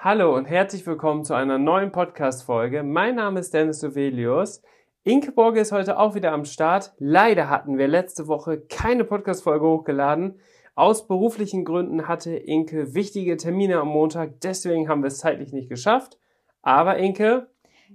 Hallo 0.00 0.36
und 0.36 0.44
herzlich 0.44 0.86
willkommen 0.86 1.24
zu 1.24 1.34
einer 1.34 1.58
neuen 1.58 1.90
Podcast-Folge. 1.90 2.84
Mein 2.84 3.16
Name 3.16 3.40
ist 3.40 3.52
Dennis 3.52 3.80
Sovelius. 3.80 4.62
Inkeborg 5.02 5.56
ist 5.56 5.72
heute 5.72 5.98
auch 5.98 6.14
wieder 6.14 6.30
am 6.30 6.44
Start. 6.44 6.92
Leider 6.98 7.50
hatten 7.50 7.78
wir 7.78 7.88
letzte 7.88 8.28
Woche 8.28 8.60
keine 8.60 9.02
Podcast-Folge 9.02 9.66
hochgeladen. 9.66 10.38
Aus 10.76 11.08
beruflichen 11.08 11.64
Gründen 11.64 12.06
hatte 12.06 12.36
Inke 12.36 12.94
wichtige 12.94 13.36
Termine 13.36 13.80
am 13.80 13.88
Montag, 13.88 14.40
deswegen 14.40 14.88
haben 14.88 15.02
wir 15.02 15.08
es 15.08 15.18
zeitlich 15.18 15.52
nicht 15.52 15.68
geschafft. 15.68 16.16
Aber 16.62 16.96
Inke, 16.98 17.48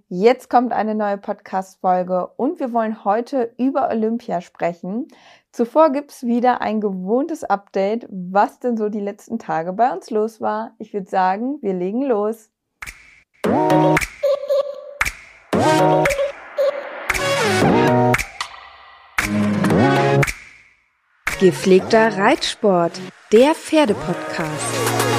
Jetzt 0.09 0.49
kommt 0.49 0.73
eine 0.73 0.95
neue 0.95 1.19
Podcast-Folge 1.19 2.27
und 2.35 2.59
wir 2.59 2.73
wollen 2.73 3.05
heute 3.05 3.53
über 3.57 3.89
Olympia 3.89 4.41
sprechen. 4.41 5.07
Zuvor 5.53 5.91
gibt's 5.91 6.23
wieder 6.23 6.61
ein 6.61 6.81
gewohntes 6.81 7.43
Update, 7.43 8.07
was 8.09 8.59
denn 8.59 8.75
so 8.75 8.89
die 8.89 8.99
letzten 8.99 9.37
Tage 9.37 9.71
bei 9.71 9.91
uns 9.91 10.09
los 10.09 10.41
war. 10.41 10.73
Ich 10.79 10.95
würde 10.95 11.07
sagen, 11.07 11.59
wir 11.61 11.75
legen 11.75 12.01
los. 12.01 12.49
Gepflegter 21.39 22.17
Reitsport, 22.17 22.99
der 23.31 23.53
Pferdepodcast. 23.53 25.12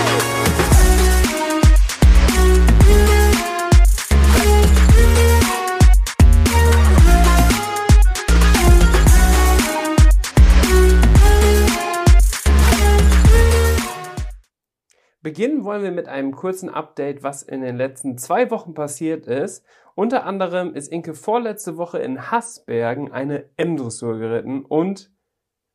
Beginnen 15.24 15.64
wollen 15.64 15.82
wir 15.82 15.90
mit 15.90 16.06
einem 16.06 16.36
kurzen 16.36 16.68
Update, 16.68 17.22
was 17.22 17.42
in 17.42 17.62
den 17.62 17.78
letzten 17.78 18.18
zwei 18.18 18.50
Wochen 18.50 18.74
passiert 18.74 19.26
ist. 19.26 19.64
Unter 19.94 20.26
anderem 20.26 20.74
ist 20.74 20.92
Inke 20.92 21.14
vorletzte 21.14 21.78
Woche 21.78 21.98
in 21.98 22.30
Haßbergen 22.30 23.10
eine 23.10 23.48
M-Dressur 23.56 24.18
geritten 24.18 24.66
und 24.66 25.10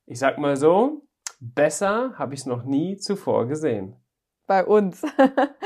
ich 0.05 0.19
sag 0.19 0.37
mal 0.37 0.55
so, 0.55 1.07
besser 1.39 2.13
habe 2.19 2.35
ich 2.35 2.41
es 2.41 2.45
noch 2.45 2.61
nie 2.61 2.97
zuvor 2.97 3.47
gesehen. 3.47 3.95
Bei 4.45 4.63
uns. 4.63 5.01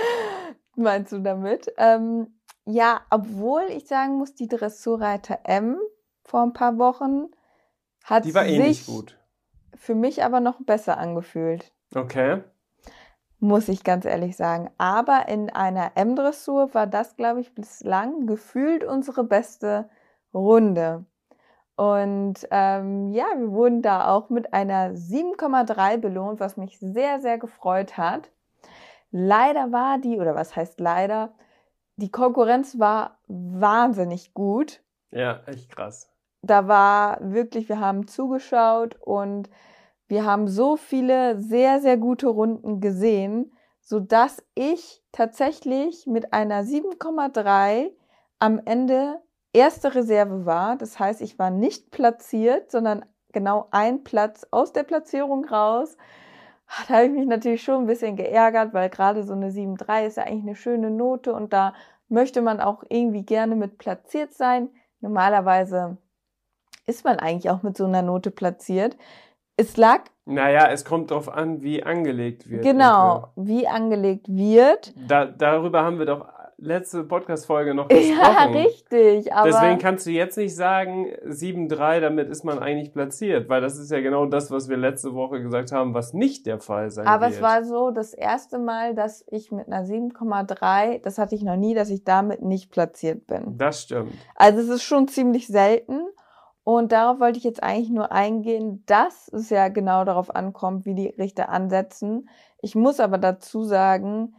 Meinst 0.78 1.12
du 1.12 1.20
damit? 1.20 1.70
Ähm, 1.76 2.40
ja, 2.64 3.02
obwohl 3.10 3.64
ich 3.64 3.88
sagen 3.88 4.18
muss, 4.18 4.34
die 4.34 4.48
Dressurreiter 4.48 5.40
M 5.44 5.78
vor 6.24 6.42
ein 6.44 6.54
paar 6.54 6.78
Wochen 6.78 7.32
hat 8.06 8.24
Die 8.24 8.34
war 8.34 8.46
eh 8.46 8.60
nicht 8.60 8.86
gut. 8.86 9.20
für 9.76 9.94
mich 9.94 10.24
aber 10.24 10.40
noch 10.40 10.62
besser 10.62 10.98
angefühlt. 10.98 11.74
Okay. 11.94 12.44
Muss 13.44 13.68
ich 13.68 13.84
ganz 13.84 14.06
ehrlich 14.06 14.38
sagen. 14.38 14.70
Aber 14.78 15.28
in 15.28 15.50
einer 15.50 15.92
M-Dressur 15.96 16.74
war 16.74 16.88
das, 16.88 17.18
glaube 17.18 17.42
ich, 17.42 17.54
bislang 17.54 18.26
gefühlt 18.26 18.86
unsere 18.86 19.26
beste 19.26 19.90
Runde. 20.34 21.06
Und 21.76 22.48
ähm, 22.52 23.12
ja, 23.12 23.26
wir 23.36 23.52
wurden 23.52 23.82
da 23.82 24.08
auch 24.08 24.30
mit 24.30 24.54
einer 24.54 24.92
7,3 24.92 25.98
belohnt, 25.98 26.40
was 26.40 26.56
mich 26.56 26.80
sehr, 26.80 27.20
sehr 27.20 27.38
gefreut 27.38 27.98
hat. 27.98 28.32
Leider 29.12 29.74
war 29.74 29.98
die, 29.98 30.20
oder 30.20 30.36
was 30.36 30.56
heißt 30.56 30.80
leider, 30.80 31.34
die 31.98 32.12
Konkurrenz 32.12 32.80
war 32.80 33.20
wahnsinnig 33.28 34.34
gut. 34.34 34.82
Ja, 35.12 35.42
echt 35.48 35.70
krass. 35.70 36.10
Da 36.44 36.70
war 36.70 37.18
wirklich, 37.20 37.68
wir 37.68 37.82
haben 37.82 38.08
zugeschaut 38.08 38.96
und 39.02 39.50
wir 40.14 40.26
haben 40.26 40.48
so 40.48 40.78
viele 40.78 41.42
sehr, 41.42 41.82
sehr 41.82 41.98
gute 41.98 42.28
Runden 42.28 42.82
gesehen, 42.82 43.52
so 43.82 44.00
dass 44.00 44.44
ich 44.54 45.04
tatsächlich 45.12 46.06
mit 46.06 46.34
einer 46.34 46.64
7,3 46.64 47.90
am 48.38 48.62
Ende 48.64 49.20
erste 49.54 49.96
Reserve 49.96 50.46
war. 50.46 50.76
Das 50.76 51.00
heißt, 51.00 51.20
ich 51.22 51.40
war 51.40 51.50
nicht 51.50 51.90
platziert, 51.90 52.70
sondern 52.70 53.04
genau 53.32 53.70
ein 53.72 54.04
Platz 54.04 54.46
aus 54.52 54.72
der 54.72 54.84
Platzierung 54.84 55.46
raus. 55.46 55.98
Da 56.88 56.94
habe 56.94 57.06
ich 57.06 57.12
mich 57.12 57.26
natürlich 57.26 57.64
schon 57.64 57.82
ein 57.82 57.88
bisschen 57.88 58.16
geärgert, 58.16 58.72
weil 58.76 58.92
gerade 58.92 59.24
so 59.24 59.34
eine 59.34 59.50
7,3 59.50 60.06
ist 60.06 60.18
ja 60.18 60.24
eigentlich 60.26 60.44
eine 60.44 60.56
schöne 60.56 60.92
Note 60.92 61.34
und 61.34 61.54
da 61.54 61.74
möchte 62.08 62.44
man 62.44 62.60
auch 62.60 62.84
irgendwie 62.88 63.24
gerne 63.24 63.56
mit 63.56 63.80
platziert 63.80 64.34
sein. 64.34 64.70
Normalerweise 65.02 65.98
ist 66.86 67.04
man 67.04 67.18
eigentlich 67.18 67.50
auch 67.50 67.64
mit 67.64 67.76
so 67.78 67.86
einer 67.86 68.04
Note 68.04 68.30
platziert. 68.30 68.96
Es 69.56 69.78
lag 69.78 70.02
Naja, 70.26 70.68
es 70.72 70.84
kommt 70.84 71.12
darauf 71.12 71.30
an, 71.30 71.62
wie 71.62 71.84
angelegt 71.84 72.50
wird. 72.50 72.64
genau, 72.64 73.28
wie 73.36 73.68
angelegt 73.68 74.28
wird. 74.30 74.94
Da, 75.08 75.26
darüber 75.26 75.84
haben 75.84 76.00
wir 76.00 76.06
doch 76.08 76.26
letzte 76.58 77.04
Podcast-Folge 77.04 77.74
noch 77.74 77.90
Ja, 77.92 77.98
gesprochen. 77.98 78.54
richtig. 78.56 79.34
Aber 79.34 79.50
Deswegen 79.50 79.78
kannst 79.80 80.06
du 80.08 80.12
jetzt 80.12 80.38
nicht 80.38 80.56
sagen 80.56 81.08
7-3, 81.28 82.00
damit 82.00 82.30
ist 82.30 82.46
man 82.46 82.58
eigentlich 82.60 82.94
platziert, 82.94 83.50
weil 83.50 83.60
das 83.62 83.78
ist 83.78 83.92
ja 83.92 84.00
genau 84.00 84.26
das, 84.26 84.50
was 84.50 84.70
wir 84.70 84.78
letzte 84.78 85.14
Woche 85.14 85.42
gesagt 85.42 85.72
haben, 85.74 85.94
was 85.94 86.14
nicht 86.14 86.46
der 86.48 86.60
Fall 86.60 86.90
sein 86.90 87.06
Aber 87.06 87.26
wird. 87.26 87.34
es 87.36 87.42
war 87.42 87.64
so 87.66 87.92
das 87.92 88.14
erste 88.14 88.60
Mal, 88.60 88.96
dass 88.96 89.26
ich 89.30 89.52
mit 89.52 89.68
einer 89.68 89.84
7,3, 89.86 91.00
das 91.02 91.18
hatte 91.18 91.36
ich 91.36 91.44
noch 91.44 91.58
nie, 91.58 91.74
dass 91.76 91.90
ich 91.90 92.04
damit 92.06 92.42
nicht 92.42 92.72
platziert 92.72 93.28
bin. 93.28 93.58
das 93.58 93.82
stimmt. 93.82 94.14
Also 94.36 94.60
es 94.62 94.70
ist 94.70 94.84
schon 94.84 95.08
ziemlich 95.08 95.48
selten. 95.48 96.00
Und 96.64 96.92
darauf 96.94 97.20
wollte 97.20 97.38
ich 97.38 97.44
jetzt 97.44 97.62
eigentlich 97.62 97.90
nur 97.90 98.12
eingehen, 98.12 98.84
dass 98.86 99.28
es 99.34 99.50
ja 99.50 99.68
genau 99.68 100.06
darauf 100.06 100.34
ankommt, 100.34 100.86
wie 100.86 100.96
die 100.96 101.10
Richter 101.10 101.50
ansetzen. 101.50 102.30
Ich 102.62 102.74
muss 102.76 103.00
aber 103.02 103.18
dazu 103.18 103.64
sagen, 103.64 104.36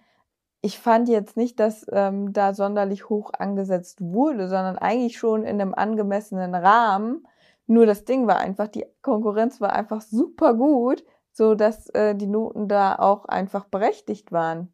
ich 0.62 0.78
fand 0.78 1.10
jetzt 1.10 1.36
nicht, 1.36 1.60
dass 1.60 1.84
ähm, 1.92 2.32
da 2.32 2.54
sonderlich 2.54 3.10
hoch 3.10 3.32
angesetzt 3.38 4.00
wurde, 4.00 4.48
sondern 4.48 4.78
eigentlich 4.78 5.18
schon 5.18 5.42
in 5.42 5.60
einem 5.60 5.74
angemessenen 5.74 6.54
Rahmen. 6.54 7.26
Nur 7.66 7.84
das 7.84 8.06
Ding 8.06 8.26
war 8.26 8.38
einfach, 8.38 8.68
die 8.68 8.86
Konkurrenz 9.02 9.60
war 9.60 9.74
einfach 9.74 10.00
super 10.00 10.54
gut, 10.54 11.04
so 11.32 11.54
dass 11.54 11.90
äh, 11.90 12.14
die 12.14 12.26
Noten 12.26 12.68
da 12.68 12.96
auch 12.96 13.26
einfach 13.26 13.66
berechtigt 13.66 14.32
waren. 14.32 14.72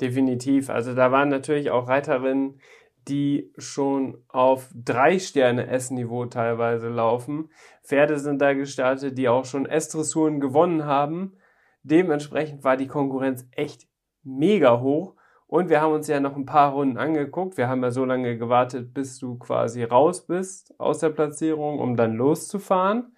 Definitiv. 0.00 0.70
Also 0.70 0.94
da 0.94 1.10
waren 1.10 1.30
natürlich 1.30 1.70
auch 1.70 1.88
Reiterinnen, 1.88 2.60
die 3.08 3.52
schon 3.56 4.18
auf 4.28 4.68
drei 4.74 5.18
Sterne 5.18 5.68
S-Niveau 5.68 6.26
teilweise 6.26 6.88
laufen. 6.88 7.50
Pferde 7.84 8.18
sind 8.18 8.40
da 8.40 8.52
gestartet, 8.52 9.16
die 9.16 9.28
auch 9.28 9.44
schon 9.44 9.66
S-Dressuren 9.66 10.40
gewonnen 10.40 10.84
haben. 10.84 11.36
Dementsprechend 11.82 12.64
war 12.64 12.76
die 12.76 12.88
Konkurrenz 12.88 13.46
echt 13.52 13.88
mega 14.22 14.80
hoch. 14.80 15.14
Und 15.46 15.68
wir 15.68 15.80
haben 15.80 15.94
uns 15.94 16.08
ja 16.08 16.18
noch 16.18 16.34
ein 16.34 16.46
paar 16.46 16.72
Runden 16.72 16.98
angeguckt. 16.98 17.56
Wir 17.56 17.68
haben 17.68 17.82
ja 17.84 17.92
so 17.92 18.04
lange 18.04 18.36
gewartet, 18.36 18.92
bis 18.92 19.18
du 19.18 19.38
quasi 19.38 19.84
raus 19.84 20.26
bist 20.26 20.78
aus 20.80 20.98
der 20.98 21.10
Platzierung, 21.10 21.78
um 21.78 21.96
dann 21.96 22.14
loszufahren. 22.14 23.16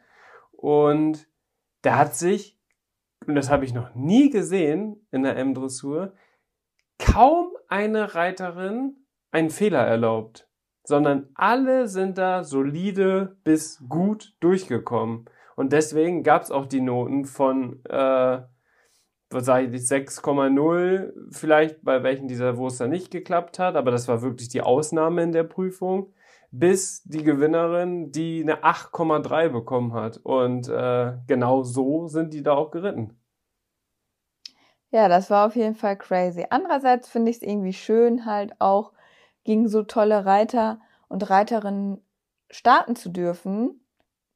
Und 0.53 1.27
da 1.81 1.97
hat 1.97 2.15
sich, 2.15 2.59
und 3.27 3.34
das 3.34 3.50
habe 3.50 3.65
ich 3.65 3.72
noch 3.72 3.94
nie 3.94 4.28
gesehen 4.28 5.06
in 5.10 5.22
der 5.22 5.37
M-Dressur, 5.37 6.12
kaum 6.98 7.48
eine 7.69 8.15
Reiterin 8.15 9.08
einen 9.30 9.51
Fehler 9.51 9.86
erlaubt, 9.86 10.48
sondern 10.84 11.28
alle 11.34 11.89
sind 11.89 12.19
da 12.19 12.45
solide 12.45 13.36
bis 13.45 13.84
gut 13.89 14.34
durchgekommen. 14.41 15.27
Und 15.57 15.72
deswegen 15.72 16.22
gab 16.22 16.42
es 16.42 16.51
auch 16.51 16.66
die 16.66 16.80
Noten 16.80 17.25
von, 17.25 17.84
äh, 17.84 18.42
was 19.30 19.45
sage 19.45 19.66
ich, 19.66 19.83
6,0 19.83 21.13
vielleicht, 21.30 21.83
bei 21.84 22.03
welchen 22.03 22.28
dieser, 22.28 22.57
wo 22.57 22.69
es 22.69 22.78
dann 22.78 22.91
nicht 22.91 23.10
geklappt 23.10 23.59
hat, 23.59 23.77
aber 23.77 23.91
das 23.91 24.09
war 24.09 24.22
wirklich 24.22 24.48
die 24.48 24.63
Ausnahme 24.63 25.22
in 25.22 25.33
der 25.33 25.45
Prüfung, 25.45 26.15
bis 26.51 27.03
die 27.04 27.24
Gewinnerin, 27.24 28.10
die 28.10 28.41
eine 28.42 28.65
8,3 28.65 29.51
bekommen 29.51 29.92
hat. 29.92 30.19
Und 30.19 30.69
äh, 30.69 31.15
genau 31.27 31.63
so 31.63 32.07
sind 32.07 32.33
die 32.33 32.42
da 32.42 32.54
auch 32.54 32.71
geritten. 32.71 33.19
Ja, 34.91 35.09
das 35.09 35.28
war 35.28 35.47
auf 35.47 35.57
jeden 35.57 35.74
Fall 35.74 35.98
crazy. 35.98 36.47
Andererseits 36.48 37.10
finde 37.10 37.31
ich 37.31 37.39
es 37.39 37.42
irgendwie 37.42 37.74
schön, 37.74 38.24
halt 38.24 38.54
auch 38.59 38.92
gegen 39.48 39.66
so 39.66 39.83
tolle 39.83 40.27
Reiter 40.27 40.78
und 41.09 41.30
Reiterinnen 41.30 42.03
starten 42.50 42.97
zu 42.97 43.09
dürfen. 43.09 43.80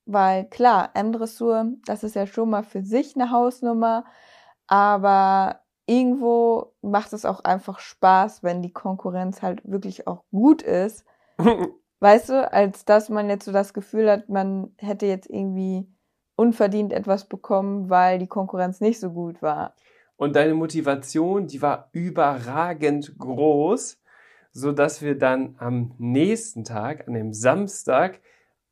Weil 0.06 0.46
klar, 0.46 0.88
M-Dressur, 0.94 1.74
das 1.84 2.02
ist 2.02 2.16
ja 2.16 2.26
schon 2.26 2.48
mal 2.48 2.62
für 2.62 2.82
sich 2.82 3.14
eine 3.14 3.30
Hausnummer. 3.30 4.06
Aber 4.66 5.60
irgendwo 5.84 6.72
macht 6.80 7.12
es 7.12 7.26
auch 7.26 7.44
einfach 7.44 7.78
Spaß, 7.78 8.42
wenn 8.42 8.62
die 8.62 8.72
Konkurrenz 8.72 9.42
halt 9.42 9.60
wirklich 9.70 10.06
auch 10.06 10.24
gut 10.30 10.62
ist. 10.62 11.04
weißt 12.00 12.30
du, 12.30 12.50
als 12.50 12.86
dass 12.86 13.10
man 13.10 13.28
jetzt 13.28 13.44
so 13.44 13.52
das 13.52 13.74
Gefühl 13.74 14.10
hat, 14.10 14.30
man 14.30 14.74
hätte 14.78 15.04
jetzt 15.04 15.28
irgendwie 15.28 15.86
unverdient 16.36 16.94
etwas 16.94 17.28
bekommen, 17.28 17.90
weil 17.90 18.18
die 18.18 18.28
Konkurrenz 18.28 18.80
nicht 18.80 18.98
so 18.98 19.10
gut 19.10 19.42
war. 19.42 19.74
Und 20.16 20.36
deine 20.36 20.54
Motivation, 20.54 21.48
die 21.48 21.60
war 21.60 21.90
überragend 21.92 23.18
groß, 23.18 24.01
so 24.52 24.72
dass 24.72 25.02
wir 25.02 25.18
dann 25.18 25.56
am 25.58 25.94
nächsten 25.98 26.64
Tag, 26.64 27.08
an 27.08 27.14
dem 27.14 27.32
Samstag, 27.32 28.20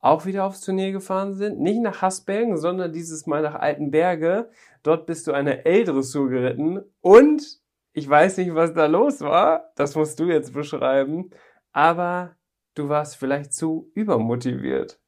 auch 0.01 0.25
wieder 0.25 0.45
aufs 0.45 0.63
Turnier 0.63 0.93
gefahren 0.93 1.35
sind. 1.35 1.61
Nicht 1.61 1.81
nach 1.81 2.01
Hasbergen, 2.03 2.57
sondern 2.57 2.93
dieses 2.93 3.27
Mal 3.27 3.43
nach 3.43 3.55
Altenberge. 3.55 4.51
Dort 4.83 5.07
bist 5.07 5.27
du 5.27 5.33
eine 5.33 5.65
L-Dressur 5.65 6.31
geritten 6.31 6.81
und 7.01 7.61
ich 7.93 8.09
weiß 8.09 8.39
nicht, 8.39 8.55
was 8.55 8.73
da 8.73 8.87
los 8.87 9.21
war. 9.21 9.73
Das 9.77 9.97
musst 9.97 10.19
du 10.21 10.25
jetzt 10.25 10.55
beschreiben. 10.55 11.31
Aber 11.73 12.37
du 12.75 12.89
warst 12.89 13.17
vielleicht 13.17 13.53
zu 13.53 13.91
übermotiviert. 13.95 14.99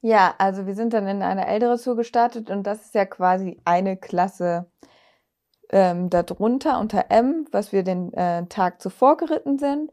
Ja, 0.00 0.34
also 0.38 0.66
wir 0.66 0.74
sind 0.74 0.92
dann 0.92 1.06
in 1.06 1.22
einer 1.22 1.46
L-Dressur 1.46 1.96
gestartet 1.96 2.50
und 2.50 2.64
das 2.64 2.86
ist 2.86 2.94
ja 2.94 3.04
quasi 3.06 3.60
eine 3.64 3.96
Klasse 3.96 4.70
ähm, 5.70 6.10
darunter 6.10 6.78
unter 6.78 7.06
M, 7.10 7.46
was 7.50 7.72
wir 7.72 7.82
den 7.82 8.12
äh, 8.12 8.46
Tag 8.46 8.80
zuvor 8.80 9.16
geritten 9.16 9.58
sind. 9.58 9.90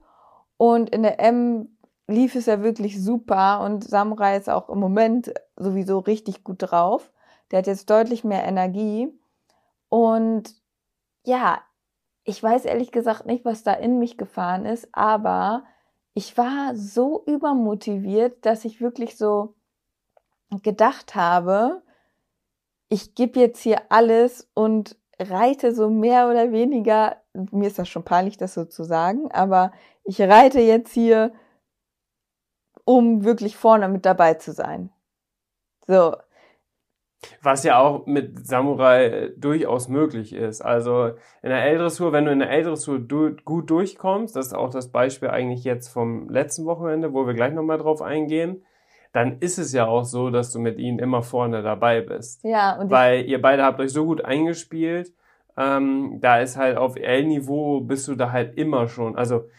Und 0.64 0.92
in 0.92 1.04
der 1.04 1.20
M 1.20 1.78
lief 2.08 2.36
es 2.36 2.46
ja 2.46 2.64
wirklich 2.64 3.04
super 3.04 3.60
und 3.66 3.84
Samurai 3.84 4.38
ist 4.38 4.50
auch 4.50 4.70
im 4.70 4.80
Moment 4.80 5.34
sowieso 5.58 6.00
richtig 6.00 6.46
gut 6.46 6.60
drauf. 6.60 7.12
Der 7.52 7.60
hat 7.60 7.68
jetzt 7.68 7.90
deutlich 7.90 8.24
mehr 8.24 8.46
Energie. 8.46 9.10
Und 9.90 10.56
ja, 11.26 11.62
ich 12.24 12.42
weiß 12.42 12.64
ehrlich 12.64 12.94
gesagt 12.94 13.26
nicht, 13.26 13.44
was 13.44 13.64
da 13.64 13.74
in 13.74 14.00
mich 14.00 14.18
gefahren 14.18 14.66
ist, 14.66 14.88
aber 14.94 15.66
ich 16.14 16.38
war 16.38 16.78
so 16.78 17.26
übermotiviert, 17.26 18.46
dass 18.46 18.64
ich 18.64 18.80
wirklich 18.80 19.18
so 19.18 19.56
gedacht 20.62 21.14
habe, 21.14 21.84
ich 22.88 23.16
gebe 23.16 23.38
jetzt 23.38 23.60
hier 23.60 23.82
alles 23.90 24.50
und 24.54 24.96
reite 25.20 25.76
so 25.76 25.90
mehr 25.90 26.30
oder 26.30 26.54
weniger, 26.54 27.18
mir 27.34 27.68
ist 27.68 27.80
das 27.80 27.90
schon 27.90 28.04
peinlich, 28.04 28.38
das 28.38 28.54
so 28.54 28.66
zu 28.66 28.84
sagen, 28.84 29.32
aber 29.32 29.72
ich 30.04 30.22
reite 30.22 30.60
jetzt 30.60 30.94
hier 30.94 31.32
um 32.86 33.24
wirklich 33.24 33.56
vorne 33.56 33.88
mit 33.88 34.06
dabei 34.06 34.36
zu 34.36 34.52
sein. 34.52 34.90
So. 35.88 36.16
Was 37.42 37.64
ja 37.64 37.80
auch 37.80 38.06
mit 38.06 38.46
Samurai 38.46 39.32
durchaus 39.38 39.88
möglich 39.88 40.34
ist. 40.34 40.62
Also 40.62 41.08
in 41.42 41.50
der 41.50 41.64
L-Dressur, 41.64 42.12
wenn 42.12 42.26
du 42.26 42.32
in 42.32 42.40
der 42.40 42.50
L-Dressur 42.50 43.00
du 43.00 43.36
gut 43.46 43.70
durchkommst, 43.70 44.36
das 44.36 44.48
ist 44.48 44.54
auch 44.54 44.70
das 44.70 44.92
Beispiel 44.92 45.30
eigentlich 45.30 45.64
jetzt 45.64 45.88
vom 45.88 46.30
letzten 46.30 46.66
Wochenende, 46.66 47.14
wo 47.14 47.26
wir 47.26 47.34
gleich 47.34 47.54
nochmal 47.54 47.78
drauf 47.78 48.02
eingehen, 48.02 48.66
dann 49.14 49.40
ist 49.40 49.58
es 49.58 49.72
ja 49.72 49.86
auch 49.86 50.04
so, 50.04 50.32
dass 50.32 50.52
du 50.52 50.60
mit 50.60 50.80
ihnen 50.80 51.00
immer 51.00 51.22
vorne 51.24 51.62
dabei 51.62 52.02
bist. 52.02 52.44
Ja, 52.44 52.78
und 52.78 52.90
Weil 52.90 53.26
ihr 53.26 53.42
beide 53.42 53.64
habt 53.64 53.80
euch 53.80 53.94
so 53.94 54.06
gut 54.06 54.26
eingespielt, 54.26 55.14
ähm, 55.58 56.20
da 56.22 56.40
ist 56.40 56.58
halt 56.58 56.78
auf 56.78 56.96
L-Niveau 56.96 57.82
bist 57.82 58.08
du 58.08 58.16
da 58.16 58.32
halt 58.32 58.58
immer 58.58 58.88
schon. 58.88 59.16
Also 59.16 59.50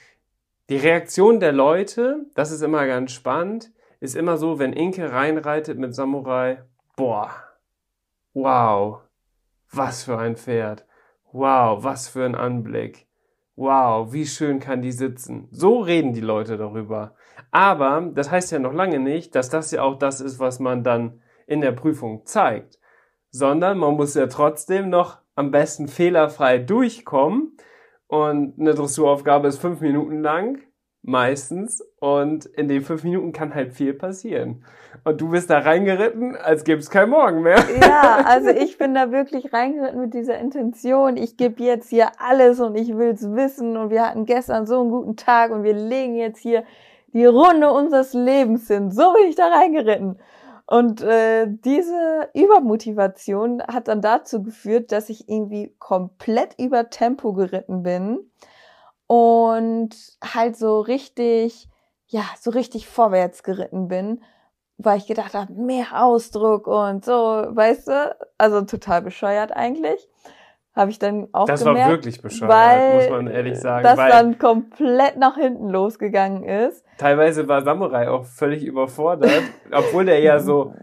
die 0.69 0.77
Reaktion 0.77 1.41
der 1.41 1.53
Leute, 1.53 2.27
das 2.35 2.51
ist 2.51 2.63
immer 2.63 2.87
ganz 2.87 3.13
spannend, 3.13 3.71
ist 4.01 4.17
immer 4.17 4.37
so, 4.37 4.59
wenn 4.59 4.73
Inke 4.73 5.13
reinreitet 5.13 5.79
mit 5.79 5.95
Samurai, 5.95 6.63
boah, 6.97 7.31
wow, 8.33 9.01
was 9.71 10.05
für 10.05 10.19
ein 10.19 10.37
Pferd, 10.37 10.87
wow, 11.33 11.83
was 11.83 12.09
für 12.09 12.25
ein 12.25 12.35
Anblick, 12.35 13.07
wow, 13.57 14.13
wie 14.13 14.27
schön 14.27 14.61
kann 14.61 14.83
die 14.83 14.93
sitzen. 14.93 15.49
So 15.51 15.81
reden 15.81 16.13
die 16.13 16.21
Leute 16.21 16.57
darüber. 16.57 17.15
Aber 17.51 18.11
das 18.15 18.31
heißt 18.31 18.53
ja 18.53 18.59
noch 18.59 18.73
lange 18.73 18.99
nicht, 18.99 19.35
dass 19.35 19.51
das 19.51 19.71
ja 19.71 19.83
auch 19.83 19.99
das 19.99 20.21
ist, 20.21 20.39
was 20.39 20.59
man 20.59 20.83
dann 20.83 21.21
in 21.47 21.61
der 21.61 21.73
Prüfung 21.73 22.27
zeigt, 22.27 22.79
sondern 23.31 23.79
man 23.79 23.95
muss 23.95 24.15
ja 24.15 24.27
trotzdem 24.27 24.89
noch 24.89 25.24
am 25.35 25.51
besten 25.51 25.89
fehlerfrei 25.89 26.59
durchkommen 26.59 27.57
und 28.07 28.55
eine 28.61 28.75
Dressuraufgabe 28.75 29.49
ist 29.49 29.59
fünf 29.59 29.81
Minuten 29.81 30.23
lang, 30.23 30.61
meistens. 31.03 31.83
Und 32.01 32.47
in 32.47 32.69
den 32.69 32.83
fünf 32.83 33.05
Minuten 33.05 33.33
kann 33.33 33.55
halt 33.55 33.73
viel 33.73 33.95
passieren. 33.95 34.65
Und 35.05 35.21
du 35.21 35.31
bist 35.31 35.51
da 35.51 35.59
reingeritten, 35.59 36.37
als 36.37 36.65
gäbe 36.65 36.79
es 36.79 36.91
kein 36.91 37.11
Morgen 37.11 37.43
mehr. 37.43 37.59
Ja, 37.81 38.25
also 38.25 38.51
ich 38.51 38.79
bin 38.79 38.95
da 38.95 39.11
wirklich 39.11 39.53
reingeritten 39.53 40.01
mit 40.01 40.15
dieser 40.15 40.39
Intention. 40.39 41.17
Ich 41.17 41.37
gebe 41.37 41.63
jetzt 41.63 41.89
hier 41.91 42.13
alles 42.19 42.61
und 42.61 42.77
ich 42.77 42.97
will's 42.97 43.29
wissen. 43.33 43.77
Und 43.77 43.91
wir 43.91 44.07
hatten 44.07 44.27
gestern 44.27 44.67
so 44.67 44.81
einen 44.81 44.91
guten 44.91 45.17
Tag 45.17 45.51
und 45.51 45.65
wir 45.65 45.75
legen 45.75 46.15
jetzt 46.15 46.39
hier 46.39 46.65
die 47.13 47.27
Runde 47.27 47.71
unseres 47.73 48.13
Lebens 48.13 48.69
hin. 48.69 48.91
So 48.91 49.13
bin 49.13 49.29
ich 49.29 49.37
da 49.37 49.49
reingeritten. 49.49 50.19
Und 50.67 51.03
äh, 51.03 51.47
diese 51.49 52.31
Übermotivation 52.35 53.63
hat 53.63 53.89
dann 53.89 54.01
dazu 54.01 54.43
geführt, 54.43 54.93
dass 54.93 55.11
ich 55.11 55.29
irgendwie 55.29 55.75
komplett 55.79 56.59
über 56.59 56.89
Tempo 56.89 57.35
geritten 57.35 57.83
bin 57.83 58.31
und 59.07 59.91
halt 60.23 60.57
so 60.57 60.81
richtig, 60.81 61.69
ja, 62.07 62.25
so 62.41 62.51
richtig 62.51 62.89
vorwärts 62.89 63.43
geritten 63.43 63.89
bin, 63.89 64.23
weil 64.79 64.99
ich 64.99 65.07
gedacht 65.07 65.35
habe, 65.35 65.53
mehr 65.53 66.03
Ausdruck 66.03 66.67
und 66.67 67.05
so, 67.05 67.13
weißt 67.13 67.89
du, 67.89 68.17
also 68.39 68.63
total 68.63 69.03
bescheuert 69.03 69.53
eigentlich 69.53 70.09
habe 70.75 70.91
ich 70.91 70.99
dann 70.99 71.29
auch 71.33 71.47
das 71.47 71.61
gemerkt. 71.61 71.79
Das 71.79 71.87
war 71.87 71.93
wirklich 71.93 72.23
bescheuert, 72.23 72.95
muss 72.95 73.11
man 73.11 73.27
ehrlich 73.29 73.59
sagen. 73.59 73.85
Dass 73.85 73.97
dann 73.97 74.39
komplett 74.39 75.17
nach 75.17 75.37
hinten 75.37 75.69
losgegangen 75.69 76.43
ist. 76.43 76.85
Teilweise 76.99 77.47
war 77.49 77.63
Samurai 77.63 78.09
auch 78.11 78.25
völlig 78.25 78.65
überfordert, 78.65 79.43
obwohl 79.73 80.05
der 80.05 80.21
ja 80.21 80.41
so 80.41 80.75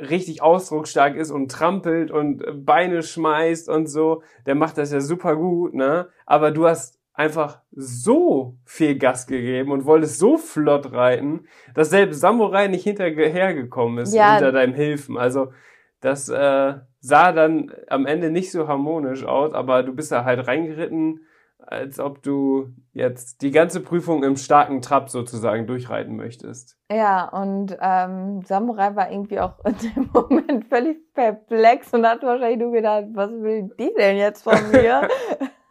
richtig 0.00 0.42
ausdrucksstark 0.42 1.16
ist 1.16 1.30
und 1.30 1.50
trampelt 1.50 2.10
und 2.10 2.42
Beine 2.66 3.02
schmeißt 3.02 3.68
und 3.68 3.86
so. 3.86 4.22
Der 4.46 4.54
macht 4.54 4.76
das 4.76 4.92
ja 4.92 5.00
super 5.00 5.36
gut, 5.36 5.74
ne? 5.74 6.08
Aber 6.26 6.50
du 6.50 6.66
hast 6.66 6.98
einfach 7.14 7.60
so 7.70 8.56
viel 8.64 8.98
Gas 8.98 9.26
gegeben 9.26 9.70
und 9.70 9.84
wolltest 9.84 10.18
so 10.18 10.36
flott 10.36 10.92
reiten, 10.92 11.46
dass 11.74 11.90
selbst 11.90 12.20
Samurai 12.20 12.68
nicht 12.68 12.84
hinterhergekommen 12.84 13.98
ist, 13.98 14.14
ja. 14.14 14.32
hinter 14.32 14.52
deinem 14.52 14.74
Hilfen. 14.74 15.16
Also 15.18 15.52
das 16.00 16.28
äh, 16.28 16.74
sah 17.02 17.32
dann 17.32 17.72
am 17.88 18.06
Ende 18.06 18.30
nicht 18.30 18.52
so 18.52 18.68
harmonisch 18.68 19.24
aus, 19.24 19.52
aber 19.52 19.82
du 19.82 19.92
bist 19.92 20.12
da 20.12 20.24
halt 20.24 20.46
reingeritten, 20.46 21.26
als 21.58 21.98
ob 21.98 22.22
du 22.22 22.70
jetzt 22.92 23.42
die 23.42 23.50
ganze 23.50 23.80
Prüfung 23.80 24.22
im 24.22 24.36
starken 24.36 24.82
Trab 24.82 25.10
sozusagen 25.10 25.66
durchreiten 25.66 26.16
möchtest. 26.16 26.76
Ja, 26.90 27.28
und 27.28 27.76
ähm, 27.80 28.42
Samurai 28.44 28.94
war 28.94 29.10
irgendwie 29.10 29.40
auch 29.40 29.54
in 29.64 29.76
dem 29.78 30.10
Moment 30.12 30.66
völlig 30.66 31.12
perplex 31.12 31.92
und 31.92 32.06
hat 32.06 32.22
wahrscheinlich 32.22 32.58
nur 32.58 32.72
gedacht, 32.72 33.06
was 33.12 33.30
will 33.30 33.70
die 33.78 33.92
denn 33.98 34.16
jetzt 34.16 34.42
von 34.42 34.58
mir? 34.70 35.08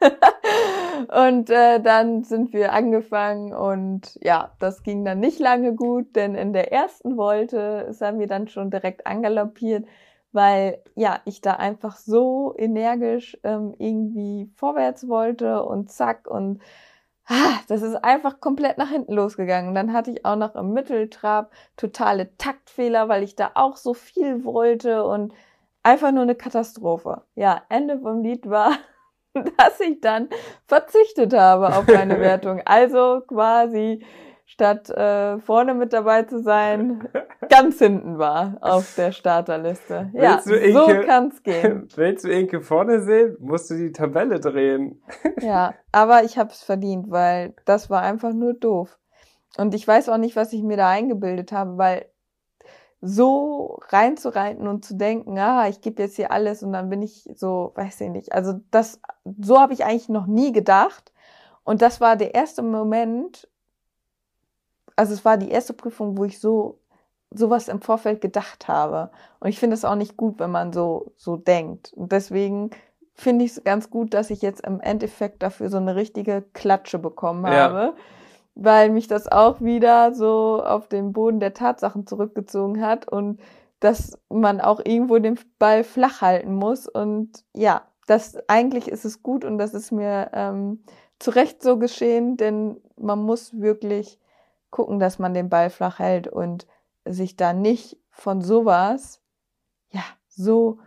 und 1.29 1.50
äh, 1.50 1.79
dann 1.82 2.24
sind 2.24 2.51
wir 2.51 2.74
angefangen 2.74 3.53
und 3.53 4.17
ja, 4.22 4.51
das 4.60 4.84
ging 4.84 5.05
dann 5.05 5.20
nicht 5.20 5.39
lange 5.39 5.75
gut, 5.75 6.15
denn 6.15 6.36
in 6.36 6.51
der 6.51 6.74
ersten 6.74 7.15
Wolte 7.15 7.86
ist 7.89 8.01
er 8.01 8.12
mir 8.12 8.27
dann 8.27 8.50
schon 8.50 8.70
direkt 8.70 9.08
angaloppiert 9.08 9.86
weil 10.31 10.81
ja, 10.95 11.19
ich 11.25 11.41
da 11.41 11.53
einfach 11.53 11.97
so 11.97 12.53
energisch 12.57 13.38
ähm, 13.43 13.75
irgendwie 13.77 14.50
vorwärts 14.55 15.07
wollte 15.07 15.63
und 15.63 15.91
zack 15.91 16.27
und 16.29 16.61
ah, 17.27 17.59
das 17.67 17.81
ist 17.81 17.95
einfach 18.03 18.39
komplett 18.39 18.77
nach 18.77 18.89
hinten 18.89 19.13
losgegangen. 19.13 19.73
Dann 19.75 19.93
hatte 19.93 20.11
ich 20.11 20.25
auch 20.25 20.35
noch 20.35 20.55
im 20.55 20.73
Mitteltrab 20.73 21.51
totale 21.77 22.35
Taktfehler, 22.38 23.09
weil 23.09 23.23
ich 23.23 23.35
da 23.35 23.51
auch 23.55 23.77
so 23.77 23.93
viel 23.93 24.43
wollte 24.43 25.05
und 25.05 25.33
einfach 25.83 26.11
nur 26.11 26.23
eine 26.23 26.35
Katastrophe. 26.35 27.23
Ja, 27.35 27.63
Ende 27.69 28.00
vom 28.00 28.21
Lied 28.21 28.50
war, 28.50 28.77
dass 29.33 29.79
ich 29.79 30.01
dann 30.01 30.29
verzichtet 30.65 31.33
habe 31.33 31.75
auf 31.75 31.88
meine 31.88 32.19
Wertung. 32.19 32.61
Also 32.65 33.21
quasi 33.27 34.03
statt 34.51 34.89
äh, 34.89 35.39
vorne 35.39 35.74
mit 35.74 35.93
dabei 35.93 36.24
zu 36.24 36.41
sein, 36.41 37.08
ganz 37.50 37.79
hinten 37.79 38.17
war 38.17 38.58
auf 38.60 38.96
der 38.96 39.12
Starterliste. 39.13 40.12
Ja, 40.13 40.39
Inke, 40.39 40.74
so 40.74 40.88
kann's 41.05 41.41
gehen. 41.41 41.88
Willst 41.96 42.25
du 42.25 42.29
Inke 42.29 42.60
vorne 42.60 43.01
sehen, 43.01 43.38
musst 43.39 43.70
du 43.70 43.75
die 43.75 43.93
Tabelle 43.93 44.41
drehen. 44.41 45.01
ja, 45.41 45.74
aber 45.93 46.25
ich 46.25 46.38
habe 46.38 46.50
es 46.50 46.63
verdient, 46.63 47.10
weil 47.10 47.53
das 47.63 47.89
war 47.89 48.01
einfach 48.01 48.34
nur 48.34 48.53
doof. 48.53 49.00
Und 49.58 49.74
ich 49.74 49.88
weiß 49.88 50.10
auch 50.10 50.17
nicht, 50.17 50.36
was 50.36 50.51
ich 50.51 50.63
mir 50.63 50.75
da 50.75 50.89
eingebildet 50.89 51.53
habe, 51.53 51.77
weil 51.77 52.05
so 53.00 53.79
reinzureiten 53.88 54.67
und 54.67 54.84
zu 54.84 54.96
denken, 54.96 55.39
ah, 55.39 55.70
ich 55.70 55.79
gebe 55.79 56.03
jetzt 56.03 56.17
hier 56.17 56.31
alles 56.31 56.62
und 56.62 56.74
dann 56.74 56.89
bin 56.89 57.01
ich 57.01 57.29
so, 57.36 57.72
weiß 57.75 58.01
ich 58.01 58.10
nicht. 58.10 58.34
Also 58.34 58.60
das, 58.70 59.00
so 59.39 59.62
habe 59.62 59.72
ich 59.72 59.86
eigentlich 59.86 60.10
noch 60.10 60.27
nie 60.27 60.51
gedacht. 60.51 61.13
Und 61.63 61.81
das 61.81 62.01
war 62.01 62.17
der 62.17 62.36
erste 62.36 62.62
Moment, 62.63 63.48
also 65.01 65.15
es 65.15 65.25
war 65.25 65.38
die 65.38 65.50
erste 65.50 65.74
Prüfung, 65.74 66.15
wo 66.15 66.25
ich 66.25 66.39
so 66.39 66.77
sowas 67.31 67.70
im 67.70 67.81
Vorfeld 67.81 68.22
gedacht 68.22 68.67
habe. 68.67 69.10
Und 69.39 69.50
ich 69.50 69.58
finde 69.58 69.74
es 69.74 69.84
auch 69.84 69.96
nicht 69.96 70.15
gut, 70.15 70.38
wenn 70.38 70.51
man 70.51 70.74
so, 70.74 71.13
so 71.17 71.38
denkt. 71.38 71.91
Und 71.96 72.12
deswegen 72.12 72.70
finde 73.15 73.46
ich 73.46 73.51
es 73.53 73.63
ganz 73.63 73.89
gut, 73.89 74.13
dass 74.13 74.29
ich 74.29 74.43
jetzt 74.43 74.63
im 74.63 74.79
Endeffekt 74.79 75.41
dafür 75.41 75.72
so 75.72 75.77
eine 75.77 75.96
richtige 75.96 76.43
Klatsche 76.53 77.00
bekommen 77.00 77.48
habe. 77.48 77.79
Ja. 77.79 77.93
Weil 78.53 78.91
mich 78.91 79.08
das 79.08 79.27
auch 79.27 79.60
wieder 79.60 80.13
so 80.13 80.62
auf 80.63 80.88
den 80.88 81.13
Boden 81.13 81.39
der 81.39 81.55
Tatsachen 81.55 82.05
zurückgezogen 82.05 82.86
hat 82.86 83.12
und 83.12 83.39
dass 83.79 84.20
man 84.29 84.62
auch 84.62 84.81
irgendwo 84.86 85.17
den 85.17 85.39
Ball 85.58 85.84
flach 85.84 86.22
halten 86.22 86.53
muss. 86.53 86.88
Und 86.88 87.43
ja, 87.55 87.81
das 88.05 88.38
eigentlich 88.48 88.88
ist 88.88 89.05
es 89.05 89.24
gut 89.24 89.46
und 89.46 89.58
das 89.58 89.74
ist 89.74 89.91
mir 89.91 90.29
ähm, 90.34 90.84
zu 91.17 91.31
Recht 91.31 91.63
so 91.63 91.79
geschehen, 91.79 92.38
denn 92.38 92.79
man 92.98 93.17
muss 93.17 93.60
wirklich 93.60 94.20
gucken, 94.72 95.00
dass 95.00 95.20
man 95.20 95.34
den 95.34 95.50
Ball 95.50 95.70
flach 95.70 96.00
hält 96.00 96.28
und 96.28 96.66
sich 97.06 97.36
da 97.36 97.54
nicht 97.54 97.98
von 98.10 98.42
sowas, 98.42 99.22
ja, 99.90 100.04
so, 100.28 100.80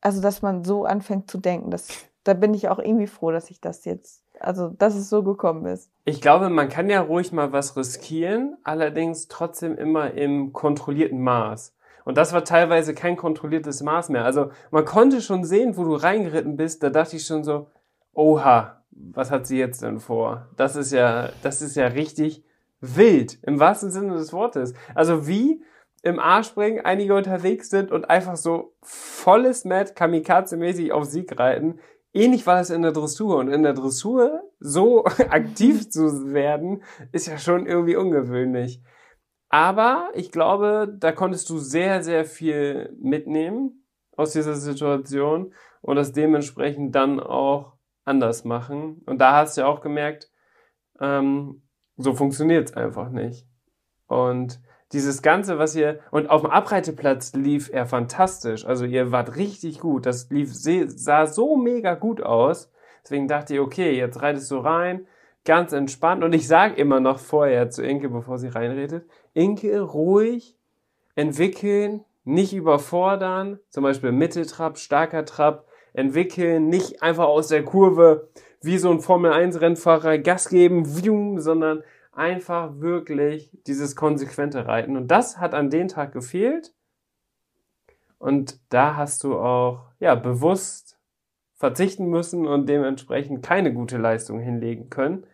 also 0.00 0.20
dass 0.20 0.42
man 0.42 0.64
so 0.64 0.84
anfängt 0.84 1.30
zu 1.30 1.38
denken. 1.38 1.70
Das, 1.70 1.88
da 2.24 2.34
bin 2.34 2.54
ich 2.54 2.68
auch 2.68 2.78
irgendwie 2.78 3.06
froh, 3.06 3.30
dass 3.30 3.50
ich 3.50 3.60
das 3.60 3.84
jetzt, 3.84 4.24
also 4.38 4.68
dass 4.68 4.94
es 4.94 5.08
so 5.08 5.22
gekommen 5.22 5.66
ist. 5.66 5.90
Ich 6.04 6.20
glaube, 6.20 6.48
man 6.50 6.68
kann 6.68 6.90
ja 6.90 7.00
ruhig 7.00 7.32
mal 7.32 7.52
was 7.52 7.76
riskieren, 7.76 8.56
allerdings 8.64 9.28
trotzdem 9.28 9.76
immer 9.76 10.12
im 10.12 10.52
kontrollierten 10.52 11.20
Maß. 11.20 11.74
Und 12.04 12.18
das 12.18 12.32
war 12.32 12.44
teilweise 12.44 12.94
kein 12.94 13.16
kontrolliertes 13.16 13.82
Maß 13.82 14.08
mehr. 14.08 14.24
Also 14.24 14.50
man 14.70 14.84
konnte 14.84 15.20
schon 15.20 15.44
sehen, 15.44 15.76
wo 15.76 15.84
du 15.84 15.94
reingeritten 15.94 16.56
bist, 16.56 16.82
da 16.82 16.90
dachte 16.90 17.16
ich 17.16 17.24
schon 17.24 17.44
so, 17.44 17.68
oha, 18.12 18.82
was 18.90 19.30
hat 19.30 19.46
sie 19.46 19.58
jetzt 19.58 19.82
denn 19.82 20.00
vor? 20.00 20.48
Das 20.56 20.76
ist 20.76 20.92
ja, 20.92 21.30
das 21.42 21.62
ist 21.62 21.76
ja 21.76 21.86
richtig 21.86 22.44
wild, 22.82 23.38
im 23.42 23.58
wahrsten 23.58 23.90
Sinne 23.90 24.14
des 24.14 24.32
Wortes. 24.32 24.74
Also 24.94 25.26
wie 25.26 25.64
im 26.02 26.18
A-Springen 26.18 26.84
einige 26.84 27.14
unterwegs 27.14 27.70
sind 27.70 27.92
und 27.92 28.10
einfach 28.10 28.36
so 28.36 28.74
volles 28.82 29.64
Mad 29.64 29.92
Kamikaze-mäßig 29.94 30.92
auf 30.92 31.04
Sieg 31.04 31.38
reiten. 31.38 31.78
Ähnlich 32.12 32.46
war 32.46 32.60
es 32.60 32.70
in 32.70 32.82
der 32.82 32.92
Dressur. 32.92 33.36
Und 33.38 33.48
in 33.48 33.62
der 33.62 33.72
Dressur 33.72 34.42
so 34.58 35.04
aktiv 35.30 35.88
zu 35.90 36.34
werden, 36.34 36.82
ist 37.12 37.28
ja 37.28 37.38
schon 37.38 37.66
irgendwie 37.66 37.96
ungewöhnlich. 37.96 38.82
Aber 39.48 40.10
ich 40.14 40.32
glaube, 40.32 40.92
da 40.98 41.12
konntest 41.12 41.48
du 41.50 41.58
sehr, 41.58 42.02
sehr 42.02 42.24
viel 42.24 42.94
mitnehmen 43.00 43.86
aus 44.16 44.32
dieser 44.32 44.54
Situation 44.54 45.54
und 45.82 45.96
das 45.96 46.12
dementsprechend 46.12 46.94
dann 46.94 47.20
auch 47.20 47.74
anders 48.04 48.44
machen. 48.44 49.02
Und 49.06 49.18
da 49.20 49.36
hast 49.36 49.56
du 49.56 49.60
ja 49.60 49.66
auch 49.66 49.80
gemerkt, 49.80 50.30
ähm, 51.00 51.61
so 51.96 52.14
funktioniert 52.14 52.70
es 52.70 52.76
einfach 52.76 53.10
nicht. 53.10 53.46
Und 54.06 54.60
dieses 54.92 55.22
Ganze, 55.22 55.58
was 55.58 55.74
ihr, 55.74 56.00
und 56.10 56.28
auf 56.28 56.42
dem 56.42 56.50
Abreiteplatz 56.50 57.32
lief 57.32 57.70
er 57.72 57.86
fantastisch. 57.86 58.66
Also 58.66 58.84
ihr 58.84 59.10
wart 59.10 59.36
richtig 59.36 59.80
gut. 59.80 60.04
Das 60.04 60.28
lief, 60.30 60.50
sah 60.52 61.26
so 61.26 61.56
mega 61.56 61.94
gut 61.94 62.22
aus. 62.22 62.70
Deswegen 63.02 63.26
dachte 63.26 63.54
ich, 63.54 63.60
okay, 63.60 63.96
jetzt 63.96 64.20
reitest 64.20 64.50
du 64.50 64.58
rein, 64.58 65.06
ganz 65.44 65.72
entspannt. 65.72 66.22
Und 66.22 66.34
ich 66.34 66.46
sage 66.46 66.74
immer 66.74 67.00
noch 67.00 67.18
vorher 67.18 67.70
zu 67.70 67.82
Inke, 67.82 68.10
bevor 68.10 68.38
sie 68.38 68.48
reinredet, 68.48 69.06
Inke, 69.32 69.80
ruhig, 69.80 70.56
entwickeln, 71.14 72.04
nicht 72.24 72.52
überfordern. 72.52 73.58
Zum 73.70 73.82
Beispiel 73.82 74.12
Mitteltrab, 74.12 74.78
starker 74.78 75.24
Trab, 75.24 75.66
entwickeln, 75.94 76.68
nicht 76.68 77.02
einfach 77.02 77.26
aus 77.26 77.48
der 77.48 77.64
Kurve 77.64 78.28
wie 78.62 78.78
so 78.78 78.90
ein 78.90 79.00
Formel-1-Rennfahrer 79.00 80.18
Gas 80.18 80.48
geben, 80.48 80.84
sondern 81.40 81.82
einfach 82.12 82.80
wirklich 82.80 83.50
dieses 83.66 83.96
konsequente 83.96 84.66
Reiten. 84.66 84.96
Und 84.96 85.08
das 85.08 85.38
hat 85.38 85.54
an 85.54 85.70
dem 85.70 85.88
Tag 85.88 86.12
gefehlt. 86.12 86.72
Und 88.18 88.60
da 88.68 88.96
hast 88.96 89.24
du 89.24 89.36
auch, 89.36 89.86
ja, 89.98 90.14
bewusst 90.14 90.98
verzichten 91.54 92.06
müssen 92.06 92.46
und 92.46 92.68
dementsprechend 92.68 93.44
keine 93.44 93.72
gute 93.72 93.98
Leistung 93.98 94.40
hinlegen 94.40 94.90
können. 94.90 95.26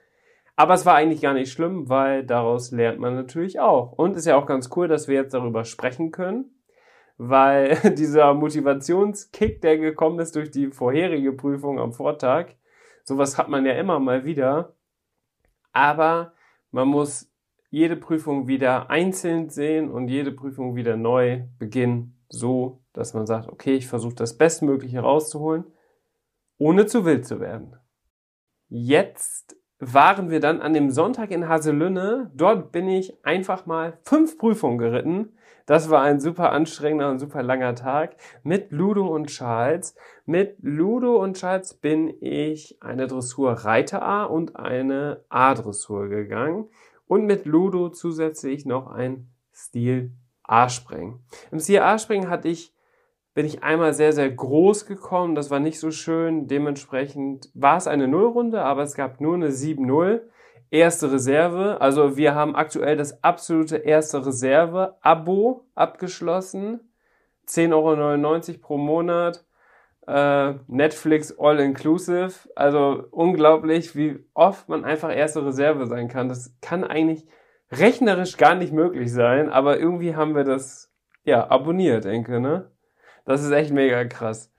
Aber 0.57 0.75
es 0.75 0.85
war 0.85 0.95
eigentlich 0.95 1.23
gar 1.23 1.35
nicht 1.35 1.53
schlimm, 1.53 1.89
weil 1.89 2.25
daraus 2.25 2.73
lernt 2.73 2.99
man 2.99 3.15
natürlich 3.15 3.61
auch. 3.61 3.93
Und 3.93 4.17
ist 4.17 4.27
ja 4.27 4.37
auch 4.37 4.47
ganz 4.47 4.71
cool, 4.75 4.89
dass 4.89 5.07
wir 5.07 5.15
jetzt 5.15 5.33
darüber 5.33 5.65
sprechen 5.65 6.11
können, 6.11 6.47
weil 7.17 7.77
dieser 7.97 8.35
Motivationskick, 8.35 9.61
der 9.63 9.79
gekommen 9.79 10.19
ist 10.19 10.37
durch 10.37 10.51
die 10.51 10.67
vorherige 10.69 11.33
Prüfung 11.33 11.79
am 11.79 11.93
Vortag, 11.93 12.57
sowas 13.09 13.39
hat 13.39 13.49
man 13.49 13.67
ja 13.67 13.73
immer 13.73 13.99
mal 13.99 14.25
wieder. 14.25 14.77
Aber 15.73 16.33
man 16.71 16.89
muss 16.89 17.33
jede 17.71 17.97
Prüfung 17.97 18.47
wieder 18.47 18.91
einzeln 18.91 19.49
sehen 19.49 19.91
und 19.91 20.09
jede 20.09 20.31
Prüfung 20.31 20.77
wieder 20.77 20.97
neu 20.97 21.43
beginnen, 21.59 22.23
so 22.29 22.83
dass 22.93 23.15
man 23.15 23.27
sagt, 23.27 23.49
okay, 23.49 23.75
ich 23.75 23.87
versuche 23.87 24.15
das 24.15 24.37
Bestmögliche 24.37 25.01
rauszuholen, 25.01 25.65
ohne 26.59 26.87
zu 26.87 27.05
wild 27.05 27.27
zu 27.27 27.41
werden. 27.41 27.77
Jetzt 28.69 29.57
waren 29.81 30.31
wir 30.31 30.41
dann 30.41 30.61
an 30.61 30.75
dem 30.75 30.91
Sonntag 30.91 31.31
in 31.31 31.49
Haselünne. 31.49 32.31
Dort 32.35 32.73
bin 32.73 32.89
ich 32.89 33.25
einfach 33.25 33.67
mal 33.67 33.99
fünf 34.03 34.39
Prüfungen 34.39 34.79
geritten. 34.79 35.33
Das 35.67 35.91
war 35.91 36.03
ein 36.03 36.19
super 36.19 36.53
anstrengender 36.53 37.11
und 37.11 37.19
super 37.19 37.43
langer 37.43 37.75
Tag 37.75 38.17
mit 38.43 38.73
Ludo 38.73 39.07
und 39.07 39.27
Charles. 39.27 39.95
Mit 40.25 40.57
Ludo 40.61 41.23
und 41.23 41.37
Charles 41.37 41.75
bin 41.75 42.15
ich 42.21 42.79
eine 42.81 43.07
Dressur 43.07 43.53
Reiter 43.53 44.03
A 44.03 44.25
und 44.25 44.57
eine 44.57 45.25
A-Dressur 45.29 46.09
gegangen 46.09 46.69
und 47.07 47.27
mit 47.27 47.45
Ludo 47.45 47.91
zusätzlich 47.91 48.65
noch 48.65 48.89
ein 48.89 49.29
Stil 49.55 50.13
A-Springen. 50.43 51.21
Im 51.51 51.61
Stil 51.61 51.81
A-Springen 51.81 52.31
hatte 52.31 52.49
ich 52.49 52.73
bin 53.39 53.47
ich 53.47 53.63
einmal 53.63 53.95
sehr, 53.95 54.13
sehr 54.13 54.29
groß 54.29 54.87
gekommen. 54.87 55.37
Das 55.37 55.49
war 55.49 55.61
nicht 55.61 55.79
so 55.79 55.93
schön. 55.93 56.49
Dementsprechend 56.49 57.53
war 57.55 57.77
es 57.77 57.87
eine 57.87 58.09
Nullrunde, 58.09 58.63
aber 58.63 58.83
es 58.83 58.97
gab 58.97 59.21
nur 59.21 59.35
eine 59.35 59.51
7-0 59.51 60.23
erste 60.73 61.13
Reserve. 61.13 61.81
Also 61.81 62.17
wir 62.17 62.35
haben 62.35 62.57
aktuell 62.57 62.97
das 62.97 63.23
absolute 63.23 63.77
erste 63.77 64.27
Reserve-Abo 64.27 65.69
abgeschlossen. 65.77 66.81
10,99 67.47 68.49
Euro 68.49 68.59
pro 68.61 68.77
Monat. 68.77 69.45
Äh, 70.09 70.55
Netflix 70.67 71.39
All-Inclusive. 71.39 72.33
Also 72.57 73.05
unglaublich, 73.13 73.95
wie 73.95 74.19
oft 74.35 74.69
man 74.69 74.85
einfach 74.85 75.17
erste 75.17 75.47
Reserve 75.47 75.87
sein 75.87 76.09
kann. 76.09 76.29
Das 76.29 76.57
kann 76.61 76.83
eigentlich 76.83 77.25
rechnerisch 77.71 78.37
gar 78.37 78.57
nicht 78.57 78.73
möglich 78.73 79.13
sein, 79.13 79.49
aber 79.49 79.79
irgendwie 79.79 80.17
haben 80.17 80.35
wir 80.35 80.43
das 80.43 80.93
ja 81.23 81.49
abonniert, 81.49 82.05
denke, 82.05 82.41
ne? 82.41 82.73
Das 83.29 83.45
ist 83.45 83.51
echt 83.51 83.73
mega 83.73 84.07
krass. 84.07 84.51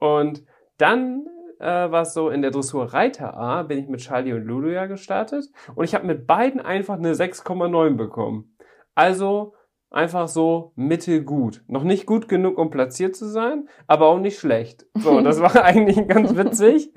Und 0.00 0.42
dann 0.78 1.26
äh, 1.60 1.66
war 1.66 2.00
es 2.00 2.14
so, 2.14 2.30
in 2.30 2.40
der 2.40 2.50
Dressur 2.50 2.94
Reiter 2.94 3.36
A 3.36 3.62
bin 3.62 3.78
ich 3.78 3.88
mit 3.88 4.00
Charlie 4.00 4.32
und 4.32 4.44
Ludo 4.44 4.68
ja 4.68 4.86
gestartet 4.86 5.44
und 5.74 5.84
ich 5.84 5.94
habe 5.94 6.06
mit 6.06 6.26
beiden 6.26 6.58
einfach 6.58 6.94
eine 6.94 7.12
6,9 7.12 7.96
bekommen. 7.96 8.56
Also 8.94 9.52
einfach 9.90 10.28
so 10.28 10.72
mittelgut. 10.76 11.62
Noch 11.66 11.84
nicht 11.84 12.06
gut 12.06 12.26
genug, 12.26 12.56
um 12.56 12.70
platziert 12.70 13.14
zu 13.14 13.28
sein, 13.28 13.68
aber 13.86 14.06
auch 14.06 14.18
nicht 14.18 14.38
schlecht. 14.38 14.86
So, 14.94 15.20
das 15.22 15.42
war 15.42 15.62
eigentlich 15.62 16.08
ganz 16.08 16.34
witzig. 16.34 16.94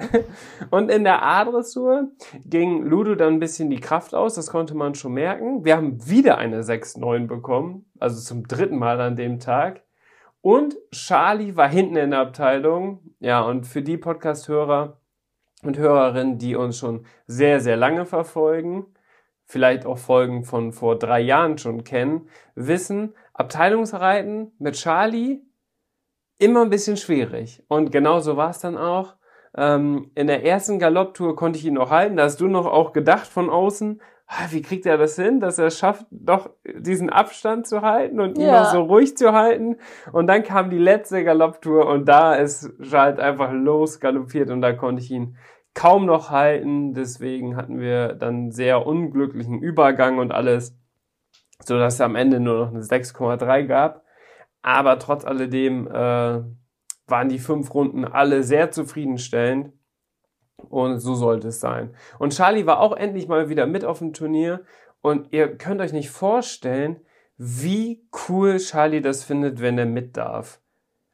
Und 0.72 0.90
in 0.90 1.04
der 1.04 1.22
A-Dressur 1.22 2.12
ging 2.46 2.84
Ludo 2.84 3.16
dann 3.16 3.34
ein 3.34 3.40
bisschen 3.40 3.70
die 3.70 3.82
Kraft 3.82 4.16
aus, 4.16 4.36
das 4.36 4.48
konnte 4.48 4.74
man 4.74 4.96
schon 4.96 5.16
merken. 5.16 5.66
Wir 5.66 5.76
haben 5.76 6.08
wieder 6.10 6.38
eine 6.38 6.62
6,9 6.62 7.28
bekommen, 7.28 7.92
also 8.00 8.22
zum 8.22 8.48
dritten 8.48 8.78
Mal 8.78 9.02
an 9.02 9.18
dem 9.18 9.40
Tag. 9.40 9.84
Und 10.42 10.78
Charlie 10.92 11.56
war 11.56 11.68
hinten 11.68 11.98
in 11.98 12.12
der 12.12 12.20
Abteilung. 12.20 13.00
Ja, 13.20 13.42
und 13.42 13.66
für 13.66 13.82
die 13.82 13.98
Podcast-Hörer 13.98 15.00
und 15.64 15.78
Hörerinnen, 15.78 16.38
die 16.38 16.56
uns 16.56 16.78
schon 16.78 17.06
sehr, 17.28 17.60
sehr 17.60 17.76
lange 17.76 18.06
verfolgen, 18.06 18.86
vielleicht 19.46 19.86
auch 19.86 19.98
Folgen 19.98 20.44
von 20.46 20.72
vor 20.72 20.98
drei 20.98 21.20
Jahren 21.20 21.58
schon 21.58 21.84
kennen, 21.84 22.30
wissen, 22.56 23.16
Abteilungsreiten 23.34 24.54
mit 24.60 24.76
Charlie 24.76 25.42
immer 26.38 26.62
ein 26.62 26.70
bisschen 26.70 26.98
schwierig. 26.98 27.64
Und 27.68 27.92
genauso 27.92 28.38
war 28.38 28.52
es 28.52 28.60
dann 28.60 28.78
auch. 28.78 29.16
Ähm, 29.56 30.12
in 30.16 30.28
der 30.28 30.46
ersten 30.46 30.80
Galopptour 30.80 31.36
konnte 31.36 31.60
ich 31.60 31.66
ihn 31.66 31.74
noch 31.74 31.90
halten. 31.90 32.16
Da 32.16 32.24
hast 32.24 32.40
du 32.40 32.48
noch 32.48 32.66
auch 32.66 32.94
gedacht 32.94 33.28
von 33.28 33.50
außen, 33.50 34.02
wie 34.52 34.62
kriegt 34.62 34.86
er 34.86 34.98
das 34.98 35.16
hin, 35.16 35.40
dass 35.40 35.58
er 35.58 35.68
es 35.68 35.80
schafft, 35.80 36.06
doch 36.12 36.52
diesen 36.64 37.10
Abstand 37.10 37.68
zu 37.68 37.82
halten 37.82 38.20
und 38.20 38.38
ihn 38.38 38.46
ja. 38.46 38.64
noch 38.64 38.72
so 38.72 38.82
ruhig 38.82 39.18
zu 39.18 39.34
halten. 39.34 39.78
Und 40.12 40.28
dann 40.28 40.44
kam 40.44 40.70
die 40.70 40.78
letzte 40.78 41.24
Galopptour 41.24 41.88
und 41.88 42.08
da 42.08 42.36
ist 42.36 42.72
halt 42.92 43.20
einfach 43.20 43.52
los 43.52 44.00
galoppiert 44.00 44.52
und 44.52 44.62
da 44.62 44.74
konnte 44.74 45.02
ich 45.02 45.10
ihn 45.10 45.36
kaum 45.74 46.06
noch 46.06 46.30
halten. 46.30 46.94
Deswegen 46.94 47.56
hatten 47.56 47.80
wir 47.80 48.14
dann 48.14 48.52
sehr 48.52 48.86
unglücklichen 48.86 49.60
Übergang 49.60 50.20
und 50.20 50.32
alles, 50.32 50.78
so 51.64 51.80
dass 51.80 51.96
es 51.96 52.02
am 52.02 52.16
Ende 52.16 52.40
nur 52.40 52.66
noch 52.66 52.70
eine 52.70 52.82
6,3 52.82 53.66
gab. 53.66 54.04
Aber 54.62 55.00
trotz 55.00 55.26
alledem 55.26 55.88
äh, 55.88 56.42
waren 57.08 57.30
die 57.30 57.40
fünf 57.40 57.74
Runden 57.74 58.06
alle 58.06 58.44
sehr 58.44 58.70
zufriedenstellend. 58.70 59.74
Und 60.70 61.00
so 61.00 61.16
sollte 61.16 61.50
es 61.50 61.60
sein. 61.60 61.94
Und 62.18 62.34
Charlie 62.34 62.66
war 62.66 62.80
auch 62.80 62.96
endlich 62.96 63.28
mal 63.28 63.50
wieder 63.50 63.66
mit 63.66 63.86
auf 63.86 64.00
dem 64.00 64.14
Turnier. 64.14 64.62
Und 65.02 65.32
ihr 65.32 65.58
könnt 65.58 65.82
euch 65.82 65.94
nicht 65.94 66.10
vorstellen, 66.10 67.00
wie 67.38 68.04
cool 68.28 68.58
Charlie 68.58 69.02
das 69.02 69.24
findet, 69.24 69.62
wenn 69.62 69.78
er 69.78 69.86
mit 69.86 70.18
darf. 70.18 70.60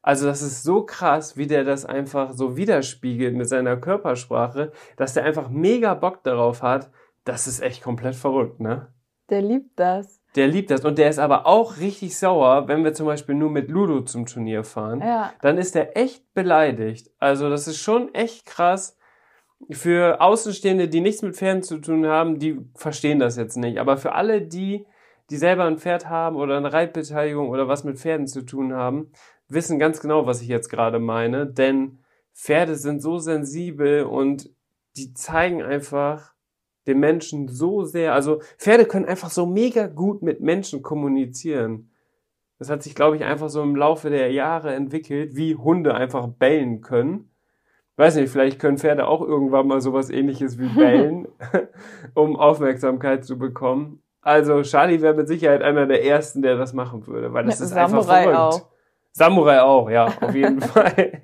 Also 0.01 0.27
das 0.27 0.41
ist 0.41 0.63
so 0.63 0.83
krass, 0.83 1.35
wie 1.35 1.47
der 1.47 1.63
das 1.63 1.85
einfach 1.85 2.33
so 2.33 2.57
widerspiegelt 2.57 3.35
mit 3.35 3.49
seiner 3.49 3.77
Körpersprache, 3.77 4.71
dass 4.97 5.13
der 5.13 5.23
einfach 5.23 5.49
mega 5.49 5.93
Bock 5.95 6.23
darauf 6.23 6.61
hat. 6.61 6.91
Das 7.23 7.47
ist 7.47 7.59
echt 7.59 7.81
komplett 7.81 8.15
verrückt, 8.15 8.59
ne? 8.59 8.87
Der 9.29 9.41
liebt 9.41 9.79
das. 9.79 10.21
Der 10.35 10.47
liebt 10.47 10.69
das 10.69 10.83
und 10.85 10.99
der 10.99 11.09
ist 11.09 11.17
aber 11.17 11.47
auch 11.47 11.77
richtig 11.77 12.17
sauer, 12.17 12.67
wenn 12.67 12.83
wir 12.83 12.93
zum 12.93 13.07
Beispiel 13.07 13.35
nur 13.35 13.49
mit 13.49 13.69
Ludo 13.69 14.01
zum 14.01 14.25
Turnier 14.25 14.63
fahren. 14.63 14.99
Ja. 14.99 15.33
Dann 15.41 15.57
ist 15.57 15.73
der 15.73 15.97
echt 15.97 16.33
beleidigt. 16.33 17.09
Also 17.19 17.49
das 17.49 17.67
ist 17.67 17.77
schon 17.77 18.13
echt 18.13 18.45
krass. 18.45 18.94
Für 19.71 20.21
Außenstehende, 20.21 20.87
die 20.87 21.01
nichts 21.01 21.21
mit 21.21 21.35
Pferden 21.35 21.63
zu 21.63 21.79
tun 21.79 22.05
haben, 22.05 22.39
die 22.39 22.59
verstehen 22.75 23.19
das 23.19 23.35
jetzt 23.35 23.57
nicht. 23.57 23.79
Aber 23.79 23.97
für 23.97 24.13
alle, 24.13 24.41
die, 24.41 24.85
die 25.29 25.37
selber 25.37 25.65
ein 25.65 25.79
Pferd 25.79 26.07
haben 26.07 26.35
oder 26.35 26.57
eine 26.57 26.71
Reitbeteiligung 26.71 27.49
oder 27.49 27.67
was 27.67 27.83
mit 27.83 27.97
Pferden 27.97 28.27
zu 28.27 28.43
tun 28.43 28.73
haben, 28.73 29.11
wissen 29.47 29.79
ganz 29.79 29.99
genau, 29.99 30.27
was 30.27 30.41
ich 30.41 30.47
jetzt 30.47 30.69
gerade 30.69 30.99
meine. 30.99 31.47
Denn 31.47 31.99
Pferde 32.33 32.75
sind 32.75 33.01
so 33.01 33.17
sensibel 33.17 34.03
und 34.03 34.49
die 34.97 35.13
zeigen 35.13 35.63
einfach 35.63 36.33
den 36.85 36.99
Menschen 36.99 37.47
so 37.47 37.83
sehr. 37.83 38.13
Also 38.13 38.41
Pferde 38.57 38.85
können 38.85 39.05
einfach 39.05 39.31
so 39.31 39.45
mega 39.45 39.87
gut 39.87 40.21
mit 40.21 40.41
Menschen 40.41 40.81
kommunizieren. 40.81 41.91
Das 42.59 42.69
hat 42.69 42.83
sich, 42.83 42.95
glaube 42.95 43.17
ich, 43.17 43.23
einfach 43.23 43.49
so 43.49 43.61
im 43.61 43.75
Laufe 43.75 44.09
der 44.09 44.31
Jahre 44.31 44.73
entwickelt, 44.73 45.35
wie 45.35 45.55
Hunde 45.55 45.95
einfach 45.95 46.27
bellen 46.27 46.81
können. 46.81 47.31
Weiß 47.97 48.15
nicht, 48.15 48.29
vielleicht 48.29 48.59
können 48.59 48.77
Pferde 48.77 49.07
auch 49.07 49.21
irgendwann 49.21 49.67
mal 49.67 49.79
sowas 49.81 50.09
ähnliches 50.09 50.59
wie 50.59 50.67
bellen, 50.77 51.27
um 52.13 52.35
Aufmerksamkeit 52.35 53.23
zu 53.23 53.37
bekommen. 53.37 54.01
Also 54.21 54.63
Charlie 54.63 55.01
wäre 55.01 55.13
mit 55.13 55.27
Sicherheit 55.27 55.61
einer 55.61 55.85
der 55.85 56.03
ersten, 56.03 56.41
der 56.41 56.57
das 56.57 56.73
machen 56.73 57.05
würde, 57.07 57.31
weil 57.33 57.45
das 57.45 57.61
ist 57.61 57.69
Samurai 57.69 57.83
einfach 57.83 58.05
verrückt. 58.05 58.37
Auch. 58.37 58.67
Samurai 59.11 59.61
auch, 59.61 59.89
ja, 59.89 60.05
auf 60.05 60.33
jeden 60.33 60.61
Fall. 60.61 61.21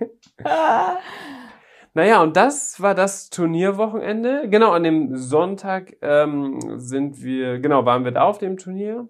Naja, 1.93 2.21
und 2.21 2.37
das 2.37 2.79
war 2.79 2.95
das 2.95 3.29
Turnierwochenende. 3.29 4.47
Genau, 4.47 4.71
an 4.71 4.83
dem 4.83 5.17
Sonntag 5.17 5.97
ähm, 6.01 6.59
sind 6.79 7.21
wir, 7.21 7.59
genau, 7.59 7.85
waren 7.85 8.05
wir 8.05 8.11
da 8.11 8.21
auf 8.21 8.37
dem 8.37 8.57
Turnier. 8.57 9.09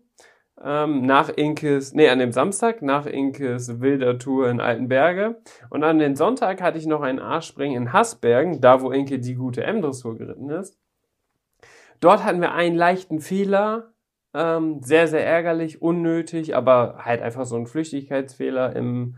Ähm, 0.63 1.05
nach 1.05 1.29
Inkes, 1.29 1.93
nee, 1.93 2.09
an 2.09 2.19
dem 2.19 2.31
Samstag, 2.31 2.81
nach 2.81 3.05
Inkes 3.05 3.81
wilder 3.81 4.19
Tour 4.19 4.49
in 4.49 4.59
Altenberge. 4.59 5.41
Und 5.69 5.83
an 5.83 5.97
den 5.97 6.15
Sonntag 6.15 6.61
hatte 6.61 6.77
ich 6.77 6.85
noch 6.85 7.01
einen 7.01 7.19
Arschspringen 7.19 7.83
in 7.83 7.93
Haßbergen, 7.93 8.61
da 8.61 8.81
wo 8.81 8.91
Inke 8.91 9.19
die 9.19 9.35
gute 9.35 9.63
M-Dressur 9.63 10.17
geritten 10.17 10.49
ist. 10.49 10.77
Dort 11.99 12.23
hatten 12.23 12.41
wir 12.41 12.53
einen 12.53 12.75
leichten 12.75 13.19
Fehler, 13.19 13.93
ähm, 14.33 14.81
sehr, 14.81 15.07
sehr 15.07 15.25
ärgerlich, 15.25 15.81
unnötig, 15.81 16.55
aber 16.55 16.99
halt 16.99 17.21
einfach 17.21 17.45
so 17.45 17.55
ein 17.55 17.67
Flüchtigkeitsfehler 17.67 18.75
im 18.75 19.17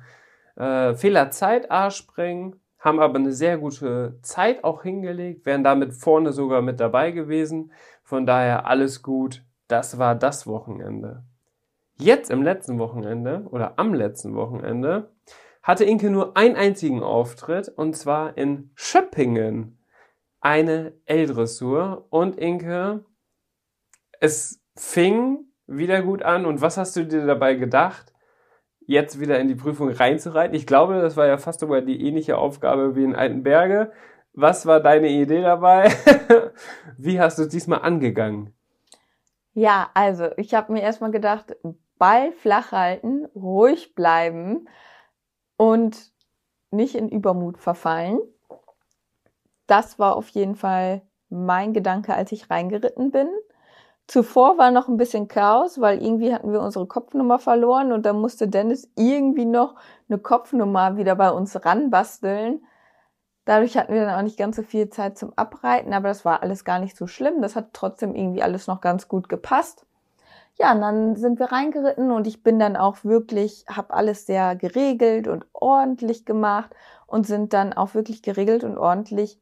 äh, 0.56 0.94
Fehlerzeit 0.94 1.72
Arschspringen 1.72 2.60
haben 2.84 3.00
aber 3.00 3.18
eine 3.18 3.32
sehr 3.32 3.58
gute 3.58 4.20
Zeit 4.22 4.64
auch 4.66 4.84
hingelegt, 4.84 5.46
wären 5.46 5.64
damit 5.64 5.94
vorne 5.94 6.34
sogar 6.34 6.62
mit 6.62 6.82
dabei 6.82 7.12
gewesen. 7.12 7.72
Von 8.04 8.26
daher 8.26 8.66
alles 8.66 9.02
gut. 9.02 9.46
Das 9.70 9.98
war 9.98 10.16
das 10.16 10.46
Wochenende. 10.46 11.24
Jetzt 11.98 12.32
im 12.32 12.42
letzten 12.42 12.80
Wochenende 12.80 13.46
oder 13.52 13.78
am 13.78 13.94
letzten 13.94 14.36
Wochenende 14.36 15.12
hatte 15.62 15.86
Inke 15.86 16.10
nur 16.10 16.36
einen 16.36 16.56
einzigen 16.56 17.02
Auftritt 17.02 17.70
und 17.70 17.96
zwar 17.96 18.38
in 18.38 18.72
Schöppingen. 18.76 19.78
Eine 20.42 20.94
L-Dressur 21.06 22.08
und 22.10 22.38
Inke, 22.38 23.06
es 24.20 24.62
fing 24.76 25.46
wieder 25.68 26.02
gut 26.02 26.22
an 26.24 26.46
und 26.46 26.62
was 26.62 26.78
hast 26.78 26.96
du 26.96 27.06
dir 27.06 27.26
dabei 27.26 27.56
gedacht? 27.56 28.14
jetzt 28.88 29.20
wieder 29.20 29.40
in 29.40 29.48
die 29.48 29.56
Prüfung 29.56 29.90
reinzureiten. 29.90 30.56
Ich 30.56 30.68
glaube, 30.68 31.02
das 31.02 31.18
war 31.18 31.28
ja 31.28 31.38
fast 31.38 31.60
sogar 31.60 31.82
die 31.82 32.06
ähnliche 32.06 32.38
Aufgabe 32.38 32.96
wie 32.96 33.04
in 33.04 33.16
Altenberge. 33.16 33.92
Was 34.34 34.66
war 34.66 34.80
deine 34.80 35.10
Idee 35.10 35.42
dabei? 35.42 35.92
wie 36.98 37.20
hast 37.20 37.38
du 37.38 37.44
es 37.44 37.50
diesmal 37.50 37.82
angegangen? 37.82 38.54
Ja, 39.54 39.92
also 39.94 40.30
ich 40.38 40.54
habe 40.56 40.74
mir 40.74 40.82
erstmal 40.82 41.12
gedacht, 41.12 41.56
Ball 42.04 42.34
flach 42.34 42.74
halten, 42.74 43.28
ruhig 43.34 43.96
bleiben 43.96 44.68
und 45.56 46.12
nicht 46.70 46.96
in 46.96 47.08
Übermut 47.08 47.58
verfallen. 47.58 48.20
Das 49.68 50.00
war 50.00 50.18
auf 50.18 50.28
jeden 50.28 50.58
Fall 50.58 51.04
mein 51.30 51.72
Gedanke, 51.72 52.14
als 52.14 52.34
ich 52.34 52.50
reingeritten 52.50 53.12
bin. 53.12 53.30
Zuvor 54.06 54.58
war 54.58 54.70
noch 54.70 54.90
ein 54.90 54.98
bisschen 54.98 55.30
Chaos, 55.30 55.80
weil 55.80 56.04
irgendwie 56.04 56.34
hatten 56.34 56.52
wir 56.52 56.60
unsere 56.60 56.88
Kopfnummer 56.88 57.40
verloren 57.40 57.94
und 57.94 58.06
da 58.06 58.12
musste 58.12 58.50
Dennis 58.50 58.92
irgendwie 58.98 59.46
noch 59.46 59.76
eine 60.10 60.20
Kopfnummer 60.20 60.98
wieder 60.98 61.16
bei 61.16 61.32
uns 61.32 61.64
ranbasteln. 61.64 62.66
Dadurch 63.46 63.78
hatten 63.78 63.94
wir 63.94 64.04
dann 64.04 64.20
auch 64.20 64.24
nicht 64.24 64.38
ganz 64.38 64.58
so 64.58 64.64
viel 64.64 64.90
Zeit 64.90 65.18
zum 65.18 65.32
Abreiten, 65.38 65.94
aber 65.94 66.10
das 66.10 66.26
war 66.26 66.44
alles 66.44 66.66
gar 66.66 66.80
nicht 66.80 66.98
so 66.98 67.08
schlimm. 67.08 67.42
Das 67.42 67.56
hat 67.56 67.70
trotzdem 67.72 68.14
irgendwie 68.14 68.44
alles 68.44 68.68
noch 68.68 68.82
ganz 68.82 69.08
gut 69.08 69.30
gepasst. 69.30 69.86
Ja, 70.60 70.72
und 70.74 70.82
dann 70.82 71.16
sind 71.16 71.40
wir 71.40 71.52
reingeritten 71.52 72.12
und 72.12 72.28
ich 72.28 72.44
bin 72.44 72.60
dann 72.60 72.76
auch 72.76 73.04
wirklich, 73.04 73.66
habe 73.68 73.94
alles 73.94 74.26
sehr 74.26 74.56
geregelt 74.56 75.28
und 75.28 75.46
ordentlich 75.54 76.26
gemacht 76.26 76.72
und 77.08 77.26
sind 77.26 77.54
dann 77.54 77.74
auch 77.74 77.96
wirklich 77.96 78.22
geregelt 78.22 78.64
und 78.64 78.78
ordentlich 78.78 79.40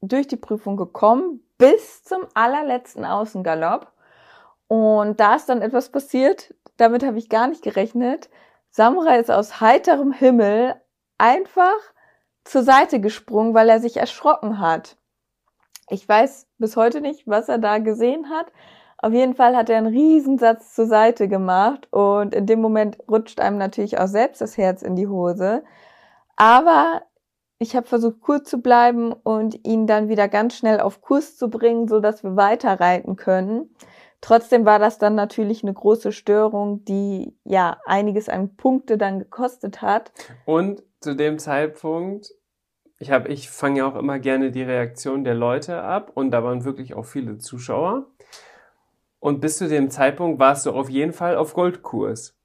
durch 0.00 0.26
die 0.26 0.36
Prüfung 0.36 0.76
gekommen 0.76 1.40
bis 1.58 2.02
zum 2.02 2.22
allerletzten 2.34 3.04
Außengalopp. 3.04 3.92
Und 4.66 5.18
da 5.20 5.36
ist 5.36 5.48
dann 5.48 5.62
etwas 5.62 5.90
passiert, 5.90 6.54
damit 6.76 7.04
habe 7.04 7.18
ich 7.18 7.28
gar 7.28 7.46
nicht 7.46 7.62
gerechnet. 7.62 8.28
Samurai 8.70 9.18
ist 9.18 9.30
aus 9.30 9.60
heiterem 9.60 10.12
Himmel 10.12 10.74
einfach 11.18 11.78
zur 12.44 12.62
Seite 12.62 13.00
gesprungen, 13.00 13.54
weil 13.54 13.68
er 13.68 13.80
sich 13.80 13.96
erschrocken 13.96 14.58
hat. 14.60 14.96
Ich 15.90 16.08
weiß 16.08 16.46
bis 16.58 16.76
heute 16.76 17.00
nicht, 17.00 17.26
was 17.26 17.48
er 17.48 17.58
da 17.58 17.78
gesehen 17.78 18.30
hat. 18.30 18.52
Auf 19.00 19.12
jeden 19.12 19.34
Fall 19.34 19.56
hat 19.56 19.70
er 19.70 19.78
einen 19.78 19.86
Riesensatz 19.86 20.74
zur 20.74 20.86
Seite 20.86 21.28
gemacht 21.28 21.86
und 21.92 22.34
in 22.34 22.46
dem 22.46 22.60
Moment 22.60 22.98
rutscht 23.08 23.40
einem 23.40 23.56
natürlich 23.56 23.98
auch 23.98 24.08
selbst 24.08 24.40
das 24.40 24.56
Herz 24.56 24.82
in 24.82 24.96
die 24.96 25.06
Hose. 25.06 25.62
Aber 26.34 27.02
ich 27.60 27.76
habe 27.76 27.86
versucht, 27.86 28.16
cool 28.26 28.42
zu 28.42 28.58
bleiben 28.60 29.12
und 29.12 29.66
ihn 29.66 29.86
dann 29.86 30.08
wieder 30.08 30.28
ganz 30.28 30.56
schnell 30.56 30.80
auf 30.80 31.00
Kurs 31.00 31.36
zu 31.36 31.48
bringen, 31.48 31.86
so 31.86 32.00
dass 32.00 32.24
wir 32.24 32.36
weiter 32.36 32.80
reiten 32.80 33.14
können. 33.14 33.70
Trotzdem 34.20 34.64
war 34.64 34.80
das 34.80 34.98
dann 34.98 35.14
natürlich 35.14 35.62
eine 35.62 35.74
große 35.74 36.10
Störung, 36.10 36.84
die 36.84 37.36
ja 37.44 37.78
einiges 37.86 38.28
an 38.28 38.56
Punkte 38.56 38.98
dann 38.98 39.20
gekostet 39.20 39.80
hat. 39.80 40.10
Und 40.44 40.82
zu 41.00 41.14
dem 41.14 41.38
Zeitpunkt, 41.38 42.32
ich 42.98 43.12
habe, 43.12 43.28
ich 43.28 43.48
fange 43.48 43.78
ja 43.78 43.88
auch 43.88 43.94
immer 43.94 44.18
gerne 44.18 44.50
die 44.50 44.62
Reaktion 44.62 45.22
der 45.22 45.34
Leute 45.34 45.82
ab 45.82 46.10
und 46.14 46.32
da 46.32 46.42
waren 46.42 46.64
wirklich 46.64 46.94
auch 46.94 47.04
viele 47.04 47.38
Zuschauer. 47.38 48.06
Und 49.20 49.40
bis 49.40 49.58
zu 49.58 49.68
dem 49.68 49.90
Zeitpunkt 49.90 50.38
warst 50.38 50.66
du 50.66 50.72
auf 50.72 50.88
jeden 50.88 51.12
Fall 51.12 51.36
auf 51.36 51.54
Goldkurs. 51.54 52.36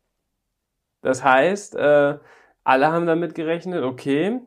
Das 1.02 1.24
heißt, 1.24 1.76
äh, 1.76 2.18
alle 2.64 2.92
haben 2.92 3.06
damit 3.06 3.36
gerechnet, 3.36 3.84
okay, 3.84 4.40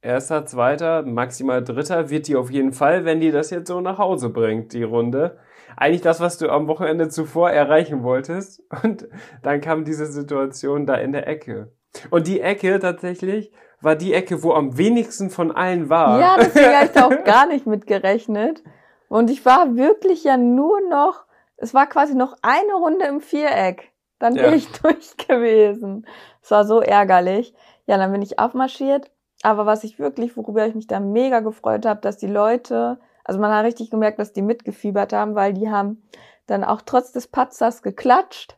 erster, 0.00 0.46
zweiter, 0.46 1.02
maximal 1.02 1.62
dritter 1.62 2.10
wird 2.10 2.26
die 2.26 2.36
auf 2.36 2.50
jeden 2.50 2.72
Fall, 2.72 3.04
wenn 3.04 3.20
die 3.20 3.30
das 3.30 3.50
jetzt 3.50 3.68
so 3.68 3.80
nach 3.80 3.98
Hause 3.98 4.30
bringt, 4.30 4.72
die 4.72 4.82
Runde 4.82 5.38
eigentlich 5.76 6.02
das, 6.02 6.20
was 6.20 6.38
du 6.38 6.48
am 6.50 6.68
Wochenende 6.68 7.08
zuvor 7.08 7.50
erreichen 7.50 8.02
wolltest. 8.02 8.62
Und 8.82 9.08
dann 9.42 9.60
kam 9.60 9.84
diese 9.84 10.06
Situation 10.06 10.86
da 10.86 10.94
in 10.94 11.12
der 11.12 11.26
Ecke. 11.26 11.72
Und 12.10 12.26
die 12.26 12.40
Ecke 12.40 12.78
tatsächlich 12.78 13.50
war 13.80 13.96
die 13.96 14.12
Ecke, 14.12 14.42
wo 14.42 14.52
am 14.52 14.76
wenigsten 14.76 15.30
von 15.30 15.50
allen 15.50 15.88
war. 15.88 16.20
Ja, 16.20 16.36
deswegen 16.38 16.74
habe 16.74 16.86
ich 16.86 16.92
da 16.92 17.06
auch 17.06 17.24
gar 17.24 17.46
nicht 17.46 17.66
mit 17.66 17.86
gerechnet. 17.86 18.62
Und 19.08 19.30
ich 19.30 19.44
war 19.44 19.76
wirklich 19.76 20.22
ja 20.24 20.36
nur 20.36 20.80
noch, 20.88 21.24
es 21.60 21.74
war 21.74 21.86
quasi 21.86 22.14
noch 22.14 22.36
eine 22.42 22.74
Runde 22.74 23.06
im 23.06 23.20
Viereck. 23.20 23.92
Dann 24.18 24.34
ja. 24.34 24.52
ich 24.52 24.68
durch 24.82 25.16
gewesen. 25.16 26.06
Es 26.42 26.50
war 26.50 26.64
so 26.64 26.80
ärgerlich. 26.80 27.54
Ja, 27.86 27.96
dann 27.96 28.12
bin 28.12 28.22
ich 28.22 28.38
aufmarschiert. 28.38 29.10
Aber 29.42 29.64
was 29.64 29.84
ich 29.84 29.98
wirklich, 29.98 30.36
worüber 30.36 30.66
ich 30.66 30.74
mich 30.74 30.86
da 30.86 31.00
mega 31.00 31.40
gefreut 31.40 31.86
habe, 31.86 32.00
dass 32.00 32.18
die 32.18 32.26
Leute 32.26 32.98
also 33.24 33.40
man 33.40 33.52
hat 33.52 33.64
richtig 33.64 33.90
gemerkt, 33.90 34.18
dass 34.18 34.32
die 34.32 34.42
mitgefiebert 34.42 35.12
haben, 35.12 35.36
weil 35.36 35.52
die 35.52 35.70
haben 35.70 36.02
dann 36.46 36.64
auch 36.64 36.82
trotz 36.82 37.12
des 37.12 37.28
Patzers 37.28 37.82
geklatscht. 37.82 38.56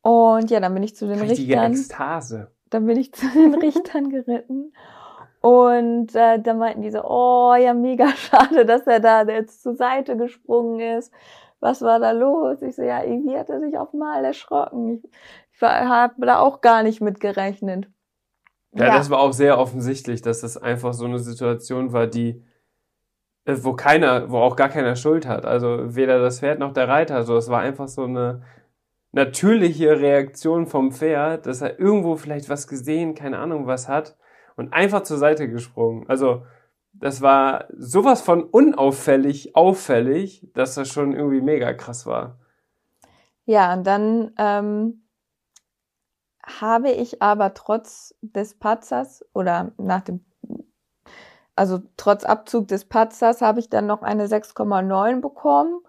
Und 0.00 0.50
ja, 0.50 0.60
dann 0.60 0.72
bin 0.72 0.82
ich 0.82 0.96
zu 0.96 1.06
den 1.06 1.20
Richtige 1.20 1.52
Richtern. 1.52 1.72
Ekstase. 1.72 2.50
Dann 2.70 2.86
bin 2.86 2.98
ich 2.98 3.12
zu 3.14 3.26
den 3.28 3.54
Richtern 3.54 4.08
geritten. 4.08 4.72
Und 5.40 6.14
äh, 6.14 6.40
dann 6.40 6.58
meinten 6.58 6.80
die 6.80 6.90
so, 6.90 7.04
oh 7.04 7.54
ja, 7.54 7.74
mega 7.74 8.08
schade, 8.16 8.64
dass 8.64 8.86
er 8.86 9.00
da 9.00 9.22
jetzt 9.24 9.62
zur 9.62 9.74
Seite 9.74 10.16
gesprungen 10.16 10.80
ist. 10.80 11.12
Was 11.60 11.82
war 11.82 11.98
da 11.98 12.12
los? 12.12 12.62
Ich 12.62 12.76
so, 12.76 12.82
ja, 12.82 13.02
irgendwie 13.02 13.36
hat 13.36 13.48
er 13.48 13.60
sich 13.60 13.76
auf 13.76 13.92
mal 13.92 14.24
erschrocken. 14.24 14.94
Ich, 14.96 15.10
ich 15.52 15.62
habe 15.62 16.26
da 16.26 16.38
auch 16.38 16.60
gar 16.60 16.82
nicht 16.82 17.00
mit 17.00 17.20
gerechnet. 17.20 17.88
Ja, 18.72 18.86
ja, 18.86 18.96
das 18.96 19.10
war 19.10 19.20
auch 19.20 19.32
sehr 19.32 19.58
offensichtlich, 19.58 20.22
dass 20.22 20.42
das 20.42 20.56
einfach 20.56 20.92
so 20.92 21.06
eine 21.06 21.18
Situation 21.18 21.92
war, 21.92 22.06
die 22.06 22.44
äh, 23.48 23.56
wo 23.64 23.72
keiner, 23.72 24.30
wo 24.30 24.38
auch 24.38 24.56
gar 24.56 24.68
keiner 24.68 24.94
Schuld 24.94 25.26
hat. 25.26 25.46
Also 25.46 25.96
weder 25.96 26.20
das 26.20 26.40
Pferd 26.40 26.58
noch 26.58 26.72
der 26.72 26.88
Reiter. 26.88 27.22
So, 27.24 27.36
es 27.36 27.48
war 27.48 27.60
einfach 27.60 27.88
so 27.88 28.04
eine 28.04 28.42
natürliche 29.12 29.98
Reaktion 30.00 30.66
vom 30.66 30.92
Pferd, 30.92 31.46
dass 31.46 31.62
er 31.62 31.80
irgendwo 31.80 32.16
vielleicht 32.16 32.50
was 32.50 32.68
gesehen, 32.68 33.14
keine 33.14 33.38
Ahnung 33.38 33.66
was 33.66 33.88
hat 33.88 34.16
und 34.56 34.72
einfach 34.74 35.02
zur 35.02 35.16
Seite 35.16 35.48
gesprungen. 35.48 36.04
Also 36.08 36.44
das 36.92 37.20
war 37.20 37.66
sowas 37.76 38.20
von 38.22 38.42
unauffällig, 38.42 39.54
auffällig, 39.54 40.48
dass 40.54 40.74
das 40.74 40.88
schon 40.88 41.12
irgendwie 41.12 41.40
mega 41.40 41.72
krass 41.72 42.06
war. 42.06 42.38
Ja, 43.44 43.72
und 43.72 43.86
dann 43.86 44.32
ähm, 44.36 45.08
habe 46.44 46.90
ich 46.90 47.22
aber 47.22 47.54
trotz 47.54 48.14
des 48.20 48.58
Patzers 48.58 49.24
oder 49.32 49.72
nach 49.78 50.02
dem, 50.02 50.24
also 51.56 51.80
trotz 51.96 52.24
Abzug 52.24 52.68
des 52.68 52.84
Patzers 52.84 53.40
habe 53.40 53.60
ich 53.60 53.68
dann 53.68 53.86
noch 53.86 54.02
eine 54.02 54.26
6,9 54.26 55.20
bekommen 55.20 55.80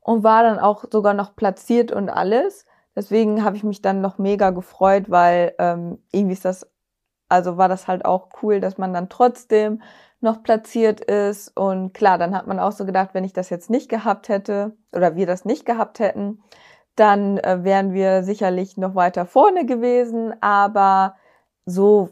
und 0.00 0.24
war 0.24 0.42
dann 0.42 0.58
auch 0.58 0.84
sogar 0.90 1.14
noch 1.14 1.36
platziert 1.36 1.92
und 1.92 2.08
alles. 2.08 2.66
Deswegen 2.94 3.44
habe 3.44 3.56
ich 3.56 3.64
mich 3.64 3.82
dann 3.82 4.00
noch 4.00 4.18
mega 4.18 4.50
gefreut, 4.50 5.10
weil 5.10 5.54
ähm, 5.58 5.98
irgendwie 6.12 6.34
ist 6.34 6.44
das, 6.44 6.66
also 7.28 7.56
war 7.56 7.68
das 7.68 7.88
halt 7.88 8.04
auch 8.04 8.28
cool, 8.42 8.60
dass 8.60 8.78
man 8.78 8.94
dann 8.94 9.08
trotzdem 9.08 9.82
noch 10.20 10.42
platziert 10.42 11.00
ist. 11.00 11.56
Und 11.56 11.92
klar, 11.94 12.18
dann 12.18 12.34
hat 12.34 12.46
man 12.46 12.58
auch 12.58 12.72
so 12.72 12.84
gedacht, 12.84 13.10
wenn 13.12 13.24
ich 13.24 13.32
das 13.32 13.50
jetzt 13.50 13.70
nicht 13.70 13.88
gehabt 13.88 14.28
hätte 14.28 14.76
oder 14.92 15.16
wir 15.16 15.26
das 15.26 15.44
nicht 15.44 15.66
gehabt 15.66 15.98
hätten, 15.98 16.42
dann 16.96 17.38
äh, 17.38 17.62
wären 17.62 17.92
wir 17.92 18.22
sicherlich 18.24 18.76
noch 18.76 18.94
weiter 18.94 19.26
vorne 19.26 19.66
gewesen. 19.66 20.34
Aber 20.40 21.16
so 21.66 22.10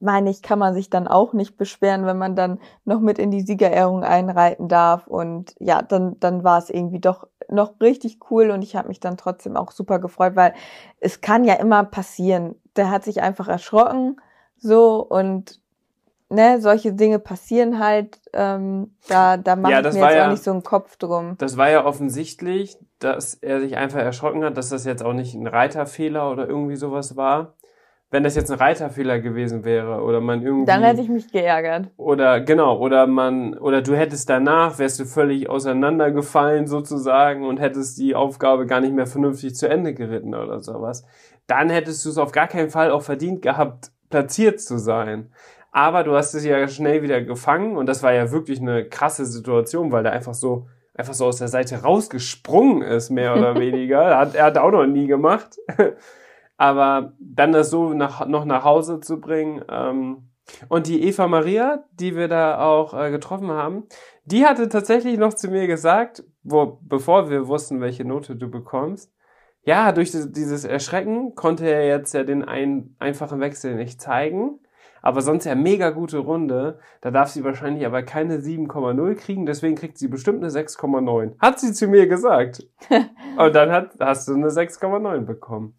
meine 0.00 0.30
ich, 0.30 0.42
kann 0.42 0.58
man 0.58 0.74
sich 0.74 0.90
dann 0.90 1.08
auch 1.08 1.32
nicht 1.32 1.56
beschweren, 1.56 2.04
wenn 2.04 2.18
man 2.18 2.36
dann 2.36 2.60
noch 2.84 3.00
mit 3.00 3.18
in 3.18 3.30
die 3.30 3.40
Siegerehrung 3.40 4.04
einreiten 4.04 4.68
darf. 4.68 5.06
Und 5.06 5.54
ja, 5.58 5.82
dann, 5.82 6.18
dann 6.20 6.44
war 6.44 6.58
es 6.58 6.70
irgendwie 6.70 7.00
doch 7.00 7.26
noch 7.48 7.80
richtig 7.80 8.18
cool 8.30 8.50
und 8.50 8.62
ich 8.62 8.76
habe 8.76 8.88
mich 8.88 9.00
dann 9.00 9.16
trotzdem 9.16 9.56
auch 9.56 9.72
super 9.72 9.98
gefreut, 9.98 10.36
weil 10.36 10.54
es 11.00 11.20
kann 11.20 11.44
ja 11.44 11.54
immer 11.54 11.84
passieren. 11.84 12.54
Der 12.76 12.90
hat 12.90 13.04
sich 13.04 13.22
einfach 13.22 13.48
erschrocken, 13.48 14.20
so 14.56 15.02
und 15.02 15.60
ne, 16.28 16.60
solche 16.60 16.92
Dinge 16.92 17.18
passieren 17.18 17.78
halt, 17.78 18.20
ähm, 18.32 18.96
da, 19.08 19.36
da 19.36 19.56
mache 19.56 19.72
ja, 19.72 19.78
ich 19.80 19.94
mir 19.94 20.00
jetzt 20.00 20.14
ja, 20.14 20.26
auch 20.26 20.30
nicht 20.30 20.42
so 20.42 20.50
einen 20.50 20.62
Kopf 20.62 20.96
drum. 20.96 21.36
Das 21.38 21.56
war 21.56 21.70
ja 21.70 21.84
offensichtlich, 21.84 22.76
dass 22.98 23.34
er 23.34 23.60
sich 23.60 23.76
einfach 23.76 24.00
erschrocken 24.00 24.44
hat, 24.44 24.56
dass 24.56 24.68
das 24.70 24.84
jetzt 24.84 25.04
auch 25.04 25.12
nicht 25.12 25.34
ein 25.34 25.46
Reiterfehler 25.46 26.30
oder 26.30 26.48
irgendwie 26.48 26.76
sowas 26.76 27.16
war. 27.16 27.54
Wenn 28.10 28.22
das 28.22 28.36
jetzt 28.36 28.52
ein 28.52 28.58
Reiterfehler 28.58 29.18
gewesen 29.18 29.64
wäre 29.64 30.00
oder 30.02 30.20
man 30.20 30.40
irgendwie. 30.40 30.66
Dann 30.66 30.84
hätte 30.84 31.00
ich 31.00 31.08
mich 31.08 31.32
geärgert. 31.32 31.90
Oder 31.96 32.40
genau, 32.40 32.78
oder 32.78 33.08
man, 33.08 33.58
oder 33.58 33.82
du 33.82 33.96
hättest 33.96 34.30
danach, 34.30 34.78
wärst 34.78 35.00
du 35.00 35.04
völlig 35.04 35.50
auseinandergefallen 35.50 36.68
sozusagen 36.68 37.44
und 37.44 37.58
hättest 37.58 37.98
die 37.98 38.14
Aufgabe 38.14 38.66
gar 38.66 38.80
nicht 38.80 38.94
mehr 38.94 39.06
vernünftig 39.06 39.56
zu 39.56 39.68
Ende 39.68 39.94
geritten 39.94 40.32
oder 40.34 40.60
sowas. 40.60 41.04
Dann 41.48 41.70
hättest 41.70 42.04
du 42.04 42.10
es 42.10 42.18
auf 42.18 42.30
gar 42.30 42.46
keinen 42.46 42.70
Fall 42.70 42.92
auch 42.92 43.02
verdient 43.02 43.42
gehabt, 43.42 43.90
platziert 44.10 44.60
zu 44.60 44.78
sein. 44.78 45.32
Aber 45.74 46.04
du 46.04 46.14
hast 46.14 46.34
es 46.34 46.44
ja 46.44 46.68
schnell 46.68 47.02
wieder 47.02 47.20
gefangen 47.20 47.76
und 47.76 47.86
das 47.86 48.04
war 48.04 48.12
ja 48.12 48.30
wirklich 48.30 48.60
eine 48.60 48.88
krasse 48.88 49.26
Situation, 49.26 49.90
weil 49.90 50.04
der 50.04 50.12
einfach 50.12 50.32
so, 50.32 50.68
einfach 50.94 51.14
so 51.14 51.26
aus 51.26 51.38
der 51.38 51.48
Seite 51.48 51.82
rausgesprungen 51.82 52.82
ist, 52.82 53.10
mehr 53.10 53.36
oder 53.36 53.56
weniger. 53.58 54.16
Hat, 54.16 54.36
er 54.36 54.44
hat 54.44 54.56
auch 54.56 54.70
noch 54.70 54.86
nie 54.86 55.08
gemacht. 55.08 55.58
Aber 56.56 57.14
dann 57.18 57.50
das 57.50 57.70
so 57.70 57.92
nach, 57.92 58.24
noch 58.28 58.44
nach 58.44 58.62
Hause 58.62 59.00
zu 59.00 59.20
bringen. 59.20 59.64
Ähm, 59.68 60.30
und 60.68 60.86
die 60.86 61.02
Eva 61.08 61.26
Maria, 61.26 61.82
die 61.90 62.14
wir 62.14 62.28
da 62.28 62.60
auch 62.64 62.94
äh, 62.94 63.10
getroffen 63.10 63.50
haben, 63.50 63.82
die 64.26 64.46
hatte 64.46 64.68
tatsächlich 64.68 65.18
noch 65.18 65.34
zu 65.34 65.48
mir 65.48 65.66
gesagt, 65.66 66.22
wo, 66.44 66.78
bevor 66.82 67.30
wir 67.30 67.48
wussten, 67.48 67.80
welche 67.80 68.04
Note 68.04 68.36
du 68.36 68.48
bekommst, 68.48 69.12
ja, 69.64 69.90
durch 69.90 70.12
dieses 70.12 70.64
Erschrecken 70.64 71.34
konnte 71.34 71.66
er 71.66 71.84
jetzt 71.84 72.14
ja 72.14 72.22
den 72.22 72.44
ein, 72.44 72.94
einfachen 73.00 73.40
Wechsel 73.40 73.74
nicht 73.74 74.00
zeigen. 74.00 74.60
Aber 75.04 75.20
sonst 75.20 75.44
ja 75.44 75.54
mega 75.54 75.90
gute 75.90 76.16
Runde. 76.16 76.78
Da 77.02 77.10
darf 77.10 77.28
sie 77.28 77.44
wahrscheinlich 77.44 77.84
aber 77.84 78.02
keine 78.02 78.38
7,0 78.38 79.14
kriegen, 79.16 79.44
deswegen 79.44 79.74
kriegt 79.74 79.98
sie 79.98 80.08
bestimmt 80.08 80.42
eine 80.42 80.50
6,9. 80.50 81.38
Hat 81.38 81.60
sie 81.60 81.74
zu 81.74 81.88
mir 81.88 82.06
gesagt. 82.06 82.66
Und 83.36 83.54
dann 83.54 83.70
hat, 83.70 83.96
hast 84.00 84.26
du 84.28 84.34
eine 84.34 84.48
6,9 84.48 85.26
bekommen. 85.26 85.76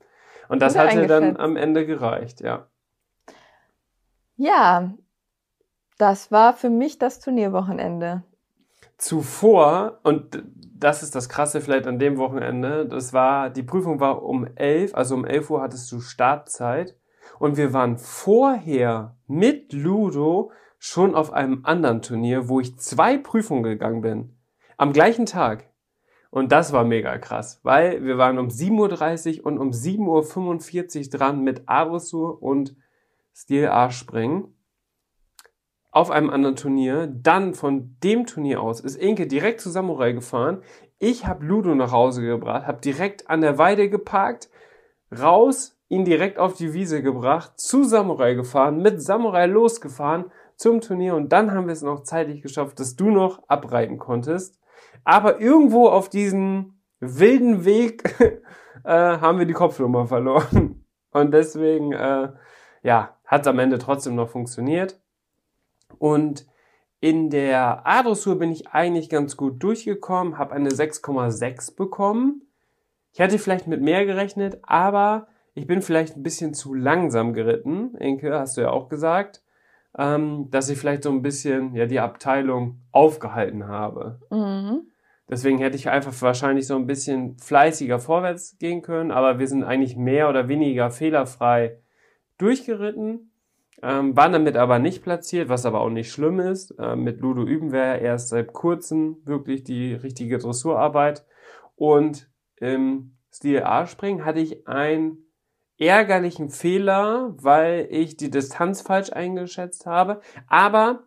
Und 0.47 0.61
das 0.61 0.77
hat 0.77 0.93
dir 0.93 1.07
dann 1.07 1.37
am 1.37 1.55
Ende 1.57 1.87
gereicht, 1.87 2.41
ja. 2.41 2.67
Ja, 4.35 4.93
das 5.97 6.31
war 6.31 6.53
für 6.53 6.69
mich 6.69 6.99
das 6.99 7.19
Turnierwochenende. 7.19 8.21
Zuvor, 8.99 10.01
und 10.03 10.43
das 10.77 11.01
ist 11.01 11.15
das 11.15 11.29
Krasse 11.29 11.61
vielleicht 11.61 11.87
an 11.87 11.97
dem 11.97 12.17
Wochenende, 12.17 12.85
das 12.85 13.11
war, 13.11 13.49
die 13.49 13.63
Prüfung 13.63 13.99
war 13.99 14.21
um 14.21 14.45
11, 14.55 14.93
also 14.93 15.15
um 15.15 15.25
11 15.25 15.49
Uhr 15.49 15.61
hattest 15.63 15.91
du 15.91 15.99
Startzeit. 15.99 16.95
Und 17.39 17.57
wir 17.57 17.73
waren 17.73 17.97
vorher 17.97 19.17
mit 19.27 19.73
Ludo 19.73 20.51
schon 20.77 21.15
auf 21.15 21.33
einem 21.33 21.61
anderen 21.63 22.01
Turnier, 22.01 22.47
wo 22.47 22.59
ich 22.59 22.77
zwei 22.77 23.17
Prüfungen 23.17 23.63
gegangen 23.63 24.01
bin. 24.01 24.37
Am 24.77 24.93
gleichen 24.93 25.25
Tag. 25.25 25.69
Und 26.29 26.51
das 26.51 26.73
war 26.73 26.83
mega 26.83 27.17
krass, 27.17 27.61
weil 27.63 28.03
wir 28.03 28.17
waren 28.17 28.37
um 28.37 28.49
7.30 28.49 29.39
Uhr 29.39 29.45
und 29.45 29.57
um 29.57 29.69
7.45 29.69 31.05
Uhr 31.05 31.17
dran 31.17 31.43
mit 31.43 31.67
Arusur 31.67 32.43
und 32.43 32.75
Stil 33.33 33.67
A 33.67 33.89
springen 33.89 34.53
auf 35.95 36.11
einem 36.11 36.29
anderen 36.29 36.57
Turnier. 36.57 37.07
Dann 37.07 37.53
von 37.53 37.95
dem 38.03 38.25
Turnier 38.25 38.61
aus 38.61 38.81
ist 38.81 38.97
Inke 38.97 39.27
direkt 39.27 39.61
zu 39.61 39.69
Samurai 39.69 40.11
gefahren. 40.11 40.61
Ich 40.99 41.25
habe 41.25 41.45
Ludo 41.45 41.73
nach 41.73 41.93
Hause 41.93 42.21
gebracht, 42.21 42.67
habe 42.67 42.81
direkt 42.81 43.29
an 43.29 43.39
der 43.39 43.57
Weide 43.57 43.89
geparkt, 43.89 44.49
raus, 45.17 45.74
ihn 45.89 46.05
direkt 46.05 46.39
auf 46.39 46.53
die 46.53 46.73
Wiese 46.73 47.01
gebracht, 47.01 47.59
zu 47.59 47.83
Samurai 47.83 48.33
gefahren, 48.33 48.81
mit 48.81 49.01
Samurai 49.01 49.45
losgefahren 49.45 50.25
zum 50.55 50.81
Turnier 50.81 51.15
und 51.15 51.31
dann 51.31 51.51
haben 51.51 51.67
wir 51.67 51.73
es 51.73 51.81
noch 51.81 52.03
zeitlich 52.03 52.41
geschafft, 52.41 52.79
dass 52.79 52.95
du 52.95 53.09
noch 53.09 53.47
abreiten 53.47 53.97
konntest. 53.97 54.59
Aber 55.03 55.39
irgendwo 55.39 55.87
auf 55.87 56.09
diesem 56.09 56.79
wilden 56.99 57.65
Weg 57.65 58.03
äh, 58.83 58.89
haben 58.89 59.39
wir 59.39 59.45
die 59.45 59.53
Kopfnummer 59.53 60.07
verloren. 60.07 60.85
Und 61.11 61.31
deswegen, 61.33 61.93
äh, 61.93 62.29
ja, 62.83 63.17
hat 63.25 63.41
es 63.41 63.47
am 63.47 63.59
Ende 63.59 63.79
trotzdem 63.79 64.15
noch 64.15 64.29
funktioniert. 64.29 64.99
Und 65.97 66.45
in 66.99 67.29
der 67.29 67.85
A-Dressur 67.85 68.39
bin 68.39 68.51
ich 68.51 68.69
eigentlich 68.69 69.09
ganz 69.09 69.37
gut 69.37 69.61
durchgekommen, 69.61 70.37
habe 70.37 70.53
eine 70.53 70.69
6,6 70.69 71.75
bekommen. 71.75 72.41
Ich 73.13 73.19
hätte 73.19 73.37
vielleicht 73.39 73.67
mit 73.67 73.81
mehr 73.81 74.05
gerechnet, 74.05 74.59
aber 74.63 75.27
ich 75.55 75.67
bin 75.67 75.81
vielleicht 75.81 76.15
ein 76.15 76.23
bisschen 76.23 76.53
zu 76.53 76.73
langsam 76.73 77.33
geritten. 77.33 77.95
Enke, 77.95 78.37
hast 78.37 78.57
du 78.57 78.61
ja 78.61 78.69
auch 78.69 78.89
gesagt, 78.89 79.41
ähm, 79.97 80.49
dass 80.51 80.69
ich 80.69 80.77
vielleicht 80.77 81.03
so 81.03 81.09
ein 81.09 81.21
bisschen 81.21 81.73
ja 81.73 81.85
die 81.85 82.01
Abteilung 82.01 82.81
aufgehalten 82.91 83.67
habe. 83.67 84.19
Mhm. 84.29 84.81
Deswegen 85.29 85.57
hätte 85.57 85.77
ich 85.77 85.89
einfach 85.89 86.13
wahrscheinlich 86.21 86.67
so 86.67 86.75
ein 86.75 86.85
bisschen 86.85 87.37
fleißiger 87.39 87.99
vorwärts 87.99 88.57
gehen 88.59 88.81
können, 88.83 89.11
aber 89.11 89.39
wir 89.39 89.47
sind 89.47 89.63
eigentlich 89.63 89.95
mehr 89.95 90.29
oder 90.29 90.47
weniger 90.47 90.91
fehlerfrei 90.91 91.79
durchgeritten. 92.37 93.31
Ähm, 93.81 94.15
waren 94.15 94.33
damit 94.33 94.55
aber 94.57 94.79
nicht 94.79 95.03
platziert, 95.03 95.49
was 95.49 95.65
aber 95.65 95.81
auch 95.81 95.89
nicht 95.89 96.11
schlimm 96.11 96.39
ist. 96.39 96.75
Ähm, 96.79 97.03
mit 97.03 97.21
Ludo 97.21 97.43
üben 97.43 97.71
wir 97.71 97.79
ja 97.79 97.95
erst 97.95 98.29
seit 98.29 98.53
kurzem 98.53 99.17
wirklich 99.25 99.63
die 99.63 99.93
richtige 99.93 100.37
Dressurarbeit. 100.37 101.25
Und 101.75 102.29
im 102.57 103.15
Stil 103.33 103.63
A-Springen 103.63 104.23
hatte 104.25 104.39
ich 104.39 104.67
einen 104.67 105.24
ärgerlichen 105.77 106.49
Fehler, 106.49 107.33
weil 107.37 107.87
ich 107.89 108.17
die 108.17 108.29
Distanz 108.29 108.81
falsch 108.81 109.11
eingeschätzt 109.11 109.85
habe. 109.85 110.21
Aber, 110.47 111.03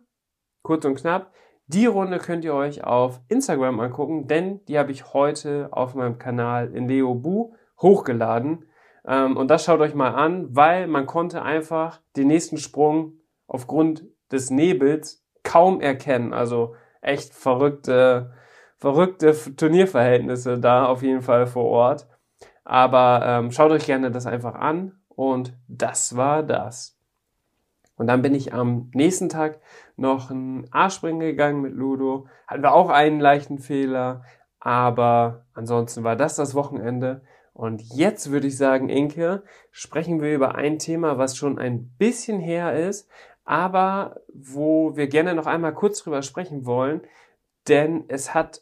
kurz 0.63 0.85
und 0.85 0.95
knapp, 0.95 1.31
die 1.67 1.85
Runde 1.85 2.17
könnt 2.17 2.43
ihr 2.45 2.53
euch 2.53 2.83
auf 2.83 3.21
Instagram 3.27 3.79
angucken, 3.79 4.27
denn 4.27 4.65
die 4.65 4.79
habe 4.79 4.91
ich 4.91 5.13
heute 5.13 5.69
auf 5.71 5.93
meinem 5.93 6.17
Kanal 6.17 6.73
in 6.73 6.87
Leo 6.87 7.13
Bu 7.13 7.53
hochgeladen. 7.79 8.65
Ähm, 9.05 9.37
und 9.37 9.49
das 9.49 9.65
schaut 9.65 9.79
euch 9.79 9.93
mal 9.93 10.15
an, 10.15 10.47
weil 10.55 10.87
man 10.87 11.05
konnte 11.05 11.43
einfach 11.43 12.01
den 12.17 12.27
nächsten 12.27 12.57
Sprung 12.57 13.13
aufgrund 13.47 14.05
des 14.31 14.49
Nebels 14.49 15.23
kaum 15.43 15.79
erkennen. 15.79 16.33
Also 16.33 16.75
echt 17.01 17.33
verrückte, 17.33 18.33
verrückte 18.77 19.35
Turnierverhältnisse 19.55 20.59
da 20.59 20.85
auf 20.85 21.03
jeden 21.03 21.21
Fall 21.21 21.47
vor 21.47 21.65
Ort. 21.65 22.07
Aber 22.69 23.23
ähm, 23.25 23.51
schaut 23.51 23.71
euch 23.71 23.87
gerne 23.87 24.11
das 24.11 24.27
einfach 24.27 24.53
an. 24.53 24.91
Und 25.07 25.57
das 25.67 26.15
war 26.15 26.43
das. 26.43 26.99
Und 27.95 28.05
dann 28.05 28.21
bin 28.21 28.35
ich 28.35 28.53
am 28.53 28.91
nächsten 28.93 29.27
Tag 29.27 29.59
noch 29.97 30.29
ein 30.29 30.67
A-Springen 30.69 31.19
gegangen 31.19 31.61
mit 31.61 31.73
Ludo. 31.73 32.27
Hatten 32.45 32.61
wir 32.61 32.73
auch 32.73 32.89
einen 32.89 33.19
leichten 33.19 33.57
Fehler. 33.57 34.21
Aber 34.59 35.47
ansonsten 35.55 36.03
war 36.03 36.15
das 36.15 36.35
das 36.35 36.53
Wochenende. 36.53 37.23
Und 37.53 37.81
jetzt 37.81 38.29
würde 38.29 38.45
ich 38.45 38.55
sagen, 38.55 38.87
Inke, 38.87 39.41
sprechen 39.71 40.21
wir 40.21 40.31
über 40.35 40.53
ein 40.53 40.77
Thema, 40.77 41.17
was 41.17 41.37
schon 41.37 41.57
ein 41.57 41.89
bisschen 41.97 42.39
her 42.39 42.73
ist, 42.73 43.09
aber 43.45 44.21
wo 44.31 44.95
wir 44.95 45.07
gerne 45.07 45.33
noch 45.33 45.47
einmal 45.47 45.73
kurz 45.73 46.03
drüber 46.03 46.21
sprechen 46.21 46.67
wollen, 46.67 47.01
denn 47.67 48.05
es 48.09 48.35
hat 48.35 48.61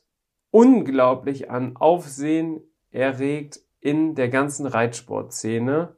unglaublich 0.49 1.51
an 1.51 1.75
Aufsehen 1.75 2.61
erregt 2.89 3.59
in 3.79 4.15
der 4.15 4.29
ganzen 4.29 4.65
Reitsportszene. 4.65 5.95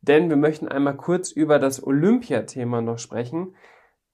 Denn 0.00 0.28
wir 0.28 0.36
möchten 0.36 0.68
einmal 0.68 0.96
kurz 0.96 1.30
über 1.30 1.58
das 1.58 1.84
Olympiathema 1.84 2.80
noch 2.80 2.98
sprechen. 2.98 3.54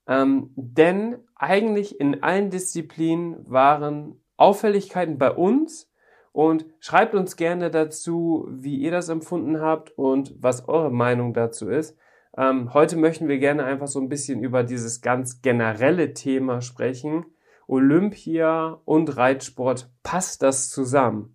Ähm, 0.07 0.51
denn 0.57 1.19
eigentlich 1.37 2.01
in 2.01 2.23
allen 2.23 2.51
Disziplinen 2.51 3.49
waren 3.51 4.21
Auffälligkeiten 4.37 5.19
bei 5.19 5.31
uns 5.31 5.91
und 6.33 6.67
schreibt 6.79 7.15
uns 7.15 7.37
gerne 7.37 7.71
dazu, 7.71 8.47
wie 8.51 8.77
ihr 8.77 8.91
das 8.91 9.09
empfunden 9.09 9.61
habt 9.61 9.91
und 9.99 10.35
was 10.39 10.69
eure 10.69 10.91
Meinung 10.91 11.35
dazu 11.35 11.69
ist. 11.69 11.97
Ähm, 12.37 12.73
heute 12.75 12.97
möchten 12.97 13.29
wir 13.29 13.39
gerne 13.39 13.65
einfach 13.65 13.89
so 13.89 14.01
ein 14.01 14.09
bisschen 14.09 14.43
über 14.43 14.63
dieses 14.63 15.01
ganz 15.01 15.43
generelle 15.43 16.15
Thema 16.15 16.61
sprechen. 16.61 17.27
Olympia 17.67 18.81
und 18.85 19.17
Reitsport, 19.17 19.91
passt 20.03 20.43
das 20.43 20.71
zusammen? 20.71 21.35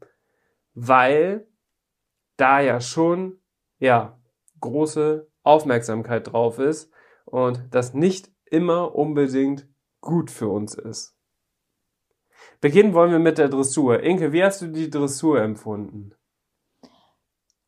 Weil 0.73 1.45
da 2.37 2.59
ja 2.59 2.81
schon, 2.81 3.39
ja, 3.79 4.17
große 4.59 5.27
Aufmerksamkeit 5.43 6.31
drauf 6.31 6.59
ist 6.59 6.91
und 7.25 7.63
das 7.71 7.93
nicht 7.93 8.31
immer 8.45 8.95
unbedingt 8.95 9.67
gut 10.01 10.31
für 10.31 10.47
uns 10.47 10.75
ist. 10.75 11.15
Beginnen 12.61 12.93
wollen 12.93 13.11
wir 13.11 13.19
mit 13.19 13.37
der 13.37 13.49
Dressur. 13.49 14.01
Inke, 14.01 14.31
wie 14.31 14.43
hast 14.43 14.61
du 14.61 14.67
die 14.67 14.89
Dressur 14.89 15.41
empfunden? 15.41 16.13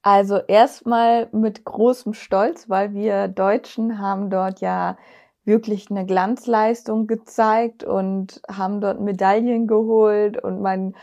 Also 0.01 0.37
erstmal 0.37 1.29
mit 1.31 1.65
großem 1.65 2.13
Stolz, 2.13 2.69
weil 2.69 2.93
wir 2.93 3.27
Deutschen 3.27 3.99
haben 3.99 4.29
dort 4.29 4.61
ja 4.61 4.97
wirklich 5.45 5.89
eine 5.89 6.05
Glanzleistung 6.05 7.07
gezeigt 7.07 7.83
und 7.83 8.41
haben 8.49 8.81
dort 8.81 9.01
Medaillen 9.01 9.67
geholt 9.67 10.41
und 10.41 10.61
mein 10.61 10.95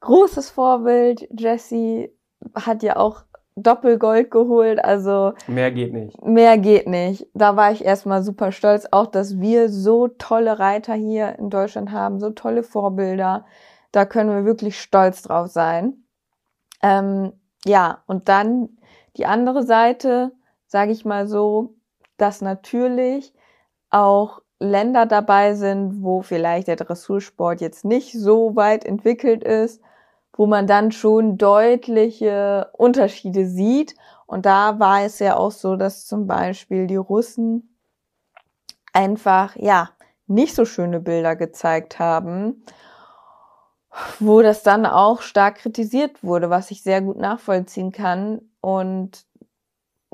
großes 0.00 0.50
Vorbild 0.50 1.26
Jesse 1.38 2.10
hat 2.54 2.82
ja 2.82 2.96
auch 2.96 3.24
Doppelgold 3.56 4.30
geholt, 4.30 4.82
also 4.82 5.32
mehr 5.46 5.70
geht 5.70 5.92
nicht. 5.92 6.22
Mehr 6.24 6.58
geht 6.58 6.86
nicht. 6.86 7.26
Da 7.34 7.56
war 7.56 7.72
ich 7.72 7.84
erstmal 7.84 8.22
super 8.22 8.52
stolz, 8.52 8.86
auch 8.90 9.06
dass 9.06 9.38
wir 9.40 9.68
so 9.68 10.08
tolle 10.08 10.58
Reiter 10.58 10.94
hier 10.94 11.38
in 11.38 11.50
Deutschland 11.50 11.90
haben, 11.92 12.20
so 12.20 12.30
tolle 12.30 12.62
Vorbilder. 12.62 13.44
Da 13.92 14.04
können 14.04 14.30
wir 14.30 14.44
wirklich 14.44 14.80
stolz 14.80 15.22
drauf 15.22 15.48
sein. 15.48 16.04
Ähm, 16.82 17.32
ja, 17.64 18.02
und 18.06 18.28
dann 18.28 18.70
die 19.16 19.26
andere 19.26 19.64
Seite, 19.64 20.32
sage 20.66 20.92
ich 20.92 21.04
mal 21.04 21.26
so, 21.26 21.74
dass 22.16 22.40
natürlich 22.40 23.34
auch 23.90 24.40
Länder 24.60 25.06
dabei 25.06 25.54
sind, 25.54 26.02
wo 26.02 26.22
vielleicht 26.22 26.68
der 26.68 26.76
Dressursport 26.76 27.60
jetzt 27.60 27.84
nicht 27.84 28.12
so 28.12 28.54
weit 28.56 28.84
entwickelt 28.84 29.42
ist, 29.42 29.82
wo 30.40 30.46
man 30.46 30.66
dann 30.66 30.90
schon 30.90 31.36
deutliche 31.36 32.70
Unterschiede 32.72 33.44
sieht. 33.46 33.94
Und 34.24 34.46
da 34.46 34.78
war 34.80 35.02
es 35.02 35.18
ja 35.18 35.36
auch 35.36 35.50
so, 35.50 35.76
dass 35.76 36.06
zum 36.06 36.26
Beispiel 36.26 36.86
die 36.86 36.96
Russen 36.96 37.76
einfach, 38.94 39.54
ja, 39.56 39.90
nicht 40.28 40.54
so 40.54 40.64
schöne 40.64 40.98
Bilder 40.98 41.36
gezeigt 41.36 41.98
haben 41.98 42.64
wo 44.18 44.40
das 44.40 44.62
dann 44.62 44.86
auch 44.86 45.20
stark 45.20 45.56
kritisiert 45.56 46.22
wurde, 46.22 46.48
was 46.48 46.70
ich 46.70 46.82
sehr 46.82 47.02
gut 47.02 47.18
nachvollziehen 47.18 47.92
kann. 47.92 48.40
Und 48.62 49.26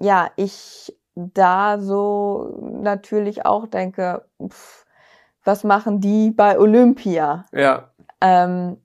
ja, 0.01 0.31
ich 0.35 0.97
da 1.15 1.79
so 1.79 2.59
natürlich 2.83 3.47
auch 3.47 3.67
denke, 3.67 4.25
pff, 4.43 4.87
was 5.45 5.63
machen 5.63 6.01
die 6.01 6.31
bei 6.31 6.59
Olympia? 6.59 7.45
Ja. 7.53 7.91
Ähm, 8.21 8.79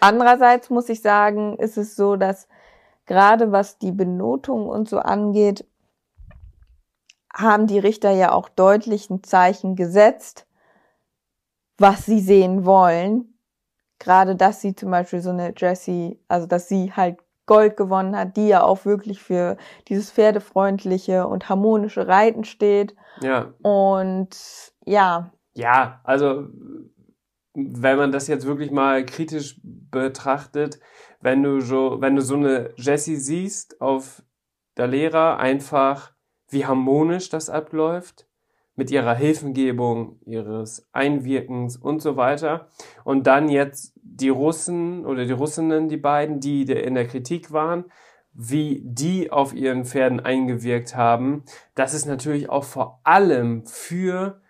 andererseits 0.00 0.70
muss 0.70 0.88
ich 0.88 1.02
sagen, 1.02 1.56
ist 1.58 1.78
es 1.78 1.96
so, 1.96 2.16
dass 2.16 2.48
gerade 3.06 3.52
was 3.52 3.78
die 3.78 3.92
Benotung 3.92 4.68
und 4.68 4.88
so 4.88 4.98
angeht, 4.98 5.66
haben 7.32 7.66
die 7.66 7.78
Richter 7.78 8.10
ja 8.10 8.32
auch 8.32 8.48
deutlich 8.48 9.08
ein 9.10 9.22
Zeichen 9.22 9.76
gesetzt, 9.76 10.46
was 11.78 12.06
sie 12.06 12.20
sehen 12.20 12.64
wollen 12.64 13.30
gerade, 14.00 14.34
dass 14.34 14.60
sie 14.60 14.74
zum 14.74 14.90
Beispiel 14.90 15.20
so 15.20 15.30
eine 15.30 15.54
Jessie, 15.56 16.18
also 16.26 16.48
dass 16.48 16.66
sie 16.66 16.92
halt 16.92 17.18
Gold 17.46 17.76
gewonnen 17.76 18.16
hat, 18.16 18.36
die 18.36 18.48
ja 18.48 18.62
auch 18.62 18.84
wirklich 18.84 19.22
für 19.22 19.56
dieses 19.88 20.10
pferdefreundliche 20.10 21.26
und 21.26 21.48
harmonische 21.48 22.08
Reiten 22.08 22.44
steht. 22.44 22.96
Ja. 23.20 23.52
Und 23.62 24.30
ja. 24.84 25.30
Ja, 25.54 26.00
also 26.04 26.46
wenn 27.70 27.98
man 27.98 28.12
das 28.12 28.28
jetzt 28.28 28.46
wirklich 28.46 28.70
mal 28.70 29.04
kritisch 29.04 29.60
betrachtet, 29.62 30.80
wenn 31.20 31.42
du 31.42 31.60
so, 31.60 32.00
wenn 32.00 32.16
du 32.16 32.22
so 32.22 32.36
eine 32.36 32.72
Jessie 32.76 33.16
siehst 33.16 33.80
auf 33.80 34.22
der 34.76 34.86
Lehrer, 34.86 35.38
einfach 35.38 36.12
wie 36.48 36.66
harmonisch 36.66 37.28
das 37.28 37.50
abläuft, 37.50 38.26
mit 38.74 38.90
ihrer 38.90 39.14
Hilfengebung, 39.14 40.18
ihres 40.24 40.88
Einwirkens 40.92 41.76
und 41.76 42.00
so 42.00 42.16
weiter. 42.16 42.68
Und 43.04 43.26
dann 43.26 43.48
jetzt 43.48 43.92
die 44.02 44.30
Russen 44.30 45.04
oder 45.04 45.26
die 45.26 45.32
Russinnen, 45.32 45.88
die 45.88 45.98
beiden, 45.98 46.40
die 46.40 46.62
in 46.62 46.94
der 46.94 47.06
Kritik 47.06 47.52
waren, 47.52 47.84
wie 48.32 48.80
die 48.84 49.30
auf 49.30 49.54
ihren 49.54 49.84
Pferden 49.84 50.20
eingewirkt 50.20 50.96
haben. 50.96 51.44
Das 51.74 51.94
ist 51.94 52.06
natürlich 52.06 52.48
auch 52.48 52.64
vor 52.64 53.00
allem 53.04 53.66
für 53.66 54.40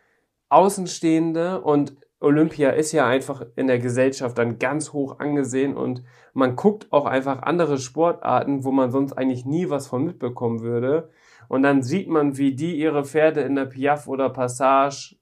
Außenstehende 0.49 1.61
und 1.61 1.97
Olympia 2.21 2.71
ist 2.71 2.93
ja 2.93 3.07
einfach 3.07 3.45
in 3.57 3.67
der 3.67 3.79
Gesellschaft 3.79 4.37
dann 4.39 4.59
ganz 4.59 4.93
hoch 4.93 5.19
angesehen 5.19 5.77
und 5.77 6.05
man 6.35 6.55
guckt 6.55 6.93
auch 6.93 7.07
einfach 7.07 7.43
andere 7.43 7.79
Sportarten, 7.79 8.63
wo 8.65 8.71
man 8.71 8.91
sonst 8.91 9.15
eigentlich 9.15 9.47
nie 9.47 9.71
was 9.71 9.87
von 9.87 10.05
mitbekommen 10.05 10.61
würde 10.61 11.11
und 11.51 11.65
dann 11.65 11.83
sieht 11.83 12.09
man, 12.09 12.37
wie 12.37 12.55
die 12.55 12.79
ihre 12.79 13.05
Pferde 13.05 13.41
in 13.41 13.57
der 13.57 13.65
Piaf 13.65 14.07
oder 14.07 14.31
Passage 14.31 15.17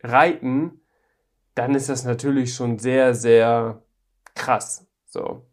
reiten, 0.00 0.80
dann 1.56 1.74
ist 1.74 1.88
das 1.88 2.04
natürlich 2.04 2.54
schon 2.54 2.78
sehr, 2.78 3.14
sehr 3.14 3.82
krass. 4.36 4.86
So. 5.06 5.44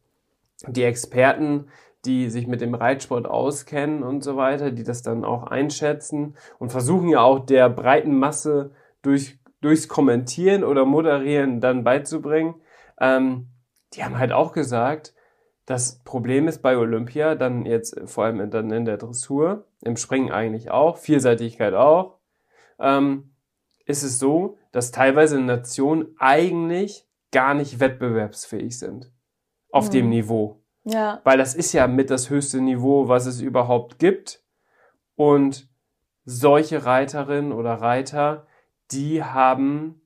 Die 0.67 0.83
Experten, 0.83 1.69
die 2.05 2.29
sich 2.29 2.45
mit 2.45 2.61
dem 2.61 2.75
Reitsport 2.75 3.25
auskennen 3.25 4.03
und 4.03 4.23
so 4.23 4.37
weiter, 4.37 4.69
die 4.69 4.83
das 4.83 5.01
dann 5.01 5.25
auch 5.25 5.43
einschätzen 5.43 6.35
und 6.59 6.71
versuchen 6.71 7.09
ja 7.09 7.21
auch 7.21 7.39
der 7.39 7.67
breiten 7.67 8.15
Masse 8.15 8.69
durch, 9.01 9.38
durchs 9.61 9.87
Kommentieren 9.87 10.63
oder 10.63 10.85
Moderieren 10.85 11.61
dann 11.61 11.83
beizubringen, 11.83 12.55
ähm, 12.99 13.47
die 13.93 14.03
haben 14.03 14.17
halt 14.17 14.31
auch 14.31 14.53
gesagt, 14.53 15.13
das 15.65 15.99
Problem 16.03 16.47
ist 16.47 16.61
bei 16.61 16.77
Olympia, 16.77 17.35
dann 17.35 17.65
jetzt 17.65 17.99
vor 18.05 18.25
allem 18.25 18.49
dann 18.49 18.71
in 18.71 18.85
der 18.85 18.97
Dressur, 18.97 19.67
im 19.81 19.97
Springen 19.97 20.31
eigentlich 20.31 20.71
auch, 20.71 20.97
Vielseitigkeit 20.97 21.73
auch, 21.73 22.17
ähm, 22.79 23.31
ist 23.85 24.03
es 24.03 24.19
so, 24.19 24.57
dass 24.71 24.91
teilweise 24.91 25.39
Nationen 25.39 26.15
eigentlich 26.17 27.07
gar 27.31 27.53
nicht 27.53 27.79
wettbewerbsfähig 27.79 28.77
sind 28.77 29.11
auf 29.71 29.87
mhm. 29.87 29.91
dem 29.91 30.09
Niveau. 30.09 30.61
Ja. 30.83 31.21
Weil 31.23 31.37
das 31.37 31.55
ist 31.55 31.73
ja 31.73 31.87
mit 31.87 32.09
das 32.09 32.29
höchste 32.29 32.61
Niveau, 32.61 33.07
was 33.07 33.25
es 33.25 33.41
überhaupt 33.41 33.99
gibt. 33.99 34.43
Und 35.15 35.67
solche 36.25 36.85
Reiterinnen 36.85 37.51
oder 37.51 37.73
Reiter, 37.73 38.47
die 38.91 39.23
haben 39.23 40.01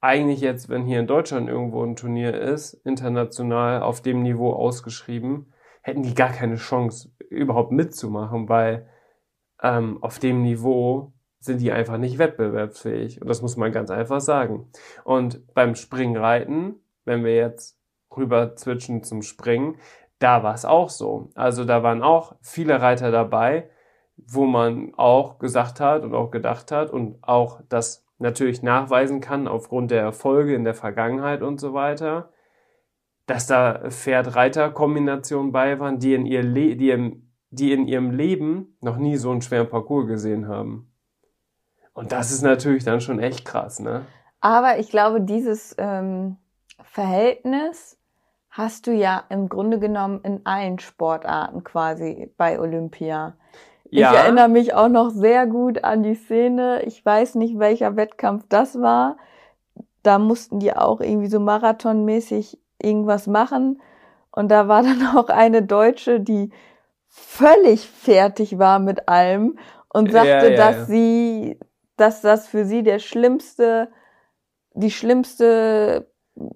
eigentlich 0.00 0.40
jetzt, 0.40 0.68
wenn 0.68 0.84
hier 0.84 1.00
in 1.00 1.06
Deutschland 1.06 1.48
irgendwo 1.48 1.82
ein 1.84 1.96
Turnier 1.96 2.38
ist, 2.38 2.74
international 2.84 3.82
auf 3.82 4.00
dem 4.00 4.22
Niveau 4.22 4.52
ausgeschrieben, 4.52 5.52
hätten 5.82 6.02
die 6.02 6.14
gar 6.14 6.30
keine 6.30 6.56
Chance, 6.56 7.10
überhaupt 7.30 7.72
mitzumachen, 7.72 8.48
weil 8.48 8.88
ähm, 9.62 10.02
auf 10.02 10.18
dem 10.18 10.42
Niveau 10.42 11.12
sind 11.40 11.60
die 11.60 11.72
einfach 11.72 11.98
nicht 11.98 12.18
wettbewerbsfähig. 12.18 13.20
Und 13.20 13.28
das 13.28 13.42
muss 13.42 13.56
man 13.56 13.72
ganz 13.72 13.90
einfach 13.90 14.20
sagen. 14.20 14.70
Und 15.04 15.52
beim 15.54 15.74
Springreiten, 15.74 16.76
wenn 17.04 17.24
wir 17.24 17.34
jetzt 17.34 17.78
rüber 18.16 18.56
zwitschen 18.56 19.02
zum 19.02 19.22
Springen, 19.22 19.76
da 20.18 20.42
war 20.42 20.54
es 20.54 20.64
auch 20.64 20.88
so. 20.90 21.30
Also 21.34 21.64
da 21.64 21.82
waren 21.82 22.02
auch 22.02 22.36
viele 22.40 22.80
Reiter 22.80 23.10
dabei, 23.10 23.70
wo 24.16 24.46
man 24.46 24.94
auch 24.96 25.38
gesagt 25.38 25.80
hat 25.80 26.02
und 26.02 26.14
auch 26.14 26.30
gedacht 26.30 26.72
hat 26.72 26.90
und 26.90 27.22
auch 27.22 27.60
das 27.68 28.07
natürlich 28.18 28.62
nachweisen 28.62 29.20
kann 29.20 29.48
aufgrund 29.48 29.90
der 29.90 30.02
Erfolge 30.02 30.54
in 30.54 30.64
der 30.64 30.74
Vergangenheit 30.74 31.42
und 31.42 31.60
so 31.60 31.72
weiter, 31.74 32.32
dass 33.26 33.46
da 33.46 33.90
Pferd-Reiter-Kombinationen 33.90 35.52
bei 35.52 35.78
waren, 35.78 35.98
die 35.98 36.14
in, 36.14 36.26
ihr 36.26 36.42
Le 36.42 36.76
die, 36.76 36.90
im, 36.90 37.30
die 37.50 37.72
in 37.72 37.86
ihrem 37.86 38.10
Leben 38.10 38.76
noch 38.80 38.96
nie 38.96 39.16
so 39.16 39.30
einen 39.30 39.42
schweren 39.42 39.68
Parcours 39.68 40.06
gesehen 40.06 40.48
haben. 40.48 40.92
Und 41.92 42.12
das 42.12 42.30
ist 42.30 42.42
natürlich 42.42 42.84
dann 42.84 43.00
schon 43.00 43.18
echt 43.18 43.44
krass, 43.44 43.80
ne? 43.80 44.06
Aber 44.40 44.78
ich 44.78 44.88
glaube, 44.90 45.20
dieses 45.20 45.74
ähm, 45.78 46.36
Verhältnis 46.82 47.98
hast 48.50 48.86
du 48.86 48.92
ja 48.92 49.24
im 49.30 49.48
Grunde 49.48 49.78
genommen 49.78 50.20
in 50.22 50.46
allen 50.46 50.78
Sportarten 50.78 51.64
quasi 51.64 52.32
bei 52.36 52.60
Olympia. 52.60 53.36
Ja. 53.90 54.12
Ich 54.12 54.18
erinnere 54.18 54.48
mich 54.48 54.74
auch 54.74 54.88
noch 54.88 55.10
sehr 55.10 55.46
gut 55.46 55.84
an 55.84 56.02
die 56.02 56.14
Szene. 56.14 56.82
Ich 56.84 57.04
weiß 57.04 57.36
nicht, 57.36 57.58
welcher 57.58 57.96
Wettkampf 57.96 58.44
das 58.48 58.80
war. 58.80 59.16
Da 60.02 60.18
mussten 60.18 60.58
die 60.58 60.74
auch 60.74 61.00
irgendwie 61.00 61.28
so 61.28 61.40
marathonmäßig 61.40 62.58
irgendwas 62.80 63.26
machen. 63.26 63.80
Und 64.30 64.50
da 64.50 64.68
war 64.68 64.82
dann 64.84 65.06
auch 65.16 65.28
eine 65.28 65.62
Deutsche, 65.62 66.20
die 66.20 66.50
völlig 67.08 67.88
fertig 67.88 68.58
war 68.58 68.78
mit 68.78 69.08
allem 69.08 69.58
und 69.88 70.12
sagte, 70.12 70.28
ja, 70.28 70.50
ja, 70.50 70.56
dass 70.56 70.86
sie, 70.86 71.58
dass 71.96 72.20
das 72.20 72.46
für 72.46 72.64
sie 72.64 72.82
der 72.82 72.98
schlimmste, 72.98 73.88
die 74.74 74.90
schlimmste 74.90 76.10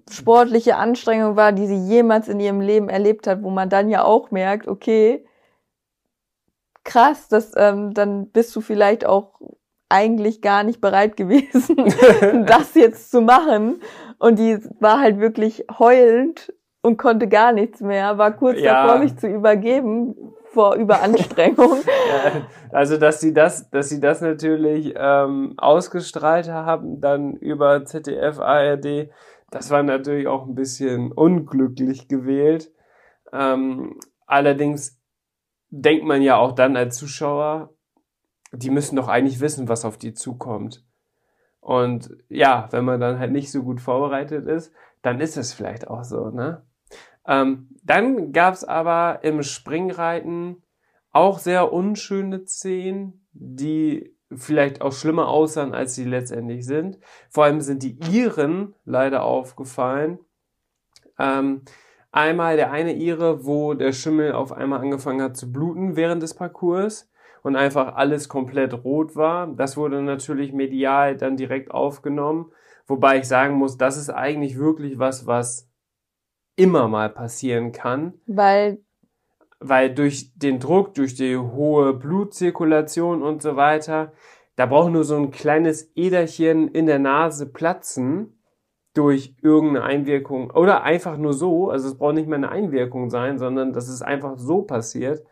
sportliche 0.09 0.77
Anstrengung 0.77 1.35
war, 1.35 1.51
die 1.51 1.67
sie 1.67 1.87
jemals 1.87 2.29
in 2.29 2.39
ihrem 2.39 2.61
Leben 2.61 2.89
erlebt 2.89 3.27
hat, 3.27 3.43
wo 3.43 3.49
man 3.49 3.69
dann 3.69 3.89
ja 3.89 4.03
auch 4.03 4.31
merkt, 4.31 4.67
okay, 4.67 5.25
krass, 6.83 7.27
dass 7.27 7.51
ähm, 7.55 7.93
dann 7.93 8.27
bist 8.31 8.55
du 8.55 8.61
vielleicht 8.61 9.05
auch 9.05 9.39
eigentlich 9.89 10.41
gar 10.41 10.63
nicht 10.63 10.81
bereit 10.81 11.15
gewesen, 11.15 11.75
das 12.47 12.73
jetzt 12.73 13.11
zu 13.11 13.21
machen. 13.21 13.81
Und 14.17 14.39
die 14.39 14.57
war 14.79 14.99
halt 14.99 15.19
wirklich 15.19 15.65
heulend 15.77 16.53
und 16.81 16.97
konnte 16.97 17.27
gar 17.27 17.53
nichts 17.53 17.79
mehr, 17.79 18.17
war 18.17 18.31
kurz 18.31 18.59
ja. 18.59 18.85
davor, 18.85 18.99
mich 18.99 19.17
zu 19.17 19.27
übergeben 19.27 20.15
vor 20.53 20.75
Überanstrengung. 20.75 21.77
also 22.71 22.97
dass 22.97 23.19
sie 23.19 23.33
das, 23.33 23.69
dass 23.69 23.89
sie 23.89 23.99
das 23.99 24.21
natürlich 24.21 24.93
ähm, 24.95 25.53
ausgestrahlt 25.57 26.49
haben, 26.49 27.01
dann 27.01 27.33
über 27.33 27.85
ZDF, 27.85 28.39
ARD, 28.39 29.09
das 29.51 29.69
war 29.69 29.83
natürlich 29.83 30.27
auch 30.27 30.45
ein 30.45 30.55
bisschen 30.55 31.11
unglücklich 31.11 32.07
gewählt. 32.07 32.71
Ähm, 33.31 33.99
allerdings 34.25 34.99
denkt 35.75 36.05
man 36.05 36.21
ja 36.21 36.37
auch 36.37 36.51
dann 36.51 36.77
als 36.77 36.97
Zuschauer, 36.97 37.73
die 38.51 38.69
müssen 38.69 38.95
doch 38.95 39.07
eigentlich 39.07 39.39
wissen, 39.39 39.67
was 39.67 39.85
auf 39.85 39.97
die 39.97 40.13
zukommt. 40.13 40.85
Und 41.61 42.15
ja, 42.29 42.67
wenn 42.71 42.85
man 42.85 42.99
dann 42.99 43.17
halt 43.17 43.31
nicht 43.31 43.51
so 43.51 43.63
gut 43.63 43.81
vorbereitet 43.81 44.47
ist, 44.47 44.71
dann 45.01 45.19
ist 45.19 45.35
es 45.35 45.53
vielleicht 45.53 45.87
auch 45.87 46.03
so, 46.03 46.29
ne? 46.29 46.63
Ähm, 47.25 47.69
dann 47.83 48.33
gab's 48.33 48.63
aber 48.63 49.23
im 49.23 49.41
Springreiten 49.41 50.61
auch 51.11 51.39
sehr 51.39 51.73
unschöne 51.73 52.45
Szenen, 52.45 53.25
die 53.31 54.15
vielleicht 54.31 54.81
auch 54.81 54.91
schlimmer 54.91 55.27
aussahen, 55.27 55.73
als 55.73 55.95
sie 55.95 56.05
letztendlich 56.05 56.65
sind. 56.65 56.99
Vor 57.29 57.45
allem 57.45 57.61
sind 57.61 57.81
die 57.81 57.97
Iren 58.11 58.75
leider 58.85 59.23
aufgefallen. 59.23 60.19
Ähm, 61.17 61.63
einmal 62.13 62.55
der 62.55 62.71
eine 62.71 62.95
Ire, 62.95 63.45
wo 63.45 63.73
der 63.73 63.91
Schimmel 63.91 64.31
auf 64.31 64.53
einmal 64.53 64.79
angefangen 64.79 65.21
hat 65.21 65.35
zu 65.35 65.51
bluten 65.51 65.97
während 65.97 66.23
des 66.23 66.33
Parcours 66.33 67.11
und 67.41 67.57
einfach 67.57 67.95
alles 67.95 68.29
komplett 68.29 68.73
rot 68.85 69.17
war. 69.17 69.47
Das 69.47 69.75
wurde 69.75 70.01
natürlich 70.01 70.53
medial 70.53 71.17
dann 71.17 71.35
direkt 71.35 71.71
aufgenommen. 71.71 72.51
Wobei 72.87 73.17
ich 73.17 73.27
sagen 73.27 73.55
muss, 73.55 73.77
das 73.77 73.97
ist 73.97 74.09
eigentlich 74.09 74.57
wirklich 74.57 74.99
was, 74.99 75.27
was 75.27 75.69
immer 76.55 76.87
mal 76.87 77.09
passieren 77.09 77.71
kann. 77.71 78.13
Weil 78.27 78.79
weil 79.65 79.93
durch 79.93 80.33
den 80.35 80.59
Druck, 80.59 80.93
durch 80.93 81.15
die 81.15 81.37
hohe 81.37 81.93
Blutzirkulation 81.93 83.23
und 83.23 83.41
so 83.41 83.55
weiter, 83.55 84.11
da 84.57 84.65
braucht 84.65 84.91
nur 84.91 85.05
so 85.05 85.15
ein 85.15 85.31
kleines 85.31 85.89
Äderchen 85.95 86.67
in 86.67 86.85
der 86.85 86.99
Nase 86.99 87.45
platzen 87.51 88.37
durch 88.93 89.35
irgendeine 89.41 89.83
Einwirkung 89.85 90.51
oder 90.51 90.83
einfach 90.83 91.17
nur 91.17 91.33
so, 91.33 91.69
also 91.69 91.87
es 91.87 91.97
braucht 91.97 92.15
nicht 92.15 92.27
mehr 92.27 92.37
eine 92.37 92.49
Einwirkung 92.49 93.09
sein, 93.09 93.39
sondern 93.39 93.73
das 93.73 93.89
ist 93.89 94.01
einfach 94.01 94.37
so 94.37 94.61
passiert 94.61 95.23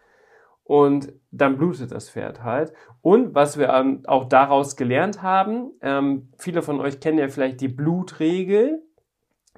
und 0.64 1.14
dann 1.32 1.58
blutet 1.58 1.92
das 1.92 2.10
Pferd 2.10 2.44
halt. 2.44 2.74
Und 3.02 3.36
was 3.36 3.58
wir 3.58 4.02
auch 4.06 4.30
daraus 4.30 4.76
gelernt 4.76 5.22
haben, 5.22 5.72
ähm, 5.82 6.30
viele 6.38 6.62
von 6.62 6.80
euch 6.80 7.00
kennen 7.00 7.20
ja 7.20 7.28
vielleicht 7.28 7.62
die 7.62 7.68
Blutregel, 7.68 8.82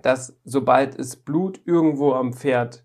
dass 0.01 0.37
sobald 0.43 0.97
es 0.97 1.15
Blut 1.15 1.61
irgendwo 1.65 2.13
am 2.13 2.33
Pferd 2.33 2.83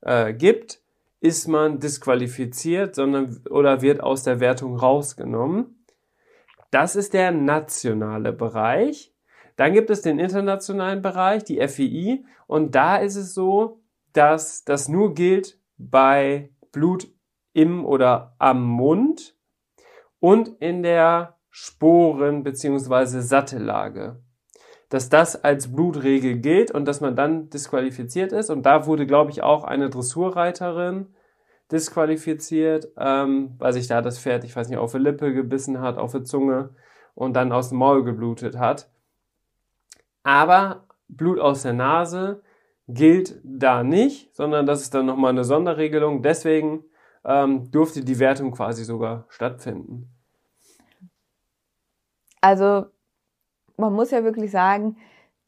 äh, 0.00 0.32
gibt, 0.32 0.80
ist 1.20 1.48
man 1.48 1.80
disqualifiziert, 1.80 2.94
sondern 2.94 3.42
oder 3.50 3.82
wird 3.82 4.02
aus 4.02 4.22
der 4.22 4.40
Wertung 4.40 4.76
rausgenommen. 4.76 5.84
Das 6.70 6.96
ist 6.96 7.12
der 7.12 7.32
nationale 7.32 8.32
Bereich. 8.32 9.12
Dann 9.58 9.74
gibt 9.74 9.90
es 9.90 10.00
den 10.00 10.18
internationalen 10.18 11.02
Bereich, 11.02 11.44
die 11.44 11.58
FEI, 11.58 12.24
und 12.46 12.74
da 12.74 12.96
ist 12.96 13.16
es 13.16 13.34
so, 13.34 13.82
dass 14.14 14.64
das 14.64 14.88
nur 14.88 15.14
gilt 15.14 15.60
bei 15.76 16.50
Blut 16.72 17.08
im 17.52 17.84
oder 17.84 18.34
am 18.38 18.64
Mund 18.64 19.36
und 20.20 20.48
in 20.60 20.82
der 20.82 21.36
Sporen- 21.50 22.42
bzw. 22.42 23.20
Sattellage 23.20 24.22
dass 24.88 25.08
das 25.10 25.44
als 25.44 25.72
Blutregel 25.72 26.38
gilt 26.38 26.70
und 26.70 26.86
dass 26.86 27.00
man 27.00 27.14
dann 27.14 27.50
disqualifiziert 27.50 28.32
ist. 28.32 28.50
Und 28.50 28.64
da 28.64 28.86
wurde, 28.86 29.06
glaube 29.06 29.30
ich, 29.30 29.42
auch 29.42 29.64
eine 29.64 29.90
Dressurreiterin 29.90 31.08
disqualifiziert, 31.70 32.88
ähm, 32.96 33.54
weil 33.58 33.74
sich 33.74 33.86
da 33.86 34.00
das 34.00 34.18
Pferd, 34.18 34.44
ich 34.44 34.56
weiß 34.56 34.68
nicht, 34.68 34.78
auf 34.78 34.92
die 34.92 34.98
Lippe 34.98 35.34
gebissen 35.34 35.80
hat, 35.80 35.98
auf 35.98 36.12
die 36.12 36.22
Zunge 36.22 36.70
und 37.14 37.34
dann 37.34 37.52
aus 37.52 37.68
dem 37.68 37.78
Maul 37.78 38.04
geblutet 38.04 38.58
hat. 38.58 38.88
Aber 40.22 40.84
Blut 41.08 41.38
aus 41.38 41.62
der 41.62 41.72
Nase 41.72 42.42
gilt 42.86 43.40
da 43.44 43.82
nicht, 43.82 44.34
sondern 44.34 44.66
das 44.66 44.82
ist 44.82 44.94
dann 44.94 45.06
nochmal 45.06 45.30
eine 45.30 45.44
Sonderregelung. 45.44 46.22
Deswegen 46.22 46.84
ähm, 47.24 47.70
durfte 47.70 48.04
die 48.04 48.18
Wertung 48.18 48.52
quasi 48.52 48.84
sogar 48.84 49.26
stattfinden. 49.28 50.10
Also 52.40 52.86
man 53.76 53.92
muss 53.92 54.10
ja 54.10 54.24
wirklich 54.24 54.50
sagen, 54.50 54.96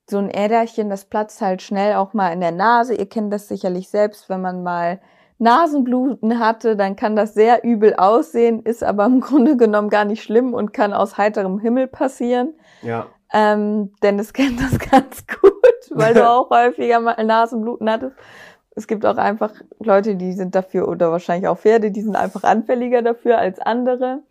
so 0.08 0.18
ein 0.18 0.30
Äderchen, 0.30 0.90
das 0.90 1.04
platzt 1.04 1.40
halt 1.40 1.62
schnell 1.62 1.94
auch 1.94 2.14
mal 2.14 2.32
in 2.32 2.40
der 2.40 2.52
Nase. 2.52 2.94
Ihr 2.94 3.08
kennt 3.08 3.32
das 3.32 3.48
sicherlich 3.48 3.88
selbst, 3.88 4.28
wenn 4.28 4.40
man 4.40 4.62
mal 4.62 5.00
Nasenbluten 5.38 6.38
hatte, 6.38 6.76
dann 6.76 6.96
kann 6.96 7.16
das 7.16 7.32
sehr 7.32 7.64
übel 7.64 7.94
aussehen, 7.94 8.60
ist 8.62 8.84
aber 8.84 9.06
im 9.06 9.20
Grunde 9.20 9.56
genommen 9.56 9.88
gar 9.88 10.04
nicht 10.04 10.22
schlimm 10.22 10.52
und 10.52 10.72
kann 10.72 10.92
aus 10.92 11.16
heiterem 11.16 11.58
Himmel 11.58 11.86
passieren. 11.86 12.54
Ja. 12.82 13.06
Ähm, 13.32 13.92
Dennis 14.02 14.32
kennt 14.32 14.60
das 14.60 14.78
ganz 14.90 15.26
gut, 15.26 15.52
weil 15.90 16.14
du 16.14 16.28
auch 16.28 16.50
häufiger 16.50 17.00
mal 17.00 17.22
Nasenbluten 17.24 17.88
hattest. 17.90 18.16
Es 18.74 18.86
gibt 18.86 19.04
auch 19.04 19.16
einfach 19.16 19.52
Leute, 19.78 20.16
die 20.16 20.32
sind 20.32 20.54
dafür, 20.54 20.88
oder 20.88 21.10
wahrscheinlich 21.10 21.48
auch 21.48 21.58
Pferde, 21.58 21.90
die 21.90 22.02
sind 22.02 22.16
einfach 22.16 22.44
anfälliger 22.44 23.02
dafür 23.02 23.38
als 23.38 23.58
andere. 23.58 24.22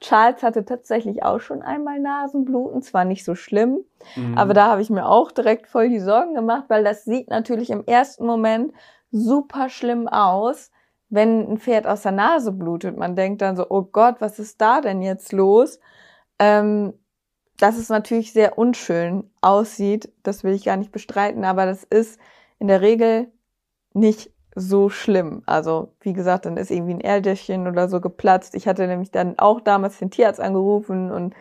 Charles 0.00 0.42
hatte 0.42 0.64
tatsächlich 0.64 1.22
auch 1.22 1.40
schon 1.40 1.60
einmal 1.60 2.00
Nasenbluten, 2.00 2.80
zwar 2.80 3.04
nicht 3.04 3.24
so 3.24 3.34
schlimm, 3.34 3.80
mhm. 4.16 4.38
aber 4.38 4.54
da 4.54 4.68
habe 4.68 4.80
ich 4.80 4.88
mir 4.88 5.06
auch 5.06 5.30
direkt 5.30 5.66
voll 5.66 5.90
die 5.90 6.00
Sorgen 6.00 6.34
gemacht, 6.34 6.64
weil 6.68 6.84
das 6.84 7.04
sieht 7.04 7.28
natürlich 7.28 7.68
im 7.68 7.84
ersten 7.84 8.24
Moment 8.24 8.72
super 9.10 9.68
schlimm 9.68 10.08
aus, 10.08 10.70
wenn 11.10 11.50
ein 11.50 11.58
Pferd 11.58 11.86
aus 11.86 12.02
der 12.02 12.12
Nase 12.12 12.52
blutet. 12.52 12.96
Man 12.96 13.14
denkt 13.14 13.42
dann 13.42 13.56
so, 13.56 13.66
oh 13.68 13.82
Gott, 13.82 14.16
was 14.20 14.38
ist 14.38 14.60
da 14.60 14.80
denn 14.80 15.02
jetzt 15.02 15.32
los? 15.32 15.80
Ähm, 16.38 16.94
dass 17.60 17.76
es 17.78 17.88
natürlich 17.88 18.32
sehr 18.32 18.58
unschön 18.58 19.30
aussieht, 19.40 20.10
das 20.22 20.44
will 20.44 20.54
ich 20.54 20.64
gar 20.64 20.76
nicht 20.76 20.92
bestreiten, 20.92 21.44
aber 21.44 21.66
das 21.66 21.84
ist 21.84 22.18
in 22.58 22.68
der 22.68 22.80
Regel 22.80 23.28
nicht 23.92 24.30
so 24.54 24.88
schlimm. 24.88 25.42
Also, 25.46 25.94
wie 26.00 26.12
gesagt, 26.12 26.46
dann 26.46 26.56
ist 26.56 26.70
irgendwie 26.70 26.94
ein 26.94 27.00
Erdäschchen 27.00 27.68
oder 27.68 27.88
so 27.88 28.00
geplatzt. 28.00 28.54
Ich 28.54 28.66
hatte 28.66 28.86
nämlich 28.86 29.10
dann 29.10 29.38
auch 29.38 29.60
damals 29.60 29.98
den 29.98 30.10
Tierarzt 30.10 30.40
angerufen 30.40 31.10
und 31.10 31.34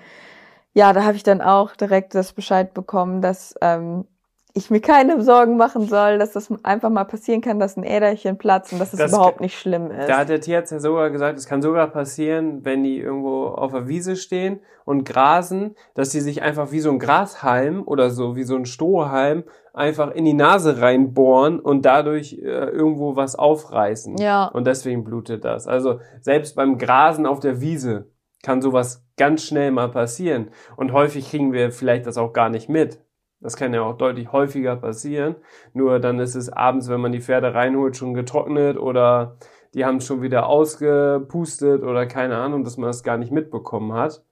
ja, 0.74 0.94
da 0.94 1.04
habe 1.04 1.16
ich 1.16 1.24
dann 1.24 1.42
auch 1.42 1.76
direkt 1.76 2.16
das 2.16 2.34
Bescheid 2.34 2.74
bekommen, 2.74 3.22
dass 3.22 3.56
ähm, 3.62 4.06
ich 4.54 4.72
mir 4.72 4.82
keine 4.82 5.22
Sorgen 5.22 5.58
machen 5.58 5.88
soll, 5.88 6.18
dass 6.18 6.32
das 6.32 6.52
einfach 6.64 6.90
mal 6.90 7.04
passieren 7.04 7.42
kann, 7.42 7.60
dass 7.60 7.78
ein 7.78 7.84
Äderchen 7.84 8.38
platzt 8.38 8.74
und 8.74 8.80
dass 8.80 8.94
es 8.94 9.00
das 9.00 9.12
überhaupt 9.12 9.42
nicht 9.42 9.58
schlimm 9.58 9.92
ist. 9.92 10.10
Da 10.10 10.18
hat 10.18 10.30
der 10.30 10.42
Tierarzt 10.42 10.72
ja 10.72 10.80
sogar 10.80 11.12
gesagt, 11.12 11.38
es 11.38 11.46
kann 11.46 11.62
sogar 11.62 11.88
passieren, 11.88 12.66
wenn 12.66 12.84
die 12.84 13.00
irgendwo 13.00 13.46
auf 13.46 13.72
der 13.72 13.88
Wiese 13.88 14.16
stehen 14.16 14.60
und 14.86 15.04
grasen, 15.04 15.76
dass 15.94 16.10
die 16.10 16.20
sich 16.20 16.42
einfach 16.42 16.72
wie 16.72 16.80
so 16.80 16.90
ein 16.90 16.98
Grashalm 16.98 17.84
oder 17.86 18.10
so, 18.10 18.36
wie 18.36 18.44
so 18.44 18.56
ein 18.56 18.66
Strohhalm 18.66 19.44
einfach 19.74 20.12
in 20.12 20.26
die 20.26 20.34
Nase 20.34 20.82
reinbohren 20.82 21.60
und 21.60 21.86
dadurch 21.86 22.34
äh, 22.34 22.46
irgendwo 22.46 23.16
was 23.16 23.36
aufreißen. 23.36 24.18
Ja. 24.18 24.46
Und 24.46 24.66
deswegen 24.66 25.04
blutet 25.04 25.46
das. 25.46 25.68
Also 25.68 26.00
selbst 26.22 26.56
beim 26.56 26.80
Grasen 26.80 27.28
auf 27.28 27.40
der 27.40 27.62
Wiese 27.62 28.10
kann 28.42 28.62
sowas 28.62 29.06
ganz 29.16 29.44
schnell 29.44 29.70
mal 29.72 29.90
passieren. 29.90 30.50
Und 30.76 30.92
häufig 30.92 31.30
kriegen 31.30 31.54
wir 31.54 31.72
vielleicht 31.72 32.08
das 32.08 32.18
auch 32.18 32.34
gar 32.34 32.50
nicht 32.50 32.68
mit. 32.68 33.00
Das 33.42 33.56
kann 33.56 33.74
ja 33.74 33.82
auch 33.82 33.98
deutlich 33.98 34.32
häufiger 34.32 34.76
passieren. 34.76 35.36
Nur 35.74 36.00
dann 36.00 36.20
ist 36.20 36.36
es 36.36 36.50
abends, 36.50 36.90
wenn 36.90 37.00
man 37.00 37.14
die 37.14 37.22
Pferde 37.22 37.54
reinholt, 37.54 37.96
schon 37.96 38.14
getrocknet 38.14 38.78
oder 38.78 39.38
die 39.74 39.86
haben 39.86 40.02
schon 40.02 40.22
wieder 40.22 40.48
ausgepustet 40.48 41.84
oder 41.84 42.06
keine 42.06 42.38
Ahnung, 42.38 42.64
dass 42.64 42.78
man 42.78 42.88
das 42.88 43.04
gar 43.04 43.18
nicht 43.18 43.32
mitbekommen 43.32 43.94
hat. 43.94 44.26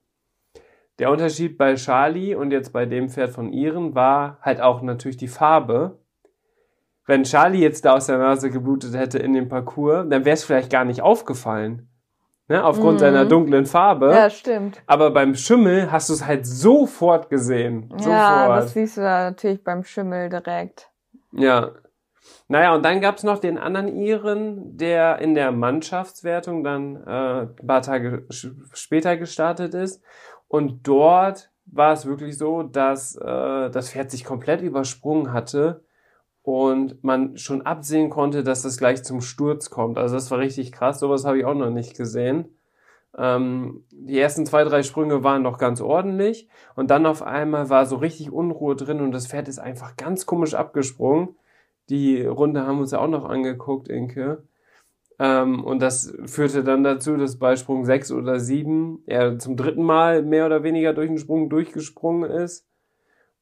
Der 0.98 1.10
Unterschied 1.10 1.56
bei 1.56 1.76
Charlie 1.76 2.34
und 2.34 2.50
jetzt 2.50 2.72
bei 2.72 2.84
dem 2.84 3.08
Pferd 3.08 3.30
von 3.30 3.52
Iren 3.52 3.94
war 3.94 4.38
halt 4.42 4.60
auch 4.60 4.82
natürlich 4.82 5.16
die 5.16 5.28
Farbe. 5.28 6.00
Wenn 7.06 7.22
Charlie 7.22 7.62
jetzt 7.62 7.84
da 7.84 7.94
aus 7.94 8.06
der 8.06 8.18
Nase 8.18 8.50
geblutet 8.50 8.94
hätte 8.94 9.18
in 9.18 9.32
dem 9.32 9.48
Parcours, 9.48 10.06
dann 10.10 10.24
wäre 10.24 10.34
es 10.34 10.44
vielleicht 10.44 10.70
gar 10.70 10.84
nicht 10.84 11.00
aufgefallen 11.00 11.87
ne, 12.48 12.64
aufgrund 12.64 12.94
mhm. 12.94 12.98
seiner 12.98 13.24
dunklen 13.24 13.66
Farbe. 13.66 14.12
Ja, 14.12 14.30
stimmt. 14.30 14.82
Aber 14.86 15.10
beim 15.10 15.34
Schimmel 15.34 15.92
hast 15.92 16.08
du 16.08 16.14
es 16.14 16.26
halt 16.26 16.46
sofort 16.46 17.30
gesehen. 17.30 17.92
Ja, 18.00 18.48
das 18.56 18.72
siehst 18.72 18.96
du 18.96 19.02
da 19.02 19.30
natürlich 19.30 19.62
beim 19.62 19.84
Schimmel 19.84 20.28
direkt. 20.28 20.90
Ja. 21.32 21.72
Naja, 22.48 22.74
und 22.74 22.84
dann 22.84 23.00
gab's 23.00 23.22
noch 23.22 23.38
den 23.38 23.58
anderen 23.58 23.88
Iren, 23.88 24.76
der 24.76 25.18
in 25.18 25.34
der 25.34 25.52
Mannschaftswertung 25.52 26.64
dann 26.64 26.96
äh, 27.06 27.42
ein 27.42 27.66
paar 27.66 27.82
Tage 27.82 28.26
später 28.72 29.16
gestartet 29.16 29.74
ist. 29.74 30.02
Und 30.48 30.88
dort 30.88 31.50
war 31.66 31.92
es 31.92 32.06
wirklich 32.06 32.38
so, 32.38 32.62
dass 32.62 33.16
äh, 33.16 33.70
das 33.70 33.90
Pferd 33.90 34.10
sich 34.10 34.24
komplett 34.24 34.62
übersprungen 34.62 35.32
hatte 35.32 35.84
und 36.48 37.04
man 37.04 37.36
schon 37.36 37.60
absehen 37.66 38.08
konnte, 38.08 38.42
dass 38.42 38.64
es 38.64 38.78
gleich 38.78 39.04
zum 39.04 39.20
Sturz 39.20 39.68
kommt. 39.68 39.98
Also 39.98 40.14
das 40.14 40.30
war 40.30 40.38
richtig 40.38 40.72
krass, 40.72 40.98
sowas 40.98 41.26
habe 41.26 41.38
ich 41.38 41.44
auch 41.44 41.52
noch 41.52 41.68
nicht 41.68 41.94
gesehen. 41.94 42.48
Ähm, 43.18 43.84
die 43.90 44.18
ersten 44.18 44.46
zwei, 44.46 44.64
drei 44.64 44.82
Sprünge 44.82 45.22
waren 45.22 45.42
noch 45.42 45.58
ganz 45.58 45.82
ordentlich 45.82 46.48
und 46.74 46.90
dann 46.90 47.04
auf 47.04 47.22
einmal 47.22 47.68
war 47.68 47.84
so 47.84 47.96
richtig 47.96 48.32
Unruhe 48.32 48.76
drin 48.76 49.02
und 49.02 49.12
das 49.12 49.26
Pferd 49.26 49.46
ist 49.46 49.58
einfach 49.58 49.96
ganz 49.96 50.24
komisch 50.24 50.54
abgesprungen. 50.54 51.36
Die 51.90 52.24
Runde 52.24 52.66
haben 52.66 52.76
wir 52.76 52.82
uns 52.82 52.92
ja 52.92 53.00
auch 53.00 53.08
noch 53.08 53.26
angeguckt, 53.26 53.88
Inke. 53.88 54.42
Ähm, 55.18 55.62
und 55.62 55.82
das 55.82 56.14
führte 56.24 56.64
dann 56.64 56.82
dazu, 56.82 57.18
dass 57.18 57.38
bei 57.38 57.56
Sprung 57.56 57.84
6 57.84 58.10
oder 58.12 58.40
7 58.40 59.02
er 59.04 59.38
zum 59.38 59.54
dritten 59.58 59.82
Mal 59.82 60.22
mehr 60.22 60.46
oder 60.46 60.62
weniger 60.62 60.94
durch 60.94 61.08
den 61.08 61.18
Sprung 61.18 61.50
durchgesprungen 61.50 62.30
ist 62.30 62.67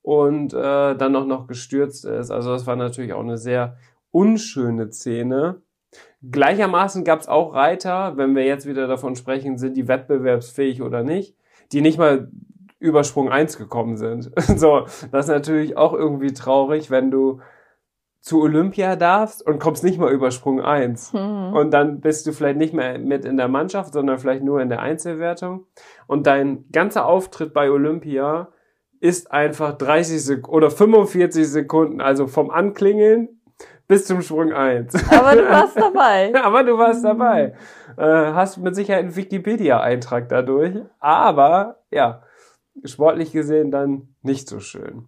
und 0.07 0.55
äh, 0.55 0.95
dann 0.95 1.17
auch 1.17 1.27
noch 1.27 1.49
gestürzt 1.49 2.05
ist. 2.05 2.31
Also 2.31 2.53
das 2.53 2.65
war 2.65 2.77
natürlich 2.77 3.13
auch 3.13 3.25
eine 3.25 3.39
sehr 3.39 3.77
unschöne 4.13 4.93
Szene. 4.93 5.63
Gleichermaßen 6.23 7.03
gab 7.03 7.19
es 7.19 7.27
auch 7.27 7.55
Reiter, 7.55 8.17
wenn 8.17 8.37
wir 8.37 8.45
jetzt 8.45 8.69
wieder 8.69 8.87
davon 8.87 9.17
sprechen, 9.17 9.59
sind 9.59 9.77
die 9.77 9.89
wettbewerbsfähig 9.89 10.81
oder 10.81 11.03
nicht, 11.03 11.35
die 11.73 11.81
nicht 11.81 11.99
mal 11.99 12.31
über 12.79 13.03
Sprung 13.03 13.31
1 13.31 13.59
gekommen 13.59 13.97
sind. 13.97 14.31
so, 14.57 14.83
das 15.11 15.27
ist 15.27 15.29
natürlich 15.29 15.77
auch 15.77 15.93
irgendwie 15.93 16.33
traurig, 16.33 16.89
wenn 16.89 17.11
du 17.11 17.41
zu 18.21 18.43
Olympia 18.43 18.95
darfst 18.95 19.45
und 19.45 19.59
kommst 19.59 19.83
nicht 19.83 19.99
mal 19.99 20.13
über 20.13 20.31
Sprung 20.31 20.61
1. 20.61 21.15
Mhm. 21.15 21.53
Und 21.53 21.73
dann 21.73 22.01
bist 22.01 22.29
du 22.29 22.33
vielleicht 22.33 22.59
nicht 22.59 22.75
mehr 22.75 23.01
mit 23.01 23.25
in 23.25 23.37
der 23.37 23.49
Mannschaft, 23.49 23.93
sondern 23.93 24.19
vielleicht 24.19 24.45
nur 24.45 24.61
in 24.61 24.69
der 24.69 24.83
Einzelwertung. 24.83 25.67
Und 26.07 26.29
dein 26.29 26.65
ganzer 26.71 27.07
Auftritt 27.07 27.53
bei 27.53 27.73
Olympia 27.73 28.53
ist 29.01 29.31
einfach 29.31 29.77
30 29.77 30.23
Sekunden 30.23 30.57
oder 30.57 30.71
45 30.71 31.49
Sekunden, 31.49 32.01
also 32.01 32.27
vom 32.27 32.51
Anklingeln 32.51 33.41
bis 33.89 34.07
zum 34.07 34.23
Sprung 34.23 34.53
1. 34.53 34.95
Aber 35.13 35.37
du 35.37 35.49
warst 35.49 35.77
dabei. 35.77 36.35
Aber 36.35 36.65
du 36.65 36.79
warst 36.79 37.05
dabei. 37.05 37.55
Äh, 37.97 38.03
hast 38.03 38.59
mit 38.59 38.75
Sicherheit 38.75 39.05
einen 39.05 39.17
Wikipedia-Eintrag 39.17 40.29
dadurch. 40.29 40.75
Aber 40.99 41.81
ja, 41.91 42.23
sportlich 42.85 43.33
gesehen 43.33 43.71
dann 43.71 44.15
nicht 44.23 44.49
so 44.49 44.61
schön. 44.61 45.07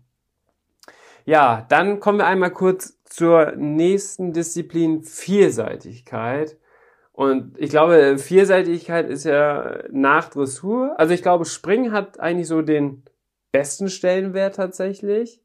Ja, 1.24 1.66
dann 1.68 2.00
kommen 2.00 2.18
wir 2.18 2.26
einmal 2.26 2.52
kurz 2.52 2.98
zur 3.04 3.52
nächsten 3.56 4.32
Disziplin 4.32 5.02
Vielseitigkeit. 5.02 6.56
Und 7.12 7.58
ich 7.58 7.70
glaube, 7.70 8.16
Vielseitigkeit 8.18 9.10
ist 9.10 9.24
ja 9.24 9.82
nach 9.90 10.30
Dressur. 10.30 10.94
Also 10.98 11.12
ich 11.12 11.22
glaube, 11.22 11.44
Springen 11.44 11.92
hat 11.92 12.20
eigentlich 12.20 12.46
so 12.46 12.62
den 12.62 13.02
besten 13.52 13.88
Stellenwert 13.88 14.56
tatsächlich 14.56 15.42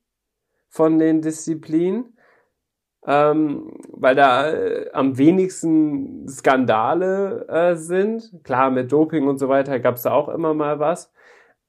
von 0.70 1.00
den 1.00 1.22
Disziplinen 1.22 2.14
ähm, 3.06 3.74
weil 3.90 4.16
da 4.16 4.50
äh, 4.52 4.90
am 4.94 5.18
wenigsten 5.18 6.28
Skandale 6.28 7.48
äh, 7.48 7.76
sind. 7.76 8.32
Klar, 8.44 8.72
mit 8.72 8.92
Doping 8.92 9.28
und 9.28 9.38
so 9.40 9.50
weiter 9.50 9.80
gab 9.80 9.96
es 9.96 10.04
da 10.04 10.12
auch 10.12 10.30
immer 10.30 10.54
mal 10.54 10.80
was. 10.80 11.12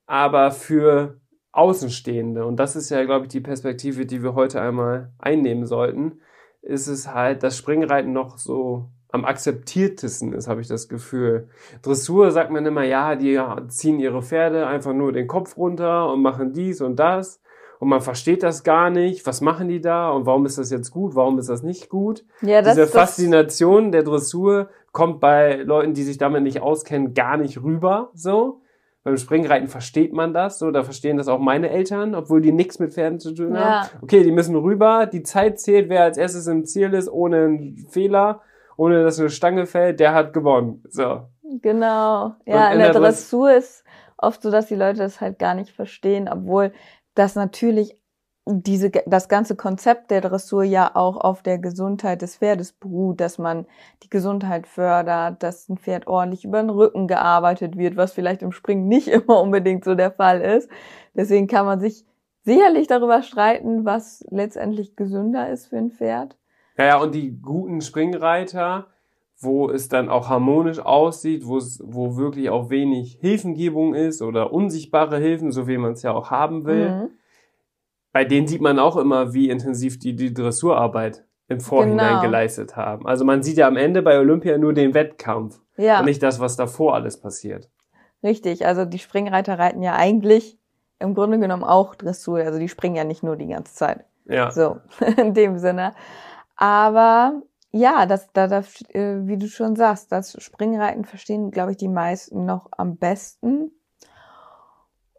Aber 0.07 0.51
für 0.53 1.21
Außenstehende, 1.53 2.45
und 2.47 2.57
das 2.57 2.77
ist 2.77 2.91
ja, 2.91 3.05
glaube 3.05 3.27
ich, 3.27 3.31
die 3.31 3.41
Perspektive, 3.41 4.07
die 4.07 4.23
wir 4.23 4.35
heute 4.35 4.61
einmal 4.61 5.13
einnehmen 5.19 5.67
sollten, 5.67 6.21
ist 6.63 6.89
es 6.89 7.13
halt, 7.13 7.43
dass 7.43 7.59
Springreiten 7.59 8.13
noch 8.13 8.39
so 8.39 8.91
am 9.15 9.25
akzeptiertesten 9.25 10.33
ist, 10.33 10.49
habe 10.49 10.61
ich 10.61 10.67
das 10.67 10.89
Gefühl. 10.89 11.47
Dressur 11.83 12.33
sagt 12.33 12.51
man 12.51 12.67
immer, 12.67 12.83
ja, 12.83 13.15
die 13.15 13.41
ziehen 13.69 14.01
ihre 14.01 14.23
Pferde 14.23 14.67
einfach 14.67 14.93
nur 14.93 15.13
den 15.13 15.29
Kopf 15.29 15.57
runter 15.57 16.13
und 16.13 16.21
machen 16.21 16.53
dies 16.53 16.81
und 16.81 16.97
das 16.97 17.41
und 17.79 17.89
man 17.89 18.01
versteht 18.01 18.43
das 18.43 18.65
gar 18.65 18.91
nicht. 18.91 19.25
Was 19.25 19.41
machen 19.41 19.69
die 19.69 19.81
da 19.81 20.11
und 20.11 20.27
warum 20.27 20.47
ist 20.47 20.59
das 20.59 20.73
jetzt 20.73 20.91
gut, 20.91 21.15
warum 21.15 21.39
ist 21.39 21.49
das 21.49 21.63
nicht 21.63 21.89
gut? 21.89 22.25
Ja, 22.43 22.61
das, 22.61 22.75
Diese 22.75 22.89
Faszination 22.89 23.93
der 23.93 24.03
Dressur 24.03 24.69
kommt 24.91 25.21
bei 25.21 25.59
Leuten, 25.63 25.95
die 25.95 26.03
sich 26.03 26.19
damit 26.19 26.43
nicht 26.43 26.61
auskennen, 26.61 27.15
gar 27.15 27.37
nicht 27.37 27.63
rüber. 27.63 28.11
So 28.15 28.63
beim 29.05 29.17
Springreiten 29.17 29.69
versteht 29.69 30.13
man 30.13 30.35
das, 30.35 30.59
so 30.59 30.73
da 30.73 30.83
verstehen 30.83 31.19
das 31.19 31.29
auch 31.29 31.39
meine 31.39 31.71
Eltern, 31.71 32.17
obwohl 32.17 32.41
die 32.41 32.53
nichts 32.53 32.81
mit 32.81 32.95
Pferden 32.95 33.21
zu 33.21 33.33
tun 33.33 33.57
haben. 33.57 33.87
Ja. 33.87 33.91
Okay, 34.03 34.25
die 34.25 34.33
müssen 34.33 34.57
rüber, 34.57 35.07
die 35.07 35.23
Zeit 35.23 35.61
zählt, 35.61 35.89
wer 35.89 36.03
als 36.03 36.19
erstes 36.19 36.49
im 36.49 36.65
Ziel 36.65 36.95
ist, 36.95 37.09
ohne 37.09 37.45
einen 37.45 37.87
Fehler, 37.91 38.41
ohne 38.77 39.03
dass 39.03 39.19
eine 39.19 39.31
Stange 39.31 39.67
fällt, 39.67 40.01
der 40.01 40.15
hat 40.15 40.33
gewonnen. 40.33 40.83
So. 40.89 41.29
Genau. 41.63 42.35
Ja, 42.47 42.69
in, 42.69 42.73
in 42.75 42.79
der, 42.79 42.93
der 42.93 43.01
Dressur 43.01 43.53
ist 43.53 43.85
oft 44.17 44.43
so, 44.43 44.51
dass 44.51 44.67
die 44.67 44.75
Leute 44.75 44.99
das 44.99 45.21
halt 45.21 45.39
gar 45.39 45.55
nicht 45.55 45.71
verstehen, 45.71 46.29
obwohl 46.29 46.73
dass 47.15 47.37
natürlich 47.37 47.97
diese, 48.47 48.91
das 48.91 49.29
ganze 49.29 49.57
Konzept 49.57 50.11
der 50.11 50.21
Dressur 50.21 50.65
ja 50.65 50.91
auch 50.95 51.17
auf 51.17 51.43
der 51.43 51.59
Gesundheit 51.59 52.21
des 52.21 52.37
Pferdes 52.37 52.73
beruht, 52.73 53.21
dass 53.21 53.39
man 53.39 53.67
die 54.03 54.11
Gesundheit 54.11 54.67
fördert, 54.67 55.43
dass 55.43 55.69
ein 55.69 55.79
Pferd 55.79 56.07
ordentlich 56.07 56.45
über 56.45 56.61
den 56.61 56.69
Rücken 56.69 57.09
gearbeitet 57.09 57.79
wird, 57.79 57.97
was 57.97 58.13
vielleicht 58.13 58.43
im 58.43 58.53
Springen 58.53 58.87
nicht 58.87 59.09
immer 59.09 59.41
unbedingt 59.41 59.85
so 59.85 59.95
der 59.95 60.11
Fall 60.11 60.43
ist. 60.43 60.69
Deswegen 61.15 61.47
kann 61.47 61.65
man 61.65 61.81
sich 61.81 62.05
sicherlich 62.43 62.87
darüber 62.87 63.23
streiten, 63.23 63.87
was 63.87 64.25
letztendlich 64.31 64.95
gesünder 64.95 65.49
ist 65.49 65.69
für 65.69 65.79
ein 65.79 65.91
Pferd. 65.91 66.37
Ja, 66.77 66.85
ja, 66.87 66.97
und 67.01 67.15
die 67.15 67.41
guten 67.41 67.81
Springreiter, 67.81 68.87
wo 69.39 69.71
es 69.71 69.89
dann 69.89 70.09
auch 70.09 70.29
harmonisch 70.29 70.79
aussieht, 70.79 71.47
wo 71.47 71.59
es, 71.59 71.81
wo 71.85 72.17
wirklich 72.17 72.51
auch 72.51 72.71
wenig 72.71 73.19
Hilfengebung 73.21 73.95
ist 73.95 74.23
oder 74.23 74.53
unsichtbare 74.53 75.19
Hilfen, 75.19 75.53
so 75.53 75.69
wie 75.69 75.79
man 75.79 75.93
es 75.93 76.03
ja 76.03 76.13
auch 76.13 76.31
haben 76.31 76.65
will. 76.65 76.91
Mhm. 76.91 77.11
Bei 78.13 78.25
denen 78.25 78.47
sieht 78.47 78.61
man 78.61 78.79
auch 78.79 78.97
immer, 78.97 79.35
wie 79.35 79.51
intensiv 79.51 79.99
die 79.99 80.15
die 80.15 80.33
Dressurarbeit 80.33 81.25
im 81.49 81.61
Vorhinein 81.61 82.09
genau. 82.09 82.23
geleistet 82.23 82.77
haben. 82.77 83.07
Also 83.07 83.25
man 83.25 83.43
sieht 83.43 83.59
ja 83.59 83.69
am 83.69 83.77
Ende 83.77 84.03
bei 84.03 84.19
Olympia 84.19 84.57
nur 84.57 84.73
den 84.73 84.95
Wettkampf 84.95 85.61
ja. 85.77 85.99
und 85.99 86.07
nicht 86.07 86.23
das, 86.23 86.41
was 86.41 86.57
davor 86.57 86.95
alles 86.95 87.21
passiert. 87.21 87.69
Richtig, 88.23 88.67
also 88.67 88.85
die 88.85 88.99
Springreiter 88.99 89.59
reiten 89.59 89.83
ja 89.83 89.95
eigentlich 89.95 90.59
im 90.99 91.15
Grunde 91.15 91.39
genommen 91.39 91.65
auch 91.65 91.95
Dressur, 91.95 92.39
also 92.39 92.59
die 92.59 92.69
springen 92.69 92.97
ja 92.97 93.05
nicht 93.05 93.23
nur 93.23 93.37
die 93.37 93.49
ganze 93.49 93.75
Zeit. 93.75 94.05
Ja. 94.27 94.51
So, 94.51 94.79
in 95.17 95.35
dem 95.35 95.59
Sinne. 95.59 95.93
Aber 96.57 97.43
ja, 97.73 98.07
das, 98.07 98.29
da, 98.33 98.47
das, 98.47 98.83
äh, 98.91 99.27
wie 99.27 99.37
du 99.37 99.49
schon 99.49 99.77
sagst, 99.77 100.13
das 100.13 100.41
Springreiten 100.43 101.05
verstehen, 101.05 101.51
glaube 101.51 101.73
ich, 101.73 101.77
die 101.77 101.89
meisten 101.89 102.45
noch 102.45 102.69
am 102.71 102.97
besten. 102.97 103.73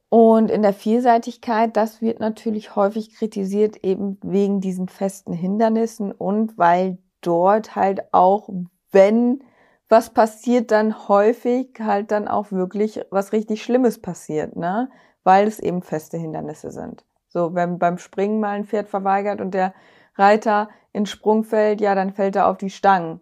Und 0.10 0.50
in 0.50 0.62
der 0.62 0.74
Vielseitigkeit, 0.74 1.76
das 1.76 2.02
wird 2.02 2.22
natürlich 2.22 2.76
häufig 2.78 3.14
kritisiert, 3.14 3.84
eben 3.84 4.18
wegen 4.22 4.62
diesen 4.62 4.88
festen 4.88 5.34
Hindernissen 5.34 6.14
und 6.14 6.58
weil 6.58 7.00
dort 7.20 7.76
halt 7.76 8.14
auch, 8.14 8.48
wenn 8.92 9.44
was 9.90 10.12
passiert, 10.12 10.72
dann 10.72 11.08
häufig 11.10 11.78
halt 11.80 12.12
dann 12.12 12.28
auch 12.28 12.52
wirklich 12.52 13.02
was 13.10 13.34
richtig 13.34 13.64
Schlimmes 13.64 14.02
passiert, 14.02 14.56
ne? 14.56 14.90
Weil 15.24 15.48
es 15.48 15.60
eben 15.60 15.82
feste 15.82 16.18
Hindernisse 16.18 16.72
sind. 16.72 17.04
So, 17.28 17.54
wenn 17.54 17.80
beim 17.80 17.98
Springen 17.98 18.40
mal 18.40 18.52
ein 18.52 18.66
Pferd 18.66 18.88
verweigert 18.88 19.42
und 19.42 19.54
der 19.54 19.74
Reiter 20.16 20.70
in 20.96 21.44
fällt, 21.44 21.82
ja, 21.82 21.94
dann 21.94 22.14
fällt 22.14 22.36
er 22.36 22.48
auf 22.48 22.58
die 22.58 22.70
Stangen. 22.70 23.22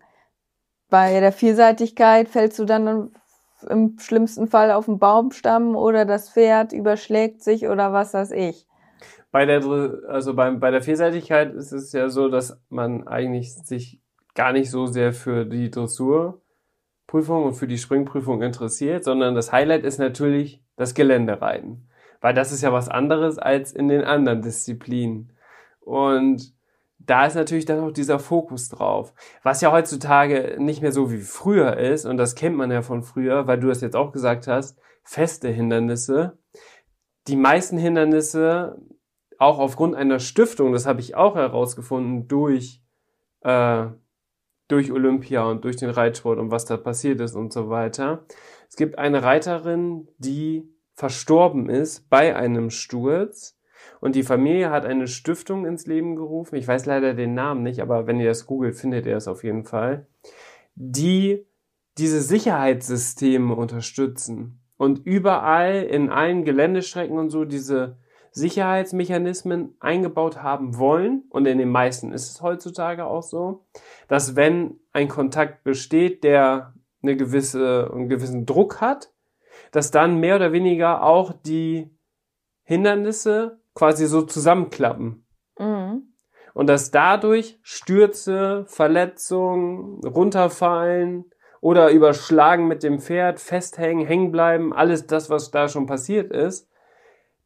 Bei 0.90 1.20
der 1.20 1.32
Vielseitigkeit 1.32 2.30
fällst 2.30 2.60
du 2.60 2.66
dann 2.66 3.12
im 3.68 3.98
schlimmsten 4.00 4.48
Fall 4.48 4.72
auf 4.72 4.86
den 4.86 5.00
Baumstamm 5.00 5.76
oder 5.76 6.06
das 6.06 6.30
Pferd 6.30 6.74
überschlägt 6.74 7.42
sich 7.42 7.68
oder 7.68 7.92
was 7.92 8.14
weiß 8.14 8.32
ich. 8.32 8.68
Bei 9.32 9.46
der, 9.46 9.64
also 10.08 10.36
beim, 10.36 10.60
bei 10.60 10.70
der 10.70 10.84
Vielseitigkeit 10.84 11.54
ist 11.56 11.72
es 11.72 11.92
ja 11.94 12.10
so, 12.10 12.30
dass 12.30 12.62
man 12.70 13.08
eigentlich 13.08 13.56
sich 13.56 14.00
gar 14.36 14.52
nicht 14.52 14.70
so 14.70 14.86
sehr 14.86 15.14
für 15.14 15.46
die 15.46 15.72
Dressurprüfung 15.72 17.46
und 17.46 17.54
für 17.54 17.68
die 17.68 17.80
Springprüfung 17.80 18.44
interessiert, 18.44 19.04
sondern 19.04 19.34
das 19.34 19.52
Highlight 19.52 19.84
ist 19.86 19.98
natürlich 19.98 20.64
das 20.76 20.94
Geländereiten. 20.94 21.90
Weil 22.22 22.36
das 22.36 22.52
ist 22.52 22.62
ja 22.62 22.72
was 22.72 22.90
anderes 22.90 23.40
als 23.40 23.72
in 23.72 23.88
den 23.88 24.04
anderen 24.04 24.42
Disziplinen. 24.42 25.34
Und 25.80 26.54
da 27.06 27.26
ist 27.26 27.36
natürlich 27.36 27.66
dann 27.66 27.80
auch 27.80 27.92
dieser 27.92 28.20
Fokus 28.20 28.70
drauf. 28.70 29.14
Was 29.44 29.62
ja 29.62 29.72
heutzutage 29.72 30.56
nicht 30.60 30.82
mehr 30.82 30.92
so 30.92 31.12
wie 31.12 31.20
früher 31.20 31.78
ist, 31.78 32.06
und 32.06 32.18
das 32.18 32.36
kennt 32.36 32.56
man 32.56 32.72
ja 32.72 32.82
von 32.82 33.04
früher, 33.04 33.48
weil 33.48 33.60
du 33.60 33.68
das 33.68 33.82
jetzt 33.82 33.96
auch 33.96 34.12
gesagt 34.12 34.48
hast, 34.48 34.80
feste 35.04 35.50
Hindernisse. 35.50 36.38
Die 37.28 37.36
meisten 37.36 37.78
Hindernisse, 37.78 38.82
auch 39.38 39.60
aufgrund 39.60 39.96
einer 39.96 40.20
Stiftung, 40.20 40.72
das 40.72 40.86
habe 40.86 41.02
ich 41.02 41.16
auch 41.16 41.36
herausgefunden, 41.36 42.28
durch, 42.28 42.82
äh, 43.42 43.86
durch 44.68 44.92
Olympia 44.92 45.44
und 45.44 45.64
durch 45.66 45.76
den 45.76 45.90
Reitsport 45.90 46.40
und 46.40 46.52
was 46.52 46.66
da 46.66 46.78
passiert 46.78 47.20
ist 47.20 47.36
und 47.36 47.52
so 47.52 47.70
weiter. 47.70 48.26
Es 48.70 48.76
gibt 48.76 48.98
eine 48.98 49.24
Reiterin, 49.24 50.08
die 50.18 50.70
verstorben 50.94 51.70
ist 51.70 52.10
bei 52.10 52.36
einem 52.36 52.70
Sturz 52.70 53.58
Und 54.04 54.16
die 54.16 54.24
Familie 54.24 54.70
hat 54.70 54.86
eine 54.86 55.08
Stiftung 55.08 55.66
ins 55.66 55.88
Leben 55.88 56.18
gerufen. 56.18 56.58
Ich 56.58 56.68
weiß 56.68 56.86
leider 56.88 57.14
den 57.14 57.36
Namen 57.36 57.64
nicht, 57.64 57.80
aber 57.80 58.06
wenn 58.06 58.20
ihr 58.20 58.28
das 58.28 58.46
googelt, 58.46 58.76
findet 58.76 59.06
ihr 59.06 59.16
es 59.16 59.30
auf 59.30 59.46
jeden 59.46 59.64
Fall. 59.64 60.08
Die 60.76 61.48
diese 61.98 62.20
Sicherheitssysteme 62.20 63.56
unterstützen 63.56 64.60
und 64.76 65.06
überall 65.06 65.84
in 65.84 66.10
allen 66.10 66.44
Geländestrecken 66.44 67.18
und 67.18 67.30
so 67.30 67.46
diese 67.46 67.96
Sicherheitsmechanismen 68.32 69.78
eingebaut 69.80 70.44
haben 70.44 70.78
wollen, 70.78 71.24
und 71.30 71.46
in 71.46 71.58
den 71.58 71.70
meisten 71.70 72.12
ist 72.12 72.30
es 72.30 72.42
heutzutage 72.42 73.06
auch 73.06 73.24
so, 73.24 73.64
dass 74.10 74.36
wenn 74.36 74.82
ein 74.92 75.08
Kontakt 75.08 75.64
besteht, 75.64 76.26
der 76.26 76.74
eine 77.02 77.16
gewisse, 77.16 77.90
einen 77.94 78.10
gewissen 78.10 78.46
Druck 78.46 78.82
hat, 78.82 79.14
dass 79.72 79.92
dann 79.92 80.20
mehr 80.20 80.36
oder 80.36 80.52
weniger 80.52 81.04
auch 81.04 81.32
die 81.32 81.90
Hindernisse 82.64 83.63
quasi 83.74 84.06
so 84.06 84.22
zusammenklappen. 84.22 85.26
Mhm. 85.58 86.14
Und 86.54 86.68
dass 86.68 86.92
dadurch 86.92 87.60
Stürze, 87.64 88.66
Verletzungen, 88.68 90.02
runterfallen 90.06 91.26
oder 91.62 91.90
überschlagen 91.90 92.68
mit 92.68 92.84
dem 92.84 93.00
Pferd, 93.00 93.40
festhängen, 93.40 94.06
hängen 94.06 94.32
bleiben, 94.32 94.74
alles 94.74 95.08
das, 95.08 95.30
was 95.30 95.50
da 95.50 95.68
schon 95.68 95.88
passiert 95.88 96.32
ist, 96.32 96.70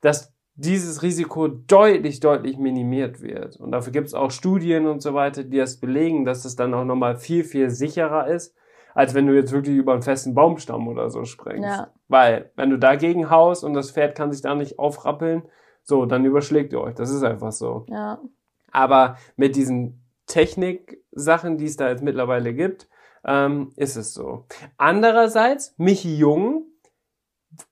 dass 0.02 0.34
dieses 0.56 1.04
Risiko 1.04 1.48
deutlich, 1.48 2.20
deutlich 2.20 2.58
minimiert 2.58 3.22
wird. 3.22 3.58
Und 3.58 3.72
dafür 3.72 3.94
gibt 3.94 4.08
es 4.08 4.16
auch 4.16 4.32
Studien 4.32 4.88
und 4.88 5.02
so 5.02 5.14
weiter, 5.14 5.44
die 5.44 5.58
das 5.58 5.80
belegen, 5.80 6.26
dass 6.26 6.46
es 6.46 6.56
dann 6.56 6.74
auch 6.74 6.84
nochmal 6.84 7.16
viel, 7.16 7.44
viel 7.44 7.70
sicherer 7.70 8.28
ist, 8.28 8.56
als 8.96 9.14
wenn 9.14 9.28
du 9.28 9.36
jetzt 9.36 9.52
wirklich 9.52 9.78
über 9.78 9.94
einen 9.94 10.02
festen 10.02 10.34
Baumstamm 10.34 10.88
oder 10.88 11.12
so 11.12 11.24
springst. 11.24 11.70
Ja. 11.70 11.92
Weil, 12.08 12.52
wenn 12.56 12.72
du 12.72 12.80
dagegen 12.80 13.30
haust 13.30 13.64
und 13.64 13.76
das 13.76 13.92
Pferd 13.92 14.16
kann 14.16 14.32
sich 14.32 14.42
da 14.42 14.56
nicht 14.56 14.80
aufrappeln, 14.80 15.44
so, 15.88 16.06
dann 16.06 16.26
überschlägt 16.26 16.74
ihr 16.74 16.82
euch. 16.82 16.96
Das 16.96 17.10
ist 17.10 17.24
einfach 17.24 17.54
so. 17.54 17.86
Ja. 17.88 18.20
Aber 18.72 19.18
mit 19.38 19.56
diesen 19.56 20.04
Technik-Sachen, 20.26 21.58
die 21.58 21.66
es 21.66 21.78
da 21.78 21.90
jetzt 21.90 22.04
mittlerweile 22.04 22.54
gibt, 22.54 22.90
ähm, 23.24 23.72
ist 23.78 23.96
es 23.96 24.14
so. 24.14 24.46
Andererseits, 24.78 25.74
Michi 25.78 26.18
Jung, 26.18 26.66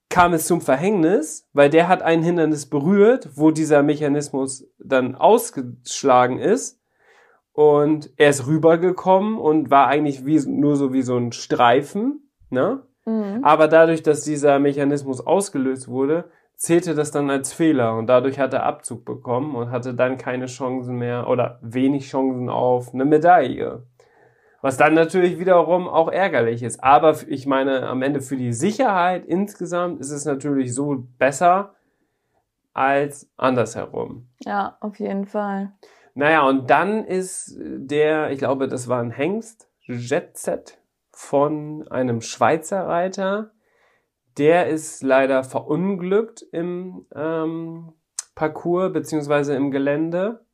kam 0.09 0.32
es 0.32 0.47
zum 0.47 0.61
Verhängnis, 0.61 1.49
weil 1.51 1.70
der 1.70 1.89
hat 1.89 2.01
ein 2.01 2.24
Hindernis 2.24 2.70
berührt, 2.70 3.32
wo 3.36 3.51
dieser 3.51 3.84
Mechanismus 3.84 4.66
dann 4.80 5.16
ausgeschlagen 5.16 6.39
ist. 6.39 6.80
Und 7.51 8.11
er 8.16 8.30
ist 8.30 8.47
rübergekommen 8.47 9.38
und 9.38 9.70
war 9.72 9.88
eigentlich 9.88 10.26
wie, 10.26 10.39
nur 10.47 10.78
so 10.78 10.93
wie 10.93 11.01
so 11.01 11.18
ein 11.18 11.34
Streifen, 11.34 12.32
ne? 12.49 12.84
Mhm. 13.05 13.43
Aber 13.43 13.68
dadurch, 13.68 14.03
dass 14.03 14.24
dieser 14.24 14.59
Mechanismus 14.59 15.20
ausgelöst 15.20 15.89
wurde, 15.89 16.30
zählte 16.58 16.95
das 16.95 17.12
dann 17.12 17.30
als 17.30 17.53
Fehler 17.53 17.97
und 17.97 18.08
dadurch 18.08 18.39
hat 18.39 18.53
er 18.53 18.64
Abzug 18.64 19.06
bekommen 19.06 19.56
und 19.56 19.72
hatte 19.72 19.93
dann 19.93 20.18
keine 20.18 20.45
Chancen 20.47 20.95
mehr 20.95 21.28
oder 21.28 21.60
wenig 21.62 22.10
Chancen 22.10 22.49
auf 22.49 22.93
eine 22.93 23.06
Medaille. 23.06 23.84
Was 24.62 24.78
dann 24.78 24.95
natürlich 24.95 25.38
wiederum 25.38 25.88
auch 25.88 26.12
ärgerlich 26.12 26.64
ist. 26.64 26.84
Aber 26.84 27.16
ich 27.28 27.45
meine, 27.45 27.88
am 27.88 28.01
Ende 28.01 28.20
für 28.22 28.36
die 28.36 28.51
Sicherheit 28.51 29.26
insgesamt 29.26 29.99
ist 29.99 30.10
es 30.10 30.26
natürlich 30.26 30.74
so 30.74 31.06
besser 31.20 31.76
als 32.74 33.30
andersherum. 33.38 34.28
Ja, 34.39 34.78
auf 34.80 34.99
jeden 34.99 35.26
Fall. 35.26 35.74
Naja, 36.16 36.47
und 36.47 36.70
dann 36.70 37.03
ist 37.03 37.56
der, 37.60 38.32
ich 38.32 38.39
glaube, 38.39 38.68
das 38.68 38.88
war 38.88 39.01
ein 39.01 39.12
Hengst, 39.12 39.70
Jetset 39.82 40.78
von 41.12 41.88
einem 41.89 42.22
Schweizer 42.22 42.88
Reiter. 42.88 43.51
Der 44.38 44.67
ist 44.67 45.01
leider 45.01 45.43
verunglückt 45.43 46.45
im 46.51 47.05
ähm, 47.15 47.93
Parcours 48.36 48.91
beziehungsweise 48.91 49.55
im 49.55 49.71
Gelände 49.71 50.45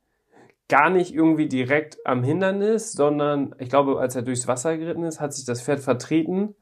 gar 0.68 0.88
nicht 0.88 1.12
irgendwie 1.12 1.48
direkt 1.48 1.98
am 2.06 2.22
Hindernis, 2.22 2.92
sondern 2.92 3.54
ich 3.58 3.68
glaube, 3.68 3.98
als 4.00 4.16
er 4.16 4.22
durchs 4.22 4.48
Wasser 4.48 4.78
geritten 4.78 5.04
ist, 5.04 5.20
hat 5.20 5.34
sich 5.34 5.44
das 5.44 5.60
Pferd 5.60 5.80
vertreten 5.80 6.54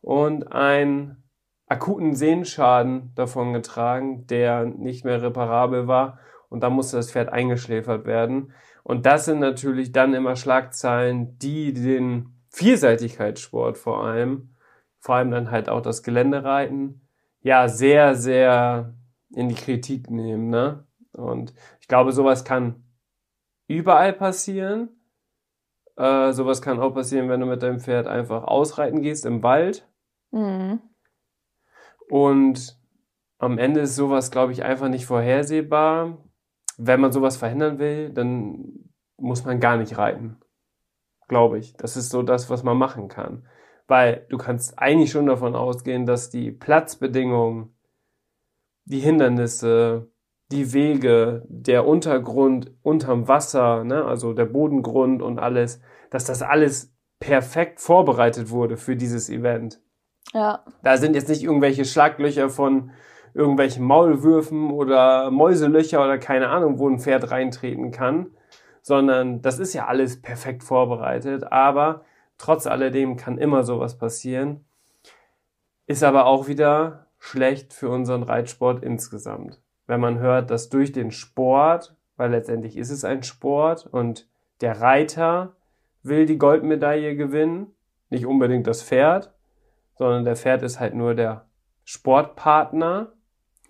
und 0.00 0.52
einen 0.52 1.22
akuten 1.66 2.14
Sehenschaden 2.14 3.12
davon 3.14 3.52
getragen, 3.52 4.26
der 4.26 4.64
nicht 4.64 5.04
mehr 5.04 5.20
reparabel 5.20 5.86
war 5.86 6.18
und 6.48 6.62
da 6.62 6.70
musste 6.70 6.96
das 6.96 7.10
Pferd 7.10 7.28
eingeschläfert 7.28 8.06
werden. 8.06 8.52
Und 8.84 9.04
das 9.04 9.26
sind 9.26 9.40
natürlich 9.40 9.92
dann 9.92 10.14
immer 10.14 10.34
Schlagzeilen, 10.34 11.38
die 11.38 11.74
den 11.74 12.38
Vielseitigkeitssport 12.48 13.76
vor 13.76 14.02
allem, 14.02 14.54
vor 15.00 15.16
allem 15.16 15.30
dann 15.30 15.50
halt 15.50 15.68
auch 15.68 15.80
das 15.80 16.02
Geländereiten, 16.02 17.08
ja, 17.40 17.68
sehr, 17.68 18.14
sehr 18.14 18.94
in 19.30 19.48
die 19.48 19.54
Kritik 19.54 20.10
nehmen, 20.10 20.50
ne? 20.50 20.86
Und 21.12 21.54
ich 21.80 21.88
glaube, 21.88 22.12
sowas 22.12 22.44
kann 22.44 22.84
überall 23.66 24.12
passieren. 24.12 24.88
Äh, 25.96 26.32
sowas 26.32 26.62
kann 26.62 26.80
auch 26.80 26.94
passieren, 26.94 27.28
wenn 27.28 27.40
du 27.40 27.46
mit 27.46 27.62
deinem 27.62 27.80
Pferd 27.80 28.06
einfach 28.06 28.44
ausreiten 28.44 29.02
gehst 29.02 29.26
im 29.26 29.42
Wald. 29.42 29.88
Mhm. 30.30 30.80
Und 32.08 32.78
am 33.38 33.58
Ende 33.58 33.80
ist 33.80 33.96
sowas, 33.96 34.30
glaube 34.30 34.52
ich, 34.52 34.64
einfach 34.64 34.88
nicht 34.88 35.06
vorhersehbar. 35.06 36.18
Wenn 36.76 37.00
man 37.00 37.12
sowas 37.12 37.36
verhindern 37.36 37.78
will, 37.78 38.10
dann 38.10 38.90
muss 39.16 39.44
man 39.44 39.60
gar 39.60 39.76
nicht 39.76 39.98
reiten. 39.98 40.38
Glaube 41.26 41.58
ich. 41.58 41.74
Das 41.76 41.96
ist 41.96 42.10
so 42.10 42.22
das, 42.22 42.48
was 42.48 42.62
man 42.62 42.78
machen 42.78 43.08
kann. 43.08 43.46
Weil 43.88 44.26
du 44.28 44.38
kannst 44.38 44.78
eigentlich 44.78 45.10
schon 45.10 45.26
davon 45.26 45.56
ausgehen, 45.56 46.06
dass 46.06 46.30
die 46.30 46.52
Platzbedingungen, 46.52 47.74
die 48.84 49.00
Hindernisse, 49.00 50.10
die 50.52 50.72
Wege, 50.72 51.44
der 51.48 51.86
Untergrund 51.86 52.72
unterm 52.82 53.28
Wasser, 53.28 53.84
ne, 53.84 54.04
also 54.04 54.32
der 54.32 54.46
Bodengrund 54.46 55.22
und 55.22 55.38
alles, 55.38 55.80
dass 56.10 56.24
das 56.24 56.42
alles 56.42 56.94
perfekt 57.18 57.80
vorbereitet 57.80 58.50
wurde 58.50 58.76
für 58.76 58.96
dieses 58.96 59.28
Event. 59.28 59.80
Ja. 60.32 60.64
Da 60.82 60.96
sind 60.96 61.14
jetzt 61.14 61.28
nicht 61.28 61.42
irgendwelche 61.42 61.84
Schlaglöcher 61.84 62.50
von 62.50 62.92
irgendwelchen 63.34 63.84
Maulwürfen 63.84 64.70
oder 64.70 65.30
Mäuselöcher 65.30 66.02
oder 66.02 66.18
keine 66.18 66.48
Ahnung, 66.48 66.78
wo 66.78 66.88
ein 66.88 66.98
Pferd 66.98 67.30
reintreten 67.30 67.90
kann, 67.90 68.30
sondern 68.82 69.42
das 69.42 69.58
ist 69.58 69.74
ja 69.74 69.86
alles 69.86 70.20
perfekt 70.20 70.62
vorbereitet, 70.62 71.44
aber 71.52 72.04
trotz 72.38 72.66
alledem 72.66 73.16
kann 73.16 73.38
immer 73.38 73.64
sowas 73.64 73.98
passieren. 73.98 74.64
Ist 75.86 76.02
aber 76.02 76.26
auch 76.26 76.48
wieder 76.48 77.06
schlecht 77.18 77.72
für 77.72 77.90
unseren 77.90 78.22
Reitsport 78.22 78.82
insgesamt 78.82 79.60
wenn 79.88 80.00
man 80.00 80.20
hört, 80.20 80.50
dass 80.50 80.68
durch 80.68 80.92
den 80.92 81.10
Sport, 81.10 81.96
weil 82.16 82.30
letztendlich 82.30 82.76
ist 82.76 82.90
es 82.90 83.04
ein 83.04 83.24
Sport 83.24 83.86
und 83.86 84.28
der 84.60 84.80
Reiter 84.80 85.56
will 86.02 86.26
die 86.26 86.38
Goldmedaille 86.38 87.16
gewinnen, 87.16 87.74
nicht 88.10 88.26
unbedingt 88.26 88.66
das 88.66 88.82
Pferd, 88.82 89.32
sondern 89.96 90.24
der 90.24 90.36
Pferd 90.36 90.62
ist 90.62 90.78
halt 90.78 90.94
nur 90.94 91.14
der 91.14 91.46
Sportpartner 91.84 93.12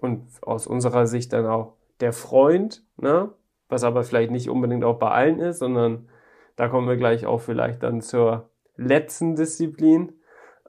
und 0.01 0.29
aus 0.43 0.66
unserer 0.66 1.07
Sicht 1.07 1.33
dann 1.33 1.47
auch 1.47 1.75
der 2.01 2.12
Freund, 2.12 2.85
ne? 2.97 3.31
was 3.69 3.85
aber 3.85 4.03
vielleicht 4.03 4.31
nicht 4.31 4.51
unbedingt 4.51 4.85
auch 4.85 4.99
bei 4.99 5.11
allen 5.11 5.39
ist, 5.39 5.61
sondern 5.61 6.09
da 6.57 6.69
kommen 6.69 6.89
wir 6.89 6.97
gleich 6.97 7.27
auch 7.27 7.41
vielleicht 7.41 7.83
dann 7.83 8.01
zur 8.01 8.51
letzten 8.79 9.37
Disziplin, 9.37 10.14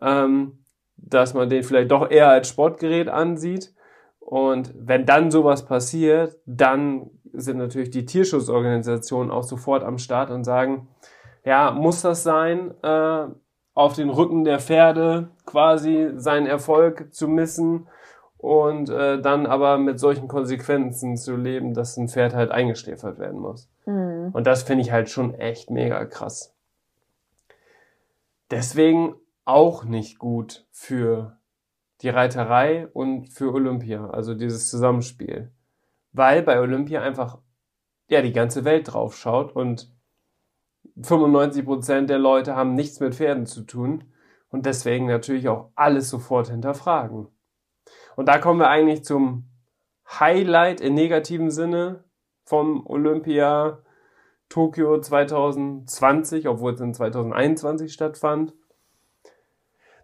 ähm, 0.01 0.60
dass 0.97 1.34
man 1.34 1.49
den 1.49 1.64
vielleicht 1.64 1.91
doch 1.91 2.12
eher 2.12 2.30
als 2.30 2.49
Sportgerät 2.49 3.07
ansieht 3.07 3.74
und 4.30 4.72
wenn 4.78 5.07
dann 5.07 5.32
sowas 5.32 5.66
passiert, 5.66 6.38
dann 6.45 7.10
sind 7.34 7.57
natürlich 7.57 7.89
die 7.89 8.05
Tierschutzorganisationen 8.05 9.32
auch 9.32 9.41
sofort 9.41 9.84
am 9.84 9.97
Start 9.97 10.30
und 10.30 10.43
sagen, 10.43 10.88
ja, 11.43 11.72
muss 11.72 12.03
das 12.03 12.22
sein, 12.22 12.76
äh, 12.84 13.26
auf 13.74 13.93
den 13.93 14.12
Rücken 14.12 14.43
der 14.43 14.60
Pferde 14.60 15.30
quasi 15.47 16.12
seinen 16.16 16.45
Erfolg 16.45 17.12
zu 17.12 17.28
missen 17.28 17.88
und 18.38 18.91
äh, 18.91 19.20
dann 19.20 19.47
aber 19.47 19.80
mit 19.80 19.99
solchen 19.99 20.28
Konsequenzen 20.28 21.18
zu 21.18 21.36
leben, 21.36 21.74
dass 21.74 21.97
ein 21.97 22.07
Pferd 22.07 22.36
halt 22.36 22.51
eingeschläfert 22.51 23.18
werden 23.18 23.39
muss. 23.39 23.68
Mhm. 23.88 24.30
Und 24.34 24.45
das 24.45 24.62
finde 24.62 24.84
ich 24.84 24.91
halt 24.91 25.10
schon 25.10 25.34
echt 25.34 25.72
mega 25.72 26.05
krass. 26.05 26.53
Deswegen 28.52 29.16
auch 29.45 29.84
nicht 29.84 30.20
gut 30.20 30.68
für 30.72 31.39
die 32.02 32.10
Reiterei 32.10 32.88
und 32.88 33.28
für 33.28 33.54
Olympia, 33.54 34.10
also 34.10 34.34
dieses 34.34 34.70
Zusammenspiel. 34.70 35.52
Weil 36.12 36.43
bei 36.43 36.60
Olympia 36.60 37.02
einfach 37.02 37.39
ja 38.08 38.22
die 38.22 38.34
ganze 38.34 38.66
Welt 38.66 38.93
drauf 38.93 39.16
schaut 39.16 39.56
und 39.56 39.91
95 41.02 41.66
Prozent 41.66 42.10
der 42.10 42.20
Leute 42.20 42.56
haben 42.56 42.74
nichts 42.74 43.00
mit 43.00 43.16
Pferden 43.16 43.45
zu 43.45 43.62
tun 43.62 44.06
und 44.50 44.66
deswegen 44.66 45.06
natürlich 45.06 45.47
auch 45.47 45.72
alles 45.76 46.10
sofort 46.10 46.50
hinterfragen. 46.50 47.28
Und 48.16 48.28
da 48.28 48.38
kommen 48.39 48.60
wir 48.60 48.70
eigentlich 48.70 49.04
zum 49.04 49.50
Highlight 50.20 50.82
in 50.82 50.95
negativem 50.95 51.52
Sinne 51.52 52.04
vom 52.43 52.86
Olympia 52.88 53.84
Tokio 54.50 55.00
2020, 55.00 56.47
obwohl 56.47 56.74
es 56.74 56.82
in 56.82 56.93
2021 56.93 57.93
stattfand. 57.93 58.54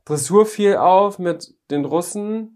Dressur 0.05 0.45
fiel 0.45 0.77
auf 0.77 1.17
mit 1.17 1.55
den 1.71 1.83
Russen. 1.83 2.51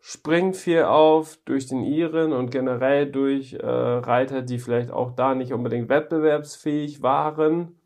springt 0.00 0.56
viel 0.56 0.82
auf 0.82 1.38
durch 1.44 1.66
den 1.66 1.84
Iren 1.84 2.32
und 2.32 2.50
generell 2.50 3.10
durch 3.10 3.54
äh, 3.54 3.66
Reiter, 3.66 4.42
die 4.42 4.58
vielleicht 4.58 4.90
auch 4.90 5.12
da 5.12 5.34
nicht 5.34 5.52
unbedingt 5.52 5.88
wettbewerbsfähig 5.88 7.02
waren. 7.02 7.76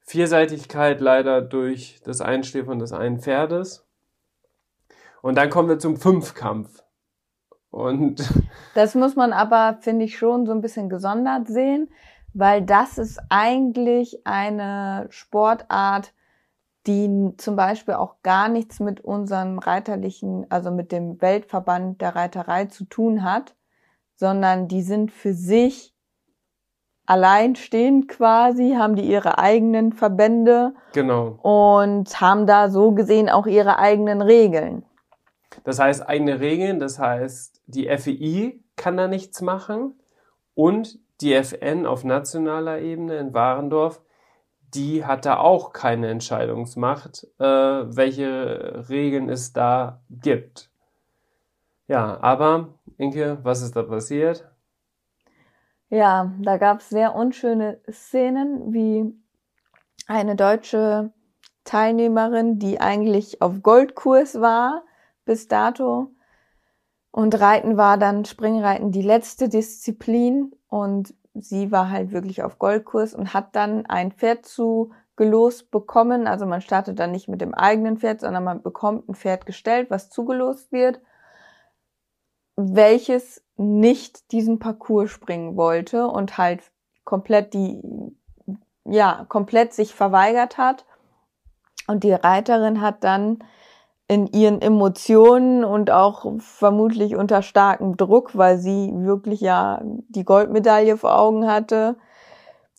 Vielseitigkeit 0.00 1.00
leider 1.00 1.42
durch 1.42 2.00
das 2.04 2.20
Einschläfern 2.20 2.78
des 2.78 2.92
einen 2.92 3.20
Pferdes. 3.20 3.86
Und 5.22 5.36
dann 5.36 5.50
kommen 5.50 5.68
wir 5.68 5.80
zum 5.80 5.96
Fünfkampf. 5.96 6.82
Und 7.70 8.22
das 8.74 8.94
muss 8.94 9.16
man 9.16 9.32
aber, 9.32 9.78
finde 9.80 10.04
ich, 10.04 10.16
schon 10.16 10.46
so 10.46 10.52
ein 10.52 10.60
bisschen 10.60 10.88
gesondert 10.88 11.48
sehen, 11.48 11.90
weil 12.38 12.62
das 12.62 12.98
ist 12.98 13.18
eigentlich 13.30 14.26
eine 14.26 15.06
Sportart, 15.08 16.12
die 16.86 17.32
zum 17.38 17.56
Beispiel 17.56 17.94
auch 17.94 18.16
gar 18.22 18.48
nichts 18.48 18.78
mit 18.78 19.00
unserem 19.00 19.58
reiterlichen, 19.58 20.46
also 20.50 20.70
mit 20.70 20.92
dem 20.92 21.20
Weltverband 21.22 22.02
der 22.02 22.14
Reiterei 22.14 22.66
zu 22.66 22.84
tun 22.84 23.24
hat, 23.24 23.56
sondern 24.16 24.68
die 24.68 24.82
sind 24.82 25.12
für 25.12 25.32
sich 25.32 25.94
alleinstehend 27.06 28.08
quasi, 28.08 28.74
haben 28.76 28.96
die 28.96 29.08
ihre 29.08 29.38
eigenen 29.38 29.94
Verbände. 29.94 30.74
Genau. 30.92 31.38
Und 31.42 32.20
haben 32.20 32.46
da 32.46 32.68
so 32.68 32.92
gesehen 32.92 33.30
auch 33.30 33.46
ihre 33.46 33.78
eigenen 33.78 34.20
Regeln. 34.20 34.84
Das 35.64 35.78
heißt, 35.78 36.06
eigene 36.06 36.38
Regeln, 36.38 36.80
das 36.80 36.98
heißt, 36.98 37.62
die 37.66 37.88
FEI 37.96 38.60
kann 38.76 38.98
da 38.98 39.08
nichts 39.08 39.40
machen 39.40 39.98
und 40.54 40.98
die 41.20 41.34
FN 41.34 41.86
auf 41.86 42.04
nationaler 42.04 42.80
Ebene 42.80 43.18
in 43.18 43.34
Warendorf, 43.34 44.02
die 44.74 45.04
hat 45.04 45.24
da 45.24 45.38
auch 45.38 45.72
keine 45.72 46.08
Entscheidungsmacht, 46.08 47.26
äh, 47.38 47.44
welche 47.44 48.86
Regeln 48.88 49.28
es 49.28 49.52
da 49.52 50.00
gibt. 50.10 50.70
Ja, 51.88 52.18
aber 52.20 52.74
Inke, 52.98 53.38
was 53.42 53.62
ist 53.62 53.76
da 53.76 53.82
passiert? 53.82 54.44
Ja, 55.88 56.32
da 56.40 56.56
gab 56.56 56.80
es 56.80 56.88
sehr 56.88 57.14
unschöne 57.14 57.80
Szenen, 57.88 58.72
wie 58.72 59.14
eine 60.08 60.34
deutsche 60.34 61.12
Teilnehmerin, 61.64 62.58
die 62.58 62.80
eigentlich 62.80 63.40
auf 63.40 63.62
Goldkurs 63.62 64.40
war 64.40 64.84
bis 65.24 65.48
dato. 65.48 66.10
Und 67.16 67.40
Reiten 67.40 67.78
war 67.78 67.96
dann 67.96 68.26
Springreiten 68.26 68.92
die 68.92 69.00
letzte 69.00 69.48
Disziplin 69.48 70.54
und 70.68 71.14
sie 71.32 71.72
war 71.72 71.88
halt 71.88 72.12
wirklich 72.12 72.42
auf 72.42 72.58
Goldkurs 72.58 73.14
und 73.14 73.32
hat 73.32 73.56
dann 73.56 73.86
ein 73.86 74.12
Pferd 74.12 74.44
zu 74.44 74.92
gelost 75.16 75.70
bekommen. 75.70 76.26
Also 76.26 76.44
man 76.44 76.60
startet 76.60 76.98
dann 76.98 77.12
nicht 77.12 77.26
mit 77.26 77.40
dem 77.40 77.54
eigenen 77.54 77.96
Pferd, 77.96 78.20
sondern 78.20 78.44
man 78.44 78.60
bekommt 78.60 79.08
ein 79.08 79.14
Pferd 79.14 79.46
gestellt, 79.46 79.88
was 79.88 80.10
zugelost 80.10 80.72
wird, 80.72 81.00
welches 82.54 83.42
nicht 83.56 84.30
diesen 84.30 84.58
Parcours 84.58 85.10
springen 85.10 85.56
wollte 85.56 86.08
und 86.08 86.36
halt 86.36 86.70
komplett 87.04 87.54
die, 87.54 87.80
ja, 88.84 89.24
komplett 89.30 89.72
sich 89.72 89.94
verweigert 89.94 90.58
hat. 90.58 90.84
Und 91.86 92.04
die 92.04 92.12
Reiterin 92.12 92.82
hat 92.82 93.04
dann 93.04 93.38
in 94.08 94.26
ihren 94.28 94.62
Emotionen 94.62 95.64
und 95.64 95.90
auch 95.90 96.26
vermutlich 96.38 97.16
unter 97.16 97.42
starkem 97.42 97.96
Druck, 97.96 98.36
weil 98.36 98.58
sie 98.58 98.92
wirklich 98.94 99.40
ja 99.40 99.82
die 99.84 100.24
Goldmedaille 100.24 100.96
vor 100.96 101.18
Augen 101.18 101.46
hatte. 101.46 101.96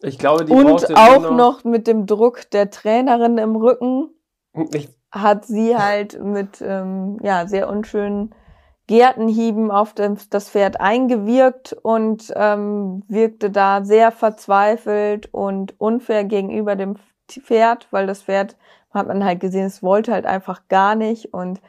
Ich 0.01 0.17
glaube, 0.17 0.45
die 0.45 0.53
und 0.53 0.95
auch 0.97 1.21
noch, 1.21 1.32
noch 1.32 1.63
mit 1.63 1.88
dem 1.88 2.05
Druck 2.05 2.49
der 2.51 2.69
Trainerin 2.69 3.38
im 3.38 3.55
Rücken 3.55 4.09
ich 4.73 4.89
hat 5.11 5.45
sie 5.45 5.75
halt 5.78 6.21
mit 6.23 6.61
ähm, 6.61 7.17
ja 7.21 7.47
sehr 7.47 7.69
unschönen 7.69 8.34
Gärtenhieben 8.88 9.69
auf 9.69 9.93
das 9.93 10.49
Pferd 10.49 10.80
eingewirkt 10.80 11.73
und 11.73 12.32
ähm, 12.36 13.03
wirkte 13.09 13.49
da 13.49 13.84
sehr 13.84 14.11
verzweifelt 14.11 15.34
und 15.34 15.80
unfair 15.80 16.23
gegenüber 16.23 16.75
dem 16.78 16.95
Pferd, 17.28 17.88
weil 17.91 18.07
das 18.07 18.23
Pferd, 18.23 18.55
hat 18.91 19.07
man 19.07 19.23
halt 19.23 19.39
gesehen, 19.39 19.65
es 19.65 19.83
wollte 19.83 20.13
halt 20.13 20.25
einfach 20.25 20.67
gar 20.67 20.95
nicht. 20.95 21.33
Und 21.33 21.61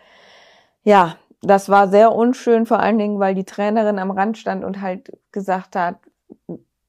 ja, 0.83 1.17
das 1.43 1.69
war 1.69 1.89
sehr 1.89 2.13
unschön, 2.13 2.67
vor 2.67 2.81
allen 2.81 2.99
Dingen, 2.99 3.21
weil 3.21 3.35
die 3.35 3.45
Trainerin 3.45 3.99
am 3.99 4.11
Rand 4.11 4.39
stand 4.39 4.65
und 4.65 4.81
halt 4.81 5.17
gesagt 5.33 5.77
hat, 5.77 5.97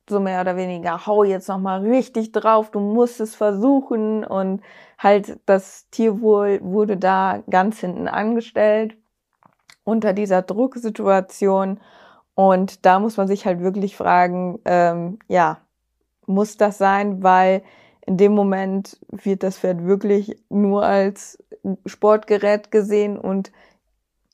so 0.09 0.19
mehr 0.19 0.41
oder 0.41 0.57
weniger, 0.57 1.05
hau 1.05 1.23
jetzt 1.23 1.47
nochmal 1.47 1.81
richtig 1.81 2.31
drauf, 2.31 2.71
du 2.71 2.79
musst 2.79 3.19
es 3.19 3.35
versuchen. 3.35 4.23
Und 4.23 4.61
halt 4.97 5.39
das 5.45 5.89
Tierwohl 5.91 6.59
wurde 6.63 6.97
da 6.97 7.43
ganz 7.49 7.79
hinten 7.79 8.07
angestellt 8.07 8.97
unter 9.83 10.13
dieser 10.13 10.41
Drucksituation. 10.41 11.79
Und 12.35 12.85
da 12.85 12.99
muss 12.99 13.17
man 13.17 13.27
sich 13.27 13.45
halt 13.45 13.61
wirklich 13.61 13.95
fragen, 13.97 14.59
ähm, 14.65 15.19
ja, 15.27 15.59
muss 16.25 16.57
das 16.57 16.77
sein, 16.77 17.23
weil 17.23 17.63
in 18.09 18.17
dem 18.17 18.33
Moment 18.33 18.99
wird 19.09 19.43
das 19.43 19.59
Pferd 19.59 19.85
wirklich 19.85 20.35
nur 20.49 20.83
als 20.83 21.37
Sportgerät 21.85 22.71
gesehen 22.71 23.19
und 23.19 23.51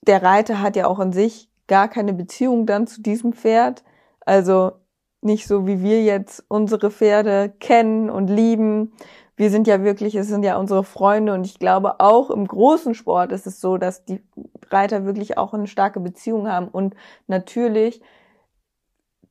der 0.07 0.23
Reiter 0.23 0.61
hat 0.61 0.77
ja 0.77 0.87
auch 0.87 0.99
an 0.99 1.11
sich 1.11 1.49
gar 1.67 1.89
keine 1.89 2.13
Beziehung 2.13 2.65
dann 2.65 2.87
zu 2.87 3.01
diesem 3.01 3.33
Pferd. 3.33 3.83
Also 4.21 4.71
nicht 5.19 5.45
so, 5.45 5.67
wie 5.67 5.83
wir 5.83 6.03
jetzt 6.03 6.45
unsere 6.47 6.89
Pferde 6.89 7.53
kennen 7.59 8.09
und 8.09 8.29
lieben, 8.29 8.93
wir 9.35 9.49
sind 9.49 9.67
ja 9.67 9.83
wirklich, 9.83 10.15
es 10.15 10.29
sind 10.29 10.45
ja 10.45 10.55
unsere 10.55 10.85
Freunde 10.85 11.33
und 11.33 11.45
ich 11.45 11.59
glaube 11.59 11.99
auch 11.99 12.29
im 12.29 12.47
großen 12.47 12.93
Sport 12.93 13.33
ist 13.33 13.45
es 13.45 13.59
so, 13.59 13.77
dass 13.77 14.05
die 14.05 14.23
Reiter 14.69 15.03
wirklich 15.03 15.37
auch 15.37 15.53
eine 15.53 15.67
starke 15.67 15.99
Beziehung 15.99 16.47
haben 16.49 16.69
und 16.69 16.95
natürlich 17.27 18.01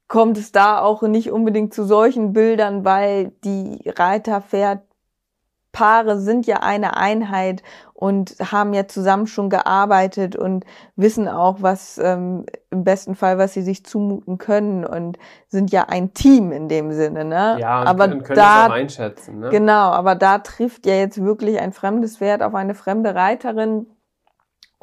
kommt 0.09 0.39
es 0.39 0.53
da 0.53 0.81
auch 0.81 1.03
nicht 1.03 1.31
unbedingt 1.33 1.75
zu 1.75 1.85
solchen 1.85 2.33
Bildern, 2.33 2.85
weil 2.85 3.33
die 3.45 3.83
Reiter-Pferd-Paare 3.87 6.21
sind 6.21 6.47
ja 6.47 6.61
eine 6.61 6.97
Einheit 6.97 7.63
und 7.95 8.37
haben 8.39 8.75
ja 8.75 8.87
zusammen 8.87 9.27
schon 9.27 9.49
gearbeitet 9.49 10.37
und 10.37 10.67
wissen 10.95 11.27
auch, 11.27 11.63
was 11.63 11.97
ähm, 11.97 12.45
im 12.71 12.85
besten 12.85 13.15
Fall, 13.15 13.39
was 13.39 13.55
sie 13.55 13.63
sich 13.63 13.87
zumuten 13.87 14.37
können 14.37 14.85
und 14.85 15.19
sind 15.49 15.73
ja 15.73 15.87
ein 15.89 16.13
Team 16.13 16.53
in 16.53 16.69
dem 16.69 16.93
Sinne, 16.93 17.25
ne? 17.25 17.57
Ja, 17.61 17.81
und 17.81 17.87
aber 17.87 18.09
können, 18.09 18.23
können 18.23 18.37
da, 18.37 18.67
einschätzen, 18.67 19.41
ne? 19.41 19.49
Genau, 19.49 19.91
aber 19.91 20.17
da 20.17 20.37
trifft 20.39 20.85
ja 20.85 20.93
jetzt 20.95 21.23
wirklich 21.23 21.59
ein 21.61 21.73
fremdes 21.73 22.19
Pferd 22.19 22.43
auf 22.43 22.55
eine 22.55 22.75
fremde 22.75 23.15
Reiterin. 23.15 23.87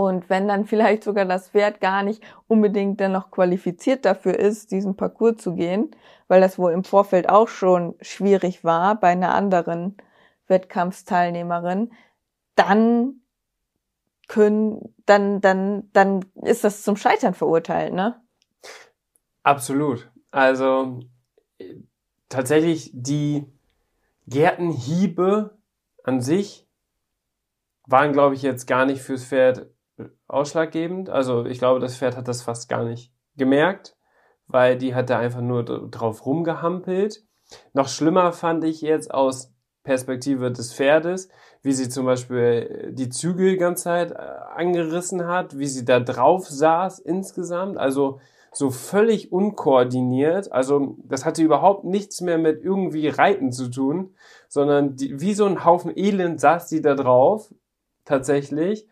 Und 0.06 0.30
wenn 0.30 0.48
dann 0.48 0.66
vielleicht 0.66 1.04
sogar 1.04 1.26
das 1.26 1.50
Pferd 1.50 1.82
gar 1.82 2.04
nicht 2.04 2.24
unbedingt 2.48 3.00
dann 3.00 3.12
noch 3.12 3.32
qualifiziert 3.32 4.06
dafür 4.06 4.38
ist, 4.38 4.72
diesen 4.72 4.96
Parcours 4.96 5.38
zu 5.38 5.56
gehen, 5.56 5.92
weil 6.28 6.42
das 6.42 6.58
wohl 6.58 6.72
im 6.72 6.84
Vorfeld 6.84 7.30
auch 7.30 7.48
schon 7.48 7.96
schwierig 8.02 8.64
war 8.64 9.00
bei 9.00 9.10
einer 9.10 9.34
anderen 9.34 9.98
Wettkampfsteilnehmerin, 10.48 11.92
dann 12.56 13.22
können, 14.28 14.94
dann, 15.06 15.42
dann, 15.42 15.90
dann 15.94 16.26
ist 16.44 16.64
das 16.64 16.84
zum 16.84 16.96
Scheitern 16.96 17.34
verurteilt, 17.34 17.94
ne? 17.94 18.22
Absolut. 19.44 20.10
Also 20.32 21.00
tatsächlich 22.30 22.92
die 22.94 23.46
Gärtenhiebe 24.28 25.58
an 26.04 26.22
sich 26.22 26.66
waren, 27.86 28.14
glaube 28.14 28.36
ich, 28.36 28.42
jetzt 28.42 28.68
gar 28.68 28.86
nicht 28.86 29.02
fürs 29.02 29.26
Pferd 29.26 29.68
ausschlaggebend. 30.28 31.10
Also 31.10 31.46
ich 31.46 31.60
glaube, 31.60 31.80
das 31.80 31.98
Pferd 31.98 32.18
hat 32.18 32.28
das 32.28 32.42
fast 32.42 32.70
gar 32.70 32.84
nicht 32.84 33.14
gemerkt, 33.36 33.96
weil 34.48 34.78
die 34.78 34.96
hat 34.96 35.10
da 35.10 35.20
einfach 35.20 35.42
nur 35.42 35.64
drauf 35.64 36.26
rumgehampelt. 36.26 37.24
Noch 37.74 37.88
schlimmer 37.88 38.32
fand 38.32 38.64
ich 38.64 38.82
jetzt 38.82 39.14
aus 39.14 39.54
Perspektive 39.84 40.52
des 40.52 40.74
Pferdes, 40.74 41.30
wie 41.64 41.74
sie 41.74 41.90
zum 41.90 42.06
Beispiel 42.06 42.92
die 42.94 43.10
Zügel 43.10 43.52
die 43.52 43.58
ganze 43.58 43.86
Zeit 43.86 44.12
äh, 44.12 44.16
angerissen 44.56 45.28
hat, 45.28 45.58
wie 45.58 45.68
sie 45.68 45.86
da 45.86 46.00
drauf 46.00 46.48
saß 46.48 47.00
insgesamt, 47.00 47.78
also 47.78 48.20
so 48.54 48.70
völlig 48.70 49.32
unkoordiniert. 49.32 50.52
Also 50.52 50.98
das 51.04 51.26
hatte 51.26 51.42
überhaupt 51.42 51.84
nichts 51.84 52.22
mehr 52.22 52.38
mit 52.38 52.64
irgendwie 52.64 53.08
Reiten 53.08 53.52
zu 53.52 53.70
tun, 53.70 54.14
sondern 54.50 54.96
die, 54.96 55.20
wie 55.20 55.34
so 55.34 55.46
ein 55.46 55.66
Haufen 55.66 55.96
Elend 55.96 56.40
saß 56.40 56.70
sie 56.70 56.82
da 56.82 56.94
drauf, 56.94 57.54
tatsächlich. 58.06 58.88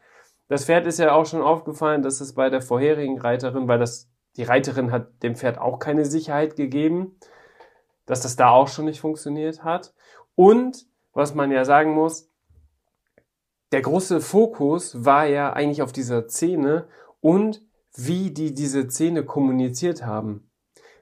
Das 0.50 0.66
Pferd 0.66 0.88
ist 0.88 0.98
ja 0.98 1.14
auch 1.14 1.26
schon 1.26 1.44
aufgefallen, 1.44 2.02
dass 2.02 2.22
es 2.22 2.34
bei 2.34 2.50
der 2.50 2.62
vorherigen 2.62 3.20
Reiterin, 3.20 3.68
weil 3.68 3.80
das, 3.80 4.10
die 4.36 4.44
Reiterin 4.44 4.92
hat 4.92 5.24
dem 5.24 5.36
Pferd 5.36 5.60
auch 5.60 5.78
keine 5.78 6.06
Sicherheit 6.06 6.56
gegeben, 6.56 7.18
dass 8.08 8.22
das 8.22 8.36
da 8.36 8.50
auch 8.50 8.68
schon 8.68 8.86
nicht 8.86 9.00
funktioniert 9.00 9.64
hat. 9.64 9.94
Und, 10.34 10.88
was 11.14 11.36
man 11.36 11.52
ja 11.52 11.66
sagen 11.66 11.94
muss, 11.94 12.30
der 13.72 13.82
große 13.82 14.22
Fokus 14.22 15.06
war 15.06 15.28
ja 15.28 15.54
eigentlich 15.54 15.84
auf 15.84 15.92
dieser 15.92 16.28
Szene 16.28 16.88
und 17.22 17.62
wie 17.96 18.32
die 18.32 18.54
diese 18.56 18.90
Szene 18.90 19.24
kommuniziert 19.24 20.04
haben. 20.04 20.50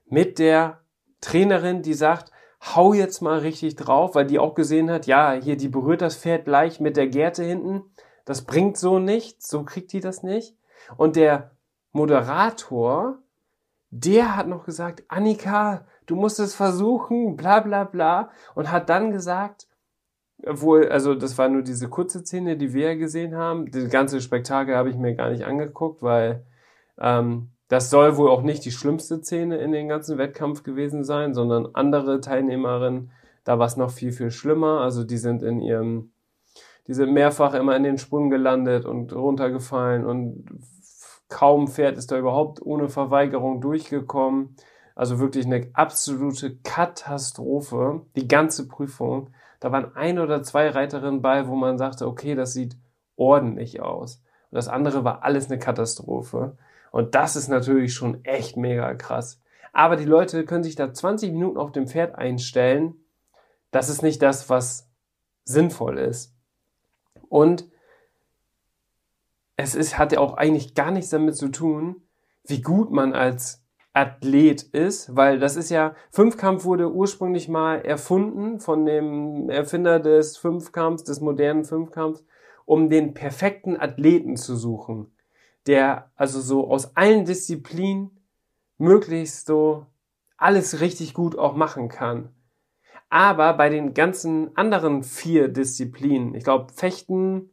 Mit 0.06 0.40
der 0.40 0.82
Trainerin, 1.22 1.82
die 1.82 1.94
sagt, 1.94 2.32
hau 2.62 2.94
jetzt 2.94 3.22
mal 3.22 3.40
richtig 3.40 3.78
drauf, 3.78 4.16
weil 4.16 4.26
die 4.26 4.40
auch 4.40 4.56
gesehen 4.56 4.92
hat, 4.92 5.08
ja, 5.08 5.32
hier, 5.32 5.56
die 5.56 5.70
berührt 5.70 6.02
das 6.02 6.18
Pferd 6.18 6.44
gleich 6.44 6.82
mit 6.82 6.98
der 6.98 7.08
Gerte 7.08 7.44
hinten. 7.44 7.94
Das 8.28 8.42
bringt 8.42 8.76
so 8.76 9.00
nichts, 9.00 9.48
so 9.48 9.64
kriegt 9.64 9.94
die 9.94 10.02
das 10.02 10.22
nicht. 10.22 10.58
Und 10.98 11.16
der 11.16 11.52
Moderator, 11.94 13.20
der 13.90 14.36
hat 14.36 14.50
noch 14.50 14.66
gesagt, 14.66 15.06
Annika, 15.08 15.86
du 16.08 16.18
musst 16.18 16.38
es 16.42 16.54
versuchen, 16.54 17.38
bla 17.38 17.62
bla 17.62 17.86
bla, 17.86 18.30
und 18.54 18.70
hat 18.70 18.90
dann 18.90 19.12
gesagt, 19.12 19.68
obwohl, 20.46 20.90
also 20.90 21.16
das 21.16 21.38
war 21.38 21.48
nur 21.48 21.62
diese 21.62 21.88
kurze 21.88 22.20
Szene, 22.20 22.58
die 22.58 22.74
wir 22.74 22.98
gesehen 22.98 23.34
haben. 23.34 23.72
Das 23.72 23.90
ganze 23.90 24.20
Spektakel 24.20 24.76
habe 24.76 24.90
ich 24.90 24.98
mir 24.98 25.16
gar 25.16 25.30
nicht 25.30 25.46
angeguckt, 25.46 26.04
weil 26.04 26.46
ähm, 27.00 27.52
das 27.70 27.90
soll 27.90 28.18
wohl 28.18 28.30
auch 28.30 28.42
nicht 28.42 28.66
die 28.66 28.72
schlimmste 28.72 29.24
Szene 29.24 29.56
in 29.60 29.72
den 29.72 29.88
ganzen 29.88 30.18
Wettkampf 30.18 30.64
gewesen 30.64 31.06
sein, 31.06 31.34
sondern 31.34 31.70
andere 31.76 32.20
Teilnehmerinnen, 32.20 33.10
da 33.46 33.58
war 33.58 33.68
es 33.68 33.78
noch 33.78 33.92
viel, 33.92 34.12
viel 34.12 34.32
schlimmer. 34.32 34.82
Also 34.82 35.06
die 35.06 35.18
sind 35.18 35.44
in 35.44 35.62
ihrem, 35.62 36.12
die 36.88 36.94
sind 36.94 37.14
mehrfach 37.14 37.54
immer 37.54 37.76
in 37.76 37.84
den 37.84 37.98
Sprung 37.98 38.30
gelandet 38.30 38.86
und 38.86 39.14
runtergefallen 39.14 40.06
und 40.06 40.46
kaum 41.30 41.68
Pferd 41.68 41.98
ist 41.98 42.12
da 42.12 42.18
überhaupt 42.18 42.62
ohne 42.62 42.90
Verweigerung 42.90 43.62
durchgekommen. 43.62 44.56
Also 44.96 45.20
wirklich 45.20 45.46
eine 45.46 45.70
absolute 45.74 46.58
Katastrophe, 46.64 48.02
die 48.16 48.28
ganze 48.28 48.68
Prüfung. 48.68 49.30
Da 49.60 49.72
waren 49.72 49.96
ein 49.96 50.18
oder 50.18 50.42
zwei 50.42 50.70
Reiterinnen 50.70 51.22
bei, 51.22 51.48
wo 51.48 51.56
man 51.56 51.78
sagte, 51.78 52.08
okay, 52.08 52.34
das 52.34 52.54
sieht 52.54 52.78
ordentlich 53.16 53.82
aus. 53.82 54.24
Und 54.50 54.56
das 54.56 54.68
andere 54.68 55.04
war 55.04 55.24
alles 55.24 55.52
eine 55.52 55.60
Katastrophe. 55.60 56.58
Und 56.92 57.16
das 57.16 57.36
ist 57.36 57.48
natürlich 57.48 57.94
schon 57.94 58.24
echt 58.24 58.58
mega 58.58 58.94
krass. 58.96 59.42
Aber 59.74 59.98
die 59.98 60.06
Leute 60.06 60.46
können 60.46 60.64
sich 60.64 60.76
da 60.76 60.92
20 60.92 61.32
Minuten 61.32 61.58
auf 61.58 61.72
dem 61.72 61.88
Pferd 61.88 62.16
einstellen. 62.16 62.96
Das 63.70 63.90
ist 63.90 64.02
nicht 64.02 64.22
das, 64.22 64.50
was 64.50 64.90
sinnvoll 65.44 66.00
ist. 66.00 66.37
Und 67.30 67.70
es 69.56 69.76
ist, 69.76 69.98
hat 69.98 70.12
ja 70.12 70.20
auch 70.20 70.36
eigentlich 70.36 70.76
gar 70.76 70.92
nichts 70.92 71.10
damit 71.10 71.36
zu 71.36 71.50
tun, 71.50 72.04
wie 72.46 72.62
gut 72.62 72.92
man 72.92 73.14
als 73.14 73.64
Athlet 73.94 74.62
ist, 74.62 75.16
weil 75.16 75.40
das 75.40 75.56
ist 75.56 75.72
ja, 75.72 75.96
Fünfkampf 76.12 76.66
wurde 76.66 76.92
ursprünglich 76.92 77.50
mal 77.50 77.82
erfunden 77.82 78.60
von 78.60 78.86
dem 78.86 79.50
Erfinder 79.50 80.00
des 80.00 80.38
Fünfkampfs, 80.38 81.04
des 81.04 81.20
modernen 81.20 81.66
Fünfkampfs, 81.66 82.24
um 82.66 82.90
den 82.90 83.16
perfekten 83.16 83.76
Athleten 83.76 84.38
zu 84.38 84.56
suchen, 84.56 85.12
der 85.66 86.12
also 86.16 86.40
so 86.40 86.70
aus 86.70 86.96
allen 86.96 87.26
Disziplinen 87.26 88.12
möglichst 88.78 89.48
so 89.48 89.88
alles 90.38 90.80
richtig 90.80 91.16
gut 91.16 91.36
auch 91.36 91.56
machen 91.56 91.90
kann. 91.90 92.30
Aber 93.10 93.54
bei 93.54 93.70
den 93.70 93.94
ganzen 93.94 94.56
anderen 94.58 95.04
vier 95.04 95.48
Disziplinen, 95.48 96.36
ich 96.36 96.44
glaube 96.44 96.74
Fechten, 96.74 97.52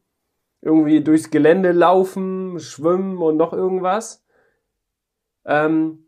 irgendwie 0.61 1.03
durchs 1.03 1.31
Gelände 1.31 1.73
laufen, 1.73 2.59
schwimmen 2.59 3.19
und 3.19 3.37
noch 3.37 3.53
irgendwas, 3.53 4.25
ähm, 5.45 6.07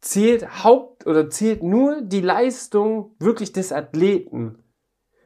zählt 0.00 0.62
Haupt 0.62 1.06
oder 1.06 1.30
zählt 1.30 1.62
nur 1.62 2.02
die 2.02 2.20
Leistung 2.20 3.14
wirklich 3.18 3.52
des 3.52 3.72
Athleten. 3.72 4.62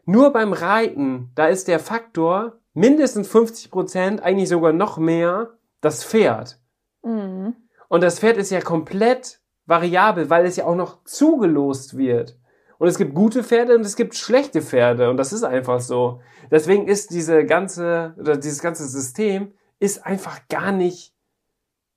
Nur 0.05 0.33
beim 0.33 0.53
Reiten, 0.53 1.33
da 1.35 1.47
ist 1.49 1.67
der 1.67 1.81
Faktor 1.81 2.61
mindestens 2.73 3.27
50 3.29 3.71
Prozent, 3.71 4.23
eigentlich 4.23 4.49
sogar 4.49 4.73
noch 4.73 4.99
mehr, 4.99 5.59
das 5.81 6.05
Pferd. 6.05 6.61
Mhm. 7.03 7.57
Und 7.89 8.03
das 8.03 8.21
Pferd 8.21 8.37
ist 8.37 8.51
ja 8.51 8.61
komplett 8.61 9.41
variabel, 9.65 10.31
weil 10.31 10.47
es 10.47 10.57
ja 10.57 10.67
auch 10.67 10.77
noch 10.77 11.03
zugelost 11.05 11.97
wird. 11.97 12.39
Und 12.79 12.89
es 12.89 12.99
gibt 12.99 13.15
gute 13.15 13.43
Pferde 13.43 13.75
und 13.75 13.83
es 13.83 13.97
gibt 13.97 14.15
schlechte 14.15 14.61
Pferde. 14.63 15.11
Und 15.11 15.17
das 15.17 15.33
ist 15.33 15.45
einfach 15.45 15.81
so. 15.81 16.21
Deswegen 16.51 16.89
ist 16.89 17.11
diese 17.11 17.45
ganze, 17.45 18.15
oder 18.19 18.37
dieses 18.37 18.61
ganze 18.61 18.87
System 18.87 19.53
ist 19.79 20.05
einfach 20.05 20.41
gar 20.49 20.73
nicht 20.73 21.15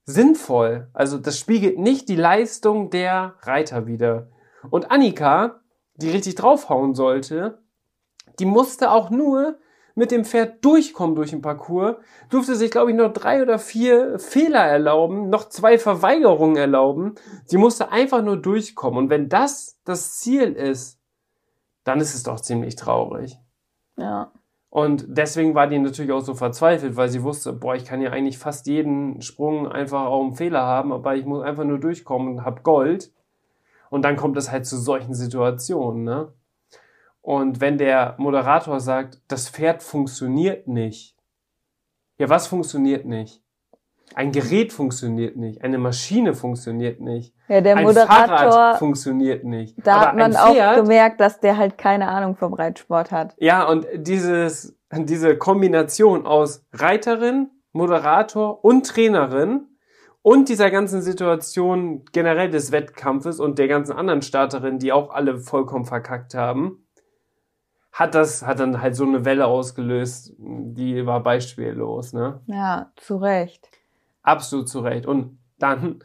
sinnvoll. 0.05 0.87
Also 0.93 1.17
das 1.17 1.37
spiegelt 1.37 1.77
nicht 1.77 2.09
die 2.09 2.15
Leistung 2.15 2.89
der 2.89 3.35
Reiter 3.41 3.87
wider. 3.87 4.29
Und 4.69 4.91
Annika, 4.91 5.61
die 5.95 6.09
richtig 6.09 6.35
draufhauen 6.35 6.95
sollte, 6.95 7.59
die 8.39 8.45
musste 8.45 8.91
auch 8.91 9.09
nur 9.09 9.57
mit 9.99 10.11
dem 10.11 10.23
Pferd 10.23 10.63
durchkommen 10.63 11.17
durch 11.17 11.31
den 11.31 11.41
Parcours, 11.41 11.97
durfte 12.29 12.55
sich, 12.55 12.71
glaube 12.71 12.89
ich, 12.89 12.95
noch 12.95 13.11
drei 13.11 13.41
oder 13.41 13.59
vier 13.59 14.17
Fehler 14.17 14.61
erlauben, 14.61 15.29
noch 15.29 15.49
zwei 15.49 15.77
Verweigerungen 15.77 16.55
erlauben. 16.55 17.15
Sie 17.45 17.57
musste 17.57 17.91
einfach 17.91 18.23
nur 18.23 18.37
durchkommen. 18.37 18.97
Und 18.97 19.09
wenn 19.09 19.27
das 19.27 19.77
das 19.83 20.17
Ziel 20.17 20.53
ist, 20.53 21.01
dann 21.83 21.99
ist 21.99 22.15
es 22.15 22.23
doch 22.23 22.39
ziemlich 22.39 22.77
traurig. 22.77 23.37
Ja. 23.97 24.31
Und 24.69 25.05
deswegen 25.09 25.53
war 25.53 25.67
die 25.67 25.79
natürlich 25.79 26.13
auch 26.13 26.21
so 26.21 26.33
verzweifelt, 26.33 26.95
weil 26.95 27.09
sie 27.09 27.23
wusste, 27.23 27.51
boah, 27.51 27.75
ich 27.75 27.83
kann 27.83 28.01
ja 28.01 28.11
eigentlich 28.11 28.37
fast 28.37 28.67
jeden 28.67 29.21
Sprung 29.21 29.67
einfach 29.67 30.05
auch 30.05 30.21
einen 30.21 30.35
Fehler 30.35 30.61
haben, 30.61 30.93
aber 30.93 31.15
ich 31.15 31.25
muss 31.25 31.43
einfach 31.43 31.65
nur 31.65 31.79
durchkommen 31.79 32.37
und 32.37 32.45
hab 32.45 32.63
Gold. 32.63 33.11
Und 33.89 34.05
dann 34.05 34.15
kommt 34.15 34.37
es 34.37 34.49
halt 34.49 34.65
zu 34.65 34.77
solchen 34.77 35.13
Situationen, 35.13 36.05
ne? 36.05 36.31
Und 37.29 37.61
wenn 37.61 37.77
der 37.77 38.15
Moderator 38.17 38.79
sagt, 38.79 39.21
das 39.27 39.51
Pferd 39.51 39.83
funktioniert 39.83 40.67
nicht, 40.67 41.15
ja, 42.17 42.27
was 42.27 42.47
funktioniert 42.47 43.05
nicht? 43.05 43.43
Ein 44.15 44.31
Gerät 44.31 44.73
funktioniert 44.73 45.35
nicht, 45.37 45.63
eine 45.63 45.77
Maschine 45.77 46.33
funktioniert 46.33 47.01
nicht. 47.01 47.35
Ja, 47.47 47.61
der 47.61 47.75
ein 47.75 47.83
Moderator 47.83 48.25
Fahrrad 48.25 48.79
funktioniert 48.79 49.43
nicht. 49.43 49.75
Da 49.85 50.07
hat 50.07 50.15
man 50.15 50.35
ein 50.35 50.37
auch 50.37 50.55
Pferd, 50.55 50.77
gemerkt, 50.77 51.19
dass 51.19 51.39
der 51.39 51.57
halt 51.57 51.77
keine 51.77 52.07
Ahnung 52.07 52.35
vom 52.35 52.55
Reitsport 52.55 53.11
hat. 53.11 53.35
Ja, 53.37 53.63
und 53.67 53.85
dieses, 53.93 54.75
diese 54.91 55.37
Kombination 55.37 56.25
aus 56.25 56.65
Reiterin, 56.73 57.51
Moderator 57.73 58.65
und 58.65 58.87
Trainerin 58.87 59.67
und 60.23 60.49
dieser 60.49 60.71
ganzen 60.71 61.03
Situation 61.03 62.05
generell 62.11 62.49
des 62.49 62.71
Wettkampfes 62.71 63.39
und 63.39 63.59
der 63.59 63.67
ganzen 63.67 63.93
anderen 63.95 64.23
Starterinnen, 64.23 64.79
die 64.79 64.91
auch 64.91 65.11
alle 65.11 65.37
vollkommen 65.37 65.85
verkackt 65.85 66.33
haben, 66.33 66.87
hat 67.91 68.15
das, 68.15 68.45
hat 68.45 68.59
dann 68.59 68.81
halt 68.81 68.95
so 68.95 69.03
eine 69.03 69.25
Welle 69.25 69.47
ausgelöst, 69.47 70.33
die 70.37 71.05
war 71.05 71.21
beispiellos, 71.23 72.13
ne? 72.13 72.41
Ja, 72.47 72.91
zu 72.95 73.17
Recht. 73.17 73.69
Absolut 74.21 74.69
zu 74.69 74.79
Recht. 74.81 75.05
Und 75.05 75.39
dann 75.57 75.99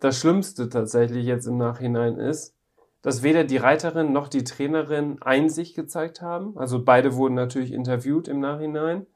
das 0.00 0.18
Schlimmste 0.18 0.68
tatsächlich 0.68 1.26
jetzt 1.26 1.46
im 1.46 1.56
Nachhinein 1.56 2.18
ist, 2.18 2.54
dass 3.02 3.22
weder 3.22 3.44
die 3.44 3.56
Reiterin 3.58 4.12
noch 4.12 4.28
die 4.28 4.44
Trainerin 4.44 5.22
Einsicht 5.22 5.76
gezeigt 5.76 6.22
haben. 6.22 6.58
Also 6.58 6.84
beide 6.84 7.14
wurden 7.14 7.34
natürlich 7.34 7.72
interviewt 7.72 8.26
im 8.26 8.40
Nachhinein. 8.40 9.06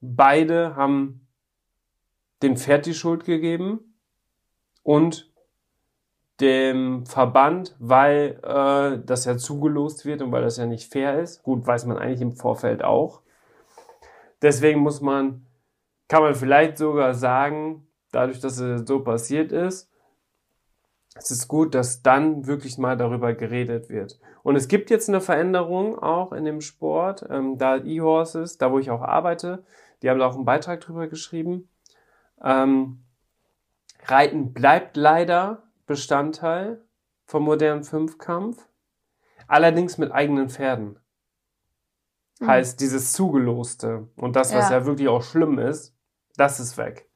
Beide 0.00 0.76
haben 0.76 1.26
dem 2.42 2.56
Pferd 2.56 2.86
die 2.86 2.94
Schuld 2.94 3.24
gegeben 3.24 3.94
und 4.82 5.29
dem 6.40 7.06
Verband, 7.06 7.76
weil 7.78 8.38
äh, 8.42 9.04
das 9.04 9.24
ja 9.24 9.36
zugelost 9.36 10.04
wird 10.04 10.22
und 10.22 10.32
weil 10.32 10.42
das 10.42 10.56
ja 10.56 10.66
nicht 10.66 10.90
fair 10.90 11.20
ist. 11.20 11.42
Gut, 11.42 11.66
weiß 11.66 11.86
man 11.86 11.98
eigentlich 11.98 12.20
im 12.20 12.32
Vorfeld 12.32 12.82
auch. 12.82 13.22
Deswegen 14.42 14.80
muss 14.80 15.00
man, 15.00 15.46
kann 16.08 16.22
man 16.22 16.34
vielleicht 16.34 16.78
sogar 16.78 17.14
sagen, 17.14 17.86
dadurch, 18.12 18.40
dass 18.40 18.58
es 18.58 18.86
so 18.86 19.00
passiert 19.00 19.52
ist, 19.52 19.90
es 21.14 21.30
ist 21.30 21.48
gut, 21.48 21.74
dass 21.74 22.02
dann 22.02 22.46
wirklich 22.46 22.78
mal 22.78 22.96
darüber 22.96 23.34
geredet 23.34 23.90
wird. 23.90 24.18
Und 24.42 24.56
es 24.56 24.68
gibt 24.68 24.90
jetzt 24.90 25.08
eine 25.08 25.20
Veränderung 25.20 25.98
auch 25.98 26.32
in 26.32 26.44
dem 26.44 26.60
Sport. 26.60 27.26
Ähm, 27.28 27.58
da 27.58 27.76
E-Horses, 27.76 28.58
da 28.58 28.72
wo 28.72 28.78
ich 28.78 28.90
auch 28.90 29.02
arbeite, 29.02 29.64
die 30.02 30.08
haben 30.08 30.18
da 30.18 30.26
auch 30.26 30.36
einen 30.36 30.44
Beitrag 30.44 30.80
drüber 30.80 31.08
geschrieben. 31.08 31.68
Ähm, 32.42 33.00
Reiten 34.06 34.52
bleibt 34.54 34.96
leider 34.96 35.64
Bestandteil 35.90 36.84
vom 37.24 37.42
modernen 37.42 37.82
Fünfkampf, 37.82 38.64
allerdings 39.48 39.98
mit 39.98 40.12
eigenen 40.12 40.48
Pferden. 40.48 41.00
Mhm. 42.38 42.46
Heißt, 42.46 42.78
dieses 42.80 43.12
Zugeloste 43.12 44.06
und 44.14 44.36
das, 44.36 44.54
was 44.54 44.70
Ja. 44.70 44.78
ja 44.78 44.86
wirklich 44.86 45.08
auch 45.08 45.24
schlimm 45.24 45.58
ist, 45.58 45.92
das 46.36 46.60
ist 46.60 46.78
weg. 46.78 47.10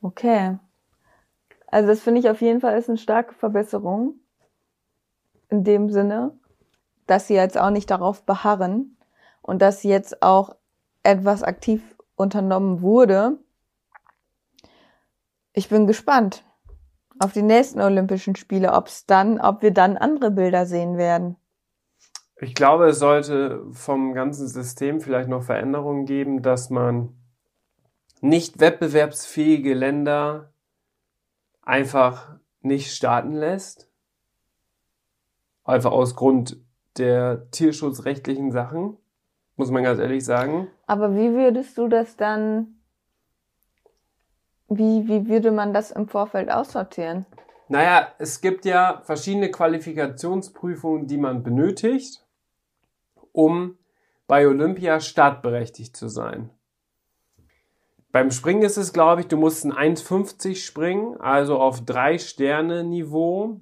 Okay. 0.00 0.58
Also 1.66 1.88
das 1.88 2.00
finde 2.00 2.20
ich 2.20 2.30
auf 2.30 2.40
jeden 2.40 2.62
Fall 2.62 2.78
ist 2.78 2.88
eine 2.88 2.96
starke 2.96 3.34
Verbesserung. 3.34 4.14
In 5.50 5.64
dem 5.64 5.90
Sinne, 5.90 6.32
dass 7.06 7.26
sie 7.26 7.34
jetzt 7.34 7.58
auch 7.58 7.68
nicht 7.68 7.90
darauf 7.90 8.24
beharren 8.24 8.96
und 9.42 9.60
dass 9.60 9.82
jetzt 9.82 10.22
auch 10.22 10.56
etwas 11.02 11.42
aktiv 11.42 11.82
unternommen 12.16 12.80
wurde. 12.80 13.38
Ich 15.52 15.68
bin 15.68 15.86
gespannt 15.86 16.44
auf 17.18 17.32
die 17.32 17.42
nächsten 17.42 17.80
Olympischen 17.80 18.36
Spiele, 18.36 18.72
ob 18.72 18.86
es 18.86 19.06
dann, 19.06 19.40
ob 19.40 19.62
wir 19.62 19.70
dann 19.70 19.96
andere 19.96 20.30
Bilder 20.30 20.66
sehen 20.66 20.96
werden. 20.96 21.36
Ich 22.40 22.54
glaube, 22.54 22.88
es 22.88 22.98
sollte 22.98 23.62
vom 23.70 24.14
ganzen 24.14 24.48
System 24.48 25.00
vielleicht 25.00 25.28
noch 25.28 25.44
Veränderungen 25.44 26.06
geben, 26.06 26.42
dass 26.42 26.70
man 26.70 27.14
nicht 28.20 28.60
wettbewerbsfähige 28.60 29.74
Länder 29.74 30.52
einfach 31.60 32.36
nicht 32.60 32.92
starten 32.92 33.32
lässt. 33.32 33.88
Einfach 35.64 35.92
aus 35.92 36.16
Grund 36.16 36.56
der 36.98 37.50
tierschutzrechtlichen 37.50 38.50
Sachen, 38.50 38.96
muss 39.56 39.70
man 39.70 39.84
ganz 39.84 40.00
ehrlich 40.00 40.24
sagen. 40.24 40.68
Aber 40.86 41.14
wie 41.14 41.32
würdest 41.34 41.78
du 41.78 41.88
das 41.88 42.16
dann 42.16 42.81
Wie, 44.78 45.08
wie 45.08 45.28
würde 45.28 45.50
man 45.50 45.74
das 45.74 45.90
im 45.90 46.08
Vorfeld 46.08 46.50
aussortieren? 46.50 47.26
Naja, 47.68 48.08
es 48.18 48.40
gibt 48.40 48.64
ja 48.64 49.00
verschiedene 49.04 49.50
Qualifikationsprüfungen, 49.50 51.06
die 51.06 51.18
man 51.18 51.42
benötigt, 51.42 52.24
um 53.32 53.78
bei 54.26 54.46
Olympia 54.46 55.00
startberechtigt 55.00 55.96
zu 55.96 56.08
sein. 56.08 56.50
Beim 58.12 58.30
Springen 58.30 58.62
ist 58.62 58.76
es, 58.76 58.92
glaube 58.92 59.22
ich, 59.22 59.28
du 59.28 59.38
musst 59.38 59.64
ein 59.64 59.72
1,50 59.72 60.56
springen, 60.56 61.18
also 61.18 61.58
auf 61.58 61.82
3 61.84 62.18
Sterne 62.18 62.84
Niveau. 62.84 63.60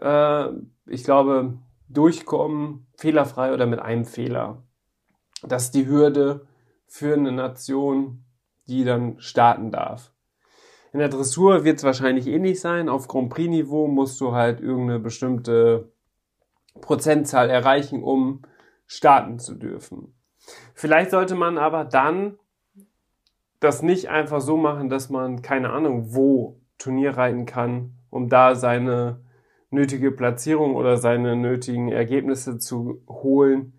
Äh, 0.00 0.48
ich 0.86 1.04
glaube, 1.04 1.58
durchkommen, 1.88 2.86
fehlerfrei 2.96 3.52
oder 3.54 3.66
mit 3.66 3.78
einem 3.78 4.04
Fehler. 4.04 4.64
Das 5.42 5.64
ist 5.66 5.74
die 5.74 5.86
Hürde 5.86 6.46
für 6.86 7.14
eine 7.14 7.30
Nation, 7.30 8.24
die 8.66 8.84
dann 8.84 9.20
starten 9.20 9.70
darf. 9.70 10.12
In 10.92 11.00
der 11.00 11.08
Dressur 11.08 11.64
wird 11.64 11.78
es 11.78 11.84
wahrscheinlich 11.84 12.26
ähnlich 12.26 12.60
sein. 12.60 12.88
Auf 12.88 13.08
Grand 13.08 13.30
Prix-Niveau 13.30 13.88
musst 13.88 14.20
du 14.20 14.32
halt 14.32 14.60
irgendeine 14.60 14.98
bestimmte 14.98 15.92
Prozentzahl 16.80 17.50
erreichen, 17.50 18.02
um 18.02 18.42
starten 18.86 19.38
zu 19.38 19.54
dürfen. 19.54 20.14
Vielleicht 20.74 21.10
sollte 21.10 21.34
man 21.34 21.58
aber 21.58 21.84
dann 21.84 22.38
das 23.60 23.82
nicht 23.82 24.08
einfach 24.08 24.40
so 24.40 24.56
machen, 24.56 24.88
dass 24.88 25.10
man 25.10 25.42
keine 25.42 25.70
Ahnung 25.70 26.14
wo 26.14 26.60
Turnier 26.78 27.16
reiten 27.16 27.44
kann, 27.44 27.94
um 28.08 28.28
da 28.28 28.54
seine 28.54 29.20
nötige 29.70 30.12
Platzierung 30.12 30.76
oder 30.76 30.96
seine 30.96 31.36
nötigen 31.36 31.90
Ergebnisse 31.90 32.58
zu 32.58 33.02
holen, 33.08 33.74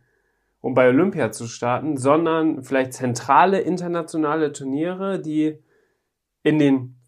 um 0.62 0.74
bei 0.74 0.90
Olympia 0.90 1.32
zu 1.32 1.48
starten, 1.48 1.98
sondern 1.98 2.64
vielleicht 2.64 2.94
zentrale 2.94 3.62
internationale 3.62 4.52
Turniere, 4.52 5.20
die 5.20 5.58
in 6.44 6.60
den 6.60 6.99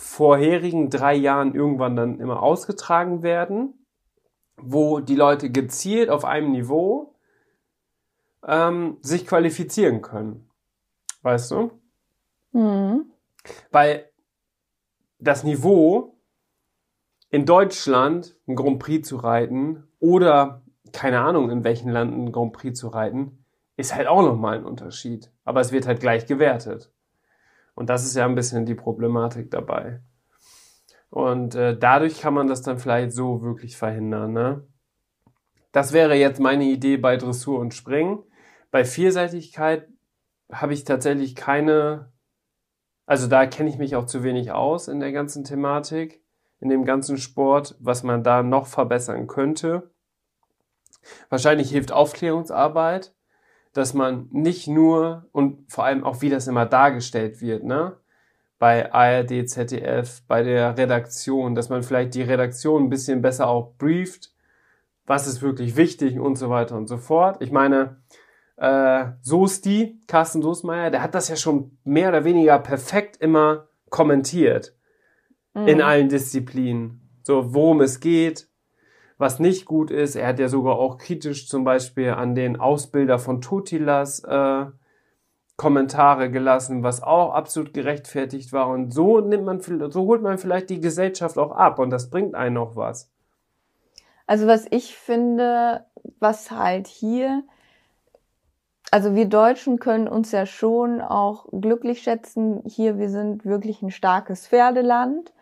vorherigen 0.00 0.88
drei 0.88 1.14
Jahren 1.14 1.54
irgendwann 1.54 1.94
dann 1.94 2.20
immer 2.20 2.42
ausgetragen 2.42 3.22
werden, 3.22 3.74
wo 4.56 5.00
die 5.00 5.14
Leute 5.14 5.50
gezielt 5.50 6.08
auf 6.08 6.24
einem 6.24 6.52
Niveau 6.52 7.14
ähm, 8.46 8.96
sich 9.02 9.26
qualifizieren 9.26 10.00
können. 10.00 10.48
Weißt 11.20 11.50
du? 11.50 11.72
Mhm. 12.52 13.12
Weil 13.70 14.08
das 15.18 15.44
Niveau 15.44 16.16
in 17.28 17.44
Deutschland 17.44 18.36
ein 18.48 18.56
Grand 18.56 18.78
Prix 18.78 19.06
zu 19.06 19.18
reiten 19.18 19.86
oder 19.98 20.62
keine 20.92 21.20
Ahnung 21.20 21.50
in 21.50 21.62
welchen 21.62 21.90
Land 21.90 22.16
ein 22.16 22.32
Grand 22.32 22.54
Prix 22.54 22.80
zu 22.80 22.88
reiten, 22.88 23.44
ist 23.76 23.94
halt 23.94 24.08
auch 24.08 24.22
nochmal 24.22 24.56
ein 24.56 24.64
Unterschied. 24.64 25.30
Aber 25.44 25.60
es 25.60 25.72
wird 25.72 25.86
halt 25.86 26.00
gleich 26.00 26.24
gewertet. 26.24 26.90
Und 27.80 27.88
das 27.88 28.04
ist 28.04 28.14
ja 28.14 28.26
ein 28.26 28.34
bisschen 28.34 28.66
die 28.66 28.74
Problematik 28.74 29.50
dabei. 29.50 30.02
Und 31.08 31.54
äh, 31.54 31.78
dadurch 31.78 32.20
kann 32.20 32.34
man 32.34 32.46
das 32.46 32.60
dann 32.60 32.76
vielleicht 32.76 33.12
so 33.12 33.40
wirklich 33.40 33.78
verhindern. 33.78 34.34
Ne? 34.34 34.68
Das 35.72 35.94
wäre 35.94 36.14
jetzt 36.14 36.40
meine 36.40 36.64
Idee 36.64 36.98
bei 36.98 37.16
Dressur 37.16 37.58
und 37.58 37.72
Springen. 37.72 38.22
Bei 38.70 38.84
Vielseitigkeit 38.84 39.88
habe 40.52 40.74
ich 40.74 40.84
tatsächlich 40.84 41.34
keine, 41.34 42.12
also 43.06 43.28
da 43.28 43.46
kenne 43.46 43.70
ich 43.70 43.78
mich 43.78 43.96
auch 43.96 44.04
zu 44.04 44.22
wenig 44.22 44.52
aus 44.52 44.86
in 44.86 45.00
der 45.00 45.12
ganzen 45.12 45.44
Thematik, 45.44 46.22
in 46.58 46.68
dem 46.68 46.84
ganzen 46.84 47.16
Sport, 47.16 47.76
was 47.80 48.02
man 48.02 48.22
da 48.22 48.42
noch 48.42 48.66
verbessern 48.66 49.26
könnte. 49.26 49.90
Wahrscheinlich 51.30 51.70
hilft 51.70 51.92
Aufklärungsarbeit, 51.92 53.14
dass 53.72 53.94
man 53.94 54.28
nicht 54.30 54.68
nur 54.68 55.28
und 55.32 55.70
vor 55.70 55.84
allem 55.84 56.04
auch 56.04 56.22
wie 56.22 56.30
das 56.30 56.48
immer 56.48 56.66
dargestellt 56.66 57.40
wird, 57.40 57.64
ne? 57.64 57.96
Bei 58.58 58.92
ARD, 58.92 59.48
ZDF, 59.48 60.22
bei 60.28 60.42
der 60.42 60.76
Redaktion, 60.76 61.54
dass 61.54 61.70
man 61.70 61.82
vielleicht 61.82 62.14
die 62.14 62.22
Redaktion 62.22 62.84
ein 62.84 62.90
bisschen 62.90 63.22
besser 63.22 63.48
auch 63.48 63.74
brieft, 63.78 64.34
was 65.06 65.26
ist 65.26 65.40
wirklich 65.40 65.76
wichtig 65.76 66.18
und 66.18 66.36
so 66.36 66.50
weiter 66.50 66.76
und 66.76 66.86
so 66.86 66.98
fort. 66.98 67.40
Ich 67.40 67.52
meine, 67.52 68.02
äh, 68.56 69.06
Soesti, 69.22 69.98
Carsten 70.06 70.42
Soestmeier, 70.42 70.90
der 70.90 71.02
hat 71.02 71.14
das 71.14 71.28
ja 71.28 71.36
schon 71.36 71.78
mehr 71.84 72.10
oder 72.10 72.24
weniger 72.24 72.58
perfekt 72.58 73.16
immer 73.16 73.68
kommentiert. 73.88 74.76
Mhm. 75.54 75.66
In 75.66 75.82
allen 75.82 76.08
Disziplinen. 76.10 77.00
So, 77.22 77.54
worum 77.54 77.80
es 77.80 78.00
geht, 78.00 78.49
was 79.20 79.38
nicht 79.38 79.66
gut 79.66 79.90
ist. 79.90 80.16
Er 80.16 80.28
hat 80.28 80.38
ja 80.38 80.48
sogar 80.48 80.76
auch 80.76 80.96
kritisch 80.96 81.46
zum 81.46 81.62
Beispiel 81.62 82.10
an 82.10 82.34
den 82.34 82.58
Ausbilder 82.58 83.18
von 83.18 83.42
Totilas 83.42 84.24
äh, 84.24 84.66
Kommentare 85.56 86.30
gelassen, 86.30 86.82
was 86.82 87.02
auch 87.02 87.34
absolut 87.34 87.74
gerechtfertigt 87.74 88.52
war. 88.54 88.68
Und 88.68 88.92
so 88.92 89.20
nimmt 89.20 89.44
man, 89.44 89.60
so 89.60 90.06
holt 90.06 90.22
man 90.22 90.38
vielleicht 90.38 90.70
die 90.70 90.80
Gesellschaft 90.80 91.36
auch 91.36 91.52
ab 91.52 91.78
und 91.78 91.90
das 91.90 92.08
bringt 92.08 92.34
einen 92.34 92.54
noch 92.54 92.76
was. 92.76 93.10
Also 94.26 94.46
was 94.46 94.66
ich 94.70 94.96
finde, 94.96 95.84
was 96.18 96.50
halt 96.50 96.86
hier, 96.86 97.42
also 98.90 99.14
wir 99.14 99.26
Deutschen 99.26 99.78
können 99.78 100.08
uns 100.08 100.32
ja 100.32 100.46
schon 100.46 101.02
auch 101.02 101.46
glücklich 101.52 102.00
schätzen. 102.00 102.62
Hier, 102.64 102.96
wir 102.96 103.10
sind 103.10 103.44
wirklich 103.44 103.82
ein 103.82 103.90
starkes 103.90 104.48
Pferdeland. 104.48 105.34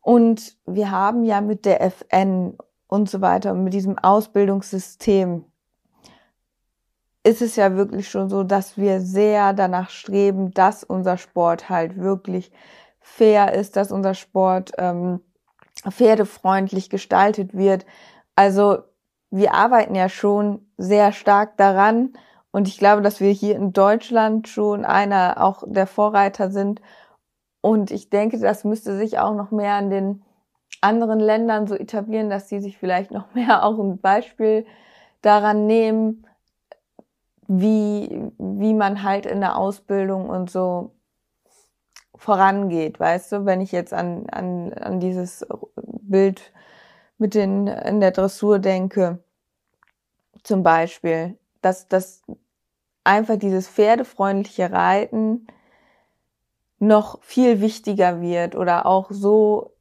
Und 0.00 0.56
wir 0.66 0.90
haben 0.90 1.24
ja 1.24 1.40
mit 1.40 1.66
der 1.66 1.82
FN 1.82 2.56
und 2.90 3.08
so 3.08 3.20
weiter. 3.20 3.52
Und 3.52 3.64
mit 3.64 3.72
diesem 3.72 3.98
Ausbildungssystem 3.98 5.44
ist 7.22 7.40
es 7.40 7.56
ja 7.56 7.76
wirklich 7.76 8.08
schon 8.08 8.28
so, 8.28 8.42
dass 8.42 8.76
wir 8.76 9.00
sehr 9.00 9.52
danach 9.52 9.90
streben, 9.90 10.52
dass 10.52 10.82
unser 10.82 11.16
Sport 11.16 11.70
halt 11.70 11.96
wirklich 11.98 12.50
fair 12.98 13.54
ist, 13.54 13.76
dass 13.76 13.92
unser 13.92 14.14
Sport 14.14 14.72
ähm, 14.78 15.20
pferdefreundlich 15.88 16.90
gestaltet 16.90 17.56
wird. 17.56 17.86
Also 18.34 18.78
wir 19.30 19.54
arbeiten 19.54 19.94
ja 19.94 20.08
schon 20.08 20.66
sehr 20.76 21.12
stark 21.12 21.56
daran 21.56 22.14
und 22.50 22.66
ich 22.66 22.78
glaube, 22.78 23.02
dass 23.02 23.20
wir 23.20 23.30
hier 23.30 23.54
in 23.54 23.72
Deutschland 23.72 24.48
schon 24.48 24.84
einer 24.84 25.44
auch 25.44 25.62
der 25.66 25.86
Vorreiter 25.86 26.50
sind. 26.50 26.80
Und 27.60 27.92
ich 27.92 28.10
denke, 28.10 28.38
das 28.40 28.64
müsste 28.64 28.96
sich 28.96 29.18
auch 29.18 29.34
noch 29.34 29.52
mehr 29.52 29.74
an 29.74 29.90
den 29.90 30.22
anderen 30.80 31.20
Ländern 31.20 31.66
so 31.66 31.74
etablieren, 31.74 32.30
dass 32.30 32.48
sie 32.48 32.60
sich 32.60 32.78
vielleicht 32.78 33.10
noch 33.10 33.34
mehr 33.34 33.64
auch 33.64 33.78
ein 33.78 33.98
Beispiel 33.98 34.66
daran 35.22 35.66
nehmen, 35.66 36.26
wie, 37.46 38.30
wie 38.38 38.74
man 38.74 39.02
halt 39.02 39.26
in 39.26 39.40
der 39.40 39.56
Ausbildung 39.56 40.28
und 40.28 40.50
so 40.50 40.92
vorangeht, 42.14 43.00
weißt 43.00 43.32
du, 43.32 43.46
wenn 43.46 43.60
ich 43.60 43.72
jetzt 43.72 43.92
an, 43.94 44.26
an, 44.30 44.72
an 44.74 45.00
dieses 45.00 45.46
Bild 45.76 46.52
mit 47.18 47.34
den, 47.34 47.66
in 47.66 48.00
der 48.00 48.10
Dressur 48.10 48.58
denke, 48.58 49.18
zum 50.42 50.62
Beispiel, 50.62 51.38
dass, 51.62 51.88
dass 51.88 52.22
einfach 53.04 53.36
dieses 53.36 53.68
pferdefreundliche 53.68 54.70
Reiten 54.70 55.46
noch 56.78 57.22
viel 57.22 57.60
wichtiger 57.60 58.20
wird 58.20 58.54
oder 58.54 58.86
auch 58.86 59.10
so 59.10 59.72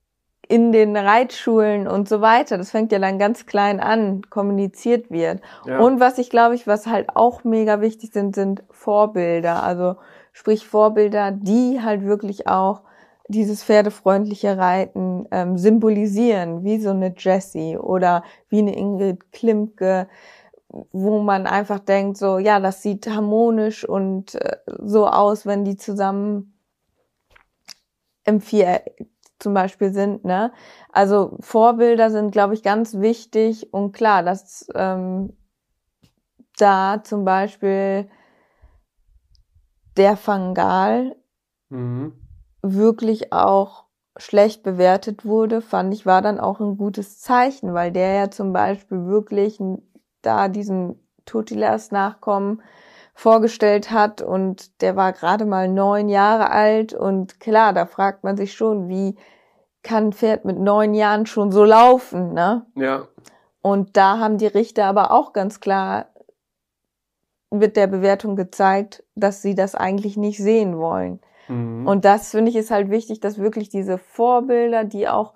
in 0.50 0.72
den 0.72 0.98
Reitschulen 0.98 1.88
und 1.88 2.10
so 2.10 2.22
weiter. 2.22 2.58
Das 2.58 2.72
fängt 2.72 2.92
ja 2.92 2.98
dann 2.98 3.20
ganz 3.20 3.46
klein 3.46 3.80
an, 3.80 4.24
kommuniziert 4.32 5.12
wird. 5.12 5.42
Ja. 5.66 5.80
Und 5.80 6.00
was 6.00 6.18
ich 6.18 6.32
glaube 6.32 6.56
ich, 6.56 6.66
was 6.66 6.88
halt 6.88 7.16
auch 7.16 7.44
mega 7.44 7.82
wichtig 7.82 8.12
sind, 8.12 8.34
sind 8.34 8.64
Vorbilder. 8.72 9.62
Also 9.62 9.96
sprich 10.34 10.68
Vorbilder, 10.68 11.32
die 11.32 11.82
halt 11.82 12.04
wirklich 12.04 12.48
auch 12.48 12.82
dieses 13.28 13.64
pferdefreundliche 13.64 14.58
Reiten 14.58 15.28
ähm, 15.30 15.56
symbolisieren, 15.56 16.64
wie 16.64 16.80
so 16.80 16.90
eine 16.90 17.14
Jessie 17.16 17.78
oder 17.78 18.24
wie 18.50 18.58
eine 18.58 18.76
Ingrid 18.76 19.32
Klimke, 19.32 20.08
wo 20.92 21.20
man 21.20 21.46
einfach 21.46 21.78
denkt, 21.78 22.18
so 22.18 22.40
ja, 22.40 22.60
das 22.60 22.82
sieht 22.82 23.08
harmonisch 23.08 23.88
und 23.88 24.34
äh, 24.34 24.58
so 24.80 25.06
aus, 25.06 25.46
wenn 25.46 25.64
die 25.64 25.78
zusammen 25.78 26.56
im 28.26 28.42
Viereck 28.42 29.06
zum 29.40 29.54
Beispiel 29.54 29.92
sind. 29.94 30.26
Ne? 30.26 30.52
Also 30.92 31.38
Vorbilder 31.40 32.12
sind, 32.12 32.32
glaube 32.32 32.54
ich, 32.54 32.64
ganz 32.64 32.96
wichtig 32.96 33.74
und 33.74 33.94
klar, 33.94 34.24
dass 34.24 34.68
ähm, 34.76 35.34
da 36.58 37.02
zum 37.04 37.26
Beispiel 37.26 38.10
der 39.98 40.18
Fangal 40.18 41.16
mhm. 41.70 42.14
wirklich 42.62 43.34
auch 43.34 43.86
schlecht 44.18 44.64
bewertet 44.64 45.26
wurde, 45.26 45.62
fand 45.62 45.94
ich, 45.94 46.06
war 46.06 46.22
dann 46.22 46.40
auch 46.40 46.60
ein 46.60 46.78
gutes 46.78 47.20
Zeichen, 47.20 47.74
weil 47.74 47.92
der 47.92 48.14
ja 48.14 48.32
zum 48.32 48.52
Beispiel 48.52 49.06
wirklich 49.06 49.60
da 50.22 50.50
diesen 50.50 51.00
Totilas 51.26 51.92
Nachkommen 51.92 52.62
vorgestellt 53.20 53.92
hat 53.92 54.22
und 54.22 54.82
der 54.82 54.96
war 54.96 55.12
gerade 55.12 55.44
mal 55.44 55.68
neun 55.68 56.08
Jahre 56.08 56.52
alt 56.52 56.94
und 56.94 57.42
klar, 57.42 57.74
da 57.74 57.86
fragt 57.86 58.24
man 58.24 58.38
sich 58.38 58.54
schon, 58.54 58.88
wie 58.88 59.18
kann 59.84 60.08
ein 60.08 60.14
Pferd 60.14 60.46
mit 60.46 60.58
neun 60.58 60.94
Jahren 60.94 61.26
schon 61.26 61.52
so 61.52 61.66
laufen, 61.66 62.34
ne? 62.34 62.66
Ja. 62.76 63.10
Und 63.62 63.98
da 63.98 64.20
haben 64.20 64.38
die 64.38 64.48
Richter 64.48 64.86
aber 64.86 65.12
auch 65.12 65.34
ganz 65.34 65.60
klar 65.60 66.08
mit 67.52 67.76
der 67.76 67.88
Bewertung 67.88 68.38
gezeigt, 68.38 69.04
dass 69.16 69.42
sie 69.42 69.54
das 69.54 69.76
eigentlich 69.76 70.16
nicht 70.16 70.38
sehen 70.38 70.78
wollen. 70.78 71.20
Mhm. 71.50 71.86
Und 71.88 72.06
das 72.06 72.32
finde 72.32 72.52
ich 72.52 72.56
ist 72.56 72.72
halt 72.72 72.90
wichtig, 72.90 73.20
dass 73.20 73.38
wirklich 73.38 73.68
diese 73.68 73.98
Vorbilder, 73.98 74.86
die 74.86 75.10
auch 75.10 75.34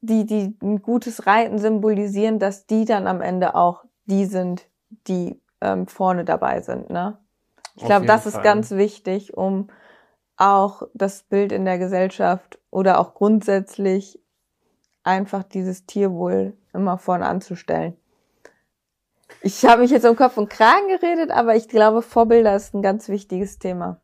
die, 0.00 0.26
die 0.26 0.56
ein 0.62 0.80
gutes 0.80 1.26
Reiten 1.26 1.58
symbolisieren, 1.58 2.38
dass 2.38 2.66
die 2.66 2.84
dann 2.84 3.08
am 3.08 3.20
Ende 3.20 3.56
auch 3.56 3.84
die 4.04 4.26
sind, 4.26 4.68
die 5.08 5.40
ähm, 5.60 5.86
vorne 5.86 6.24
dabei 6.24 6.60
sind. 6.60 6.90
Ne? 6.90 7.18
Ich 7.76 7.84
glaube, 7.84 8.06
das 8.06 8.22
Fall. 8.22 8.32
ist 8.32 8.42
ganz 8.42 8.70
wichtig, 8.72 9.36
um 9.36 9.68
auch 10.36 10.82
das 10.94 11.22
Bild 11.22 11.52
in 11.52 11.64
der 11.64 11.78
Gesellschaft 11.78 12.58
oder 12.70 12.98
auch 12.98 13.14
grundsätzlich 13.14 14.20
einfach 15.02 15.42
dieses 15.44 15.86
Tierwohl 15.86 16.54
immer 16.72 16.98
vorne 16.98 17.26
anzustellen. 17.26 17.96
Ich 19.42 19.64
habe 19.64 19.82
mich 19.82 19.90
jetzt 19.90 20.06
um 20.06 20.16
Kopf 20.16 20.36
und 20.36 20.50
Kragen 20.50 20.88
geredet, 20.88 21.30
aber 21.30 21.56
ich 21.56 21.68
glaube, 21.68 22.02
Vorbilder 22.02 22.54
ist 22.56 22.74
ein 22.74 22.82
ganz 22.82 23.08
wichtiges 23.08 23.58
Thema. 23.58 24.00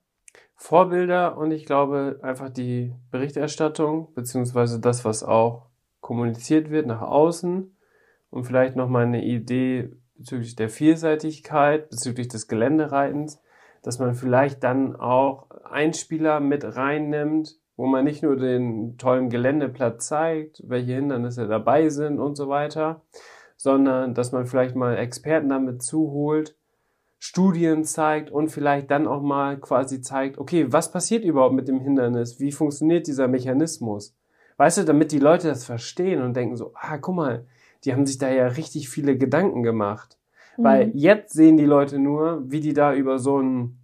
Vorbilder 0.55 1.37
und 1.37 1.51
ich 1.51 1.67
glaube 1.67 2.21
einfach 2.23 2.49
die 2.49 2.95
Berichterstattung, 3.11 4.15
beziehungsweise 4.15 4.81
das, 4.81 5.05
was 5.05 5.23
auch 5.23 5.67
kommuniziert 6.01 6.71
wird 6.71 6.87
nach 6.87 7.03
außen 7.03 7.77
und 8.31 8.45
vielleicht 8.45 8.77
nochmal 8.77 9.05
eine 9.05 9.25
Idee 9.25 9.91
bezüglich 10.19 10.57
der 10.57 10.69
Vielseitigkeit, 10.69 11.91
bezüglich 11.91 12.29
des 12.29 12.49
Geländereitens, 12.49 13.41
dass 13.83 13.99
man 13.99 14.15
vielleicht 14.15 14.65
dann 14.65 14.97
auch 14.97 15.51
Einspieler 15.65 16.41
mit 16.41 16.65
reinnimmt, 16.65 17.57
wo 17.77 17.87
man 17.87 18.05
nicht 18.05 18.23
nur 18.23 18.37
den 18.37 18.97
tollen 18.99 19.29
Geländeplatz 19.29 20.09
zeigt, 20.09 20.63
welche 20.67 20.95
Hindernisse 20.95 21.47
dabei 21.47 21.89
sind 21.89 22.19
und 22.19 22.37
so 22.37 22.49
weiter, 22.49 23.03
sondern 23.57 24.15
dass 24.15 24.33
man 24.33 24.47
vielleicht 24.47 24.75
mal 24.75 24.97
Experten 24.97 25.51
damit 25.51 25.83
zuholt, 25.83 26.57
Studien 27.19 27.85
zeigt 27.85 28.31
und 28.31 28.49
vielleicht 28.49 28.91
dann 28.91 29.07
auch 29.07 29.23
mal 29.23 29.59
quasi 29.59 30.01
zeigt, 30.01 30.39
okay, 30.39 30.73
was 30.73 30.91
passiert 30.91 31.25
überhaupt 31.25 31.55
mit 31.55 31.69
dem 31.69 31.81
Hindernis? 31.81 32.41
Wie 32.41 32.53
funktioniert 32.53 33.07
dieser 33.07 33.29
Mechanismus? 33.29 34.15
Weißt 34.59 34.79
du, 34.79 34.85
damit 34.85 35.13
die 35.13 35.19
Leute 35.19 35.49
das 35.49 35.65
verstehen 35.65 36.23
und 36.23 36.35
denken 36.35 36.57
so, 36.57 36.73
ah, 36.75 36.99
guck 36.99 37.15
mal, 37.15 37.47
die 37.85 37.93
haben 37.93 38.07
sich 38.07 38.19
da 38.19 38.29
ja 38.29 38.47
richtig 38.47 38.89
viele 38.89 39.17
Gedanken 39.17 39.63
gemacht. 39.63 40.19
Mhm. 40.57 40.65
Weil 40.65 40.91
jetzt 40.95 41.33
sehen 41.33 41.57
die 41.57 41.65
Leute 41.65 41.99
nur, 41.99 42.51
wie 42.51 42.61
die 42.61 42.73
da 42.73 42.95
über 42.95 43.19
so 43.19 43.41
ein 43.41 43.79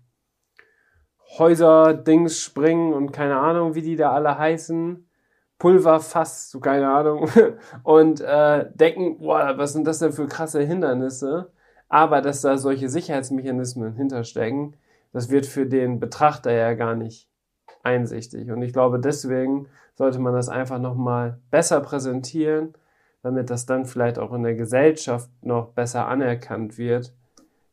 Häuser-Dings 1.38 2.40
springen 2.40 2.92
und 2.92 3.12
keine 3.12 3.38
Ahnung, 3.38 3.74
wie 3.74 3.82
die 3.82 3.96
da 3.96 4.12
alle 4.12 4.36
heißen. 4.36 5.08
Pulverfass, 5.58 6.50
so 6.50 6.60
keine 6.60 6.92
Ahnung. 6.92 7.28
und 7.84 8.20
äh, 8.20 8.66
denken, 8.74 9.18
boah, 9.18 9.56
was 9.56 9.72
sind 9.72 9.86
das 9.86 10.00
denn 10.00 10.12
für 10.12 10.26
krasse 10.26 10.60
Hindernisse? 10.62 11.52
Aber 11.88 12.20
dass 12.20 12.40
da 12.40 12.58
solche 12.58 12.88
Sicherheitsmechanismen 12.88 13.94
hinterstecken, 13.94 14.76
das 15.12 15.30
wird 15.30 15.46
für 15.46 15.66
den 15.66 16.00
Betrachter 16.00 16.50
ja 16.50 16.74
gar 16.74 16.94
nicht 16.94 17.28
einsichtig. 17.82 18.50
Und 18.50 18.62
ich 18.62 18.72
glaube, 18.72 18.98
deswegen 18.98 19.68
sollte 19.94 20.18
man 20.18 20.34
das 20.34 20.48
einfach 20.48 20.78
nochmal 20.78 21.38
besser 21.50 21.80
präsentieren 21.80 22.74
damit 23.22 23.50
das 23.50 23.66
dann 23.66 23.86
vielleicht 23.86 24.18
auch 24.18 24.32
in 24.32 24.42
der 24.42 24.54
Gesellschaft 24.54 25.30
noch 25.42 25.68
besser 25.68 26.08
anerkannt 26.08 26.76
wird, 26.76 27.14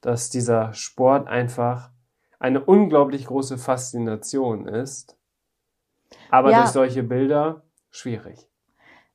dass 0.01 0.29
dieser 0.29 0.73
Sport 0.73 1.27
einfach 1.27 1.91
eine 2.39 2.63
unglaublich 2.63 3.25
große 3.25 3.57
Faszination 3.57 4.67
ist. 4.67 5.17
Aber 6.31 6.51
ja. 6.51 6.61
durch 6.61 6.71
solche 6.71 7.03
Bilder 7.03 7.63
schwierig. 7.89 8.47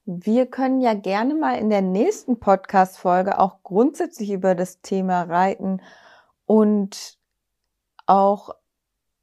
Wir 0.07 0.47
können 0.47 0.80
ja 0.80 0.93
gerne 0.93 1.35
mal 1.35 1.59
in 1.59 1.70
der 1.70 1.80
nächsten 1.80 2.39
Podcast-Folge 2.39 3.39
auch 3.39 3.62
grundsätzlich 3.62 4.30
über 4.30 4.55
das 4.55 4.82
Thema 4.82 5.22
Reiten 5.22 5.80
und 6.45 7.18
auch 8.07 8.55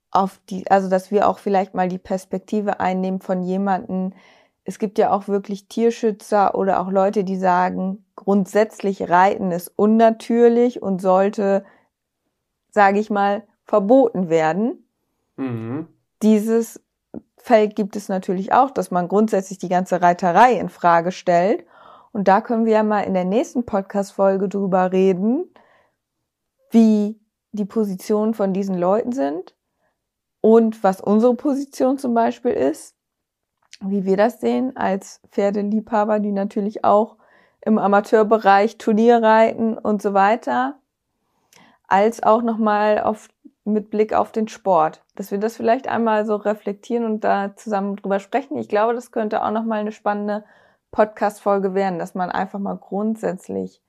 auf 0.10 0.42
die, 0.50 0.70
also 0.72 0.90
dass 0.90 1.12
wir 1.12 1.30
auch 1.30 1.38
vielleicht 1.38 1.76
mal 1.76 1.88
die 1.88 2.00
Perspektive 2.00 2.80
einnehmen 2.80 3.22
von 3.22 3.44
jemanden, 3.44 4.16
es 4.64 4.80
gibt 4.80 4.98
ja 5.00 5.12
auch 5.12 5.28
wirklich 5.28 5.68
Tierschützer 5.68 6.56
oder 6.56 6.80
auch 6.80 6.92
Leute, 6.92 7.24
die 7.24 7.38
sagen, 7.38 8.06
grundsätzlich 8.16 9.10
Reiten 9.10 9.52
ist 9.52 9.70
unnatürlich 9.76 10.82
und 10.82 11.02
sollte, 11.02 11.66
sage 12.70 13.00
ich 13.00 13.10
mal, 13.10 13.44
verboten 13.66 14.30
werden. 14.30 14.88
Mhm. 15.38 15.88
Dieses 16.22 16.82
Feld 17.38 17.76
gibt 17.76 17.96
es 17.96 18.08
natürlich 18.08 18.54
auch, 18.54 18.70
dass 18.70 18.92
man 18.92 19.08
grundsätzlich 19.08 19.58
die 19.58 19.70
ganze 19.70 20.02
Reiterei 20.02 20.54
in 20.54 20.70
Frage 20.70 21.12
stellt. 21.12 21.66
Und 22.12 22.28
da 22.28 22.42
können 22.42 22.66
wir 22.66 22.74
ja 22.74 22.84
mal 22.84 23.02
in 23.02 23.16
der 23.16 23.26
nächsten 23.26 23.66
Podcast-Folge 23.66 24.48
drüber 24.48 24.92
reden, 24.92 25.46
wie 26.70 27.20
die 27.52 27.66
Positionen 27.66 28.34
von 28.36 28.54
diesen 28.54 28.78
Leuten 28.78 29.12
sind 29.12 29.56
und 30.40 30.84
was 30.84 31.02
unsere 31.02 31.36
Position 31.36 31.98
zum 31.98 32.14
Beispiel 32.14 32.52
ist 32.52 32.96
wie 33.82 34.06
wir 34.06 34.18
das 34.18 34.40
sehen, 34.40 34.76
als 34.78 35.22
Pferdeliebhaber, 35.32 36.20
die 36.20 36.32
natürlich 36.32 36.86
auch 36.86 37.18
im 37.62 37.78
Amateurbereich 37.78 38.78
Turnier 38.78 39.22
reiten 39.22 39.78
und 39.78 40.02
so 40.02 40.14
weiter, 40.14 40.80
als 41.88 42.24
auch 42.24 42.42
nochmal 42.42 43.00
auf, 43.00 43.30
mit 43.66 43.90
Blick 43.90 44.14
auf 44.14 44.32
den 44.32 44.48
Sport. 44.48 45.04
Dass 45.16 45.32
wir 45.32 45.38
das 45.38 45.58
vielleicht 45.58 45.88
einmal 45.88 46.26
so 46.26 46.36
reflektieren 46.36 47.06
und 47.06 47.24
da 47.24 47.56
zusammen 47.56 47.96
drüber 47.96 48.20
sprechen. 48.20 48.58
Ich 48.58 48.70
glaube, 48.70 48.94
das 48.94 49.12
könnte 49.12 49.44
auch 49.44 49.52
nochmal 49.52 49.80
eine 49.80 49.92
spannende 49.92 50.44
Podcast-Folge 50.92 51.74
werden, 51.74 52.00
dass 52.00 52.16
man 52.16 52.30
einfach 52.30 52.60
mal 52.60 52.78
grundsätzlich 52.78 53.82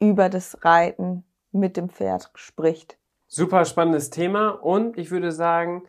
über 0.00 0.28
das 0.28 0.64
Reiten 0.64 1.24
mit 1.52 1.76
dem 1.76 1.90
Pferd 1.90 2.30
spricht. 2.34 2.98
Super 3.26 3.64
spannendes 3.64 4.10
Thema 4.10 4.50
und 4.50 4.98
ich 4.98 5.10
würde 5.10 5.30
sagen, 5.30 5.84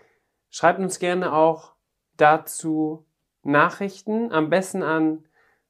schreibt 0.49 0.79
uns 0.79 0.99
gerne 0.99 1.33
auch 1.33 1.73
dazu 2.17 3.05
Nachrichten, 3.43 4.31
am 4.31 4.49
besten 4.49 4.83
an 4.83 5.25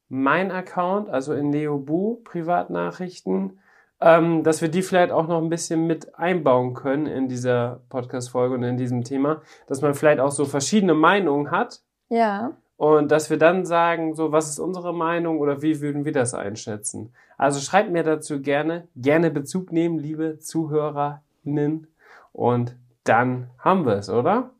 mein 0.08 0.50
Account, 0.50 1.08
also 1.08 1.32
in 1.32 1.50
Neobu 1.50 2.16
Privatnachrichten, 2.24 3.58
ähm, 4.00 4.42
dass 4.42 4.60
wir 4.60 4.68
die 4.68 4.82
vielleicht 4.82 5.12
auch 5.12 5.26
noch 5.28 5.40
ein 5.40 5.48
bisschen 5.48 5.86
mit 5.86 6.18
einbauen 6.18 6.74
können 6.74 7.06
in 7.06 7.28
dieser 7.28 7.80
Podcast-Folge 7.88 8.56
und 8.56 8.62
in 8.62 8.76
diesem 8.76 9.04
Thema, 9.04 9.40
dass 9.68 9.80
man 9.80 9.94
vielleicht 9.94 10.20
auch 10.20 10.32
so 10.32 10.44
verschiedene 10.44 10.94
Meinungen 10.94 11.50
hat. 11.50 11.80
Ja. 12.08 12.52
Und 12.76 13.12
dass 13.12 13.30
wir 13.30 13.38
dann 13.38 13.64
sagen, 13.64 14.14
so, 14.14 14.32
was 14.32 14.50
ist 14.50 14.58
unsere 14.58 14.92
Meinung 14.92 15.38
oder 15.38 15.62
wie 15.62 15.80
würden 15.80 16.04
wir 16.04 16.12
das 16.12 16.34
einschätzen? 16.34 17.14
Also 17.38 17.60
schreibt 17.60 17.90
mir 17.90 18.02
dazu 18.02 18.42
gerne, 18.42 18.88
gerne 18.96 19.30
Bezug 19.30 19.72
nehmen, 19.72 19.98
liebe 19.98 20.40
ZuhörerInnen. 20.40 21.86
Und 22.32 22.76
dann 23.04 23.50
haben 23.58 23.86
wir 23.86 23.94
es, 23.94 24.10
oder? 24.10 24.50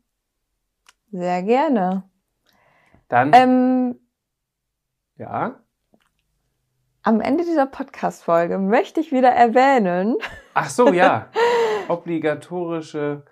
Sehr 1.11 1.43
gerne. 1.43 2.03
Dann. 3.13 3.31
Ähm, 3.35 3.99
ja. 5.17 5.59
Am 7.03 7.21
Ende 7.21 7.43
dieser 7.43 7.67
Podcast-Folge 7.67 8.57
möchte 8.57 9.01
ich 9.01 9.11
wieder 9.11 9.29
erwähnen. 9.29 10.15
Ach 10.55 10.67
so, 10.67 10.91
ja. 10.91 11.27
Obligatorische 11.89 13.23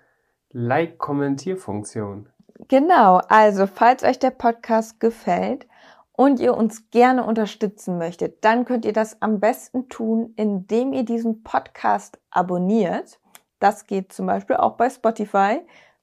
Like-Kommentierfunktion. 0.50 2.28
Genau. 2.68 3.22
Also, 3.28 3.66
falls 3.66 4.04
euch 4.04 4.20
der 4.20 4.30
Podcast 4.30 5.00
gefällt 5.00 5.66
und 6.12 6.38
ihr 6.38 6.56
uns 6.56 6.88
gerne 6.92 7.24
unterstützen 7.24 7.98
möchtet, 7.98 8.44
dann 8.44 8.64
könnt 8.64 8.84
ihr 8.84 8.92
das 8.92 9.20
am 9.20 9.40
besten 9.40 9.88
tun, 9.88 10.32
indem 10.36 10.92
ihr 10.92 11.04
diesen 11.04 11.42
Podcast 11.42 12.20
abonniert. 12.30 13.18
Das 13.58 13.88
geht 13.88 14.12
zum 14.12 14.26
Beispiel 14.26 14.54
auch 14.58 14.76
bei 14.76 14.88
Spotify 14.90 15.60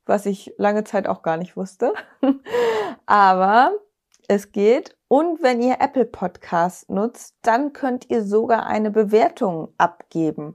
was 0.10 0.26
ich 0.26 0.54
lange 0.58 0.84
Zeit 0.84 1.08
auch 1.08 1.22
gar 1.22 1.38
nicht 1.38 1.56
wusste. 1.56 1.94
Aber 3.06 3.72
es 4.28 4.52
geht. 4.52 4.98
Und 5.08 5.42
wenn 5.42 5.62
ihr 5.62 5.78
Apple 5.80 6.06
Podcast 6.06 6.90
nutzt, 6.90 7.36
dann 7.42 7.74
könnt 7.74 8.10
ihr 8.10 8.24
sogar 8.24 8.68
eine 8.68 8.92
Bewertung 8.92 9.74
abgeben. 9.78 10.54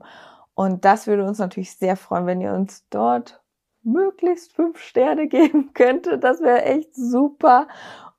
Und 0.53 0.85
das 0.85 1.07
würde 1.07 1.25
uns 1.25 1.39
natürlich 1.39 1.75
sehr 1.75 1.97
freuen, 1.97 2.27
wenn 2.27 2.41
ihr 2.41 2.53
uns 2.53 2.85
dort 2.89 3.41
möglichst 3.83 4.53
fünf 4.53 4.79
Sterne 4.79 5.27
geben 5.29 5.73
könntet. 5.73 6.23
Das 6.23 6.41
wäre 6.41 6.63
echt 6.63 6.95
super. 6.95 7.67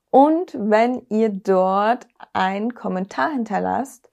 Und 0.09 0.55
wenn 0.57 1.05
ihr 1.09 1.29
dort 1.29 2.07
einen 2.33 2.73
Kommentar 2.73 3.31
hinterlasst, 3.31 4.09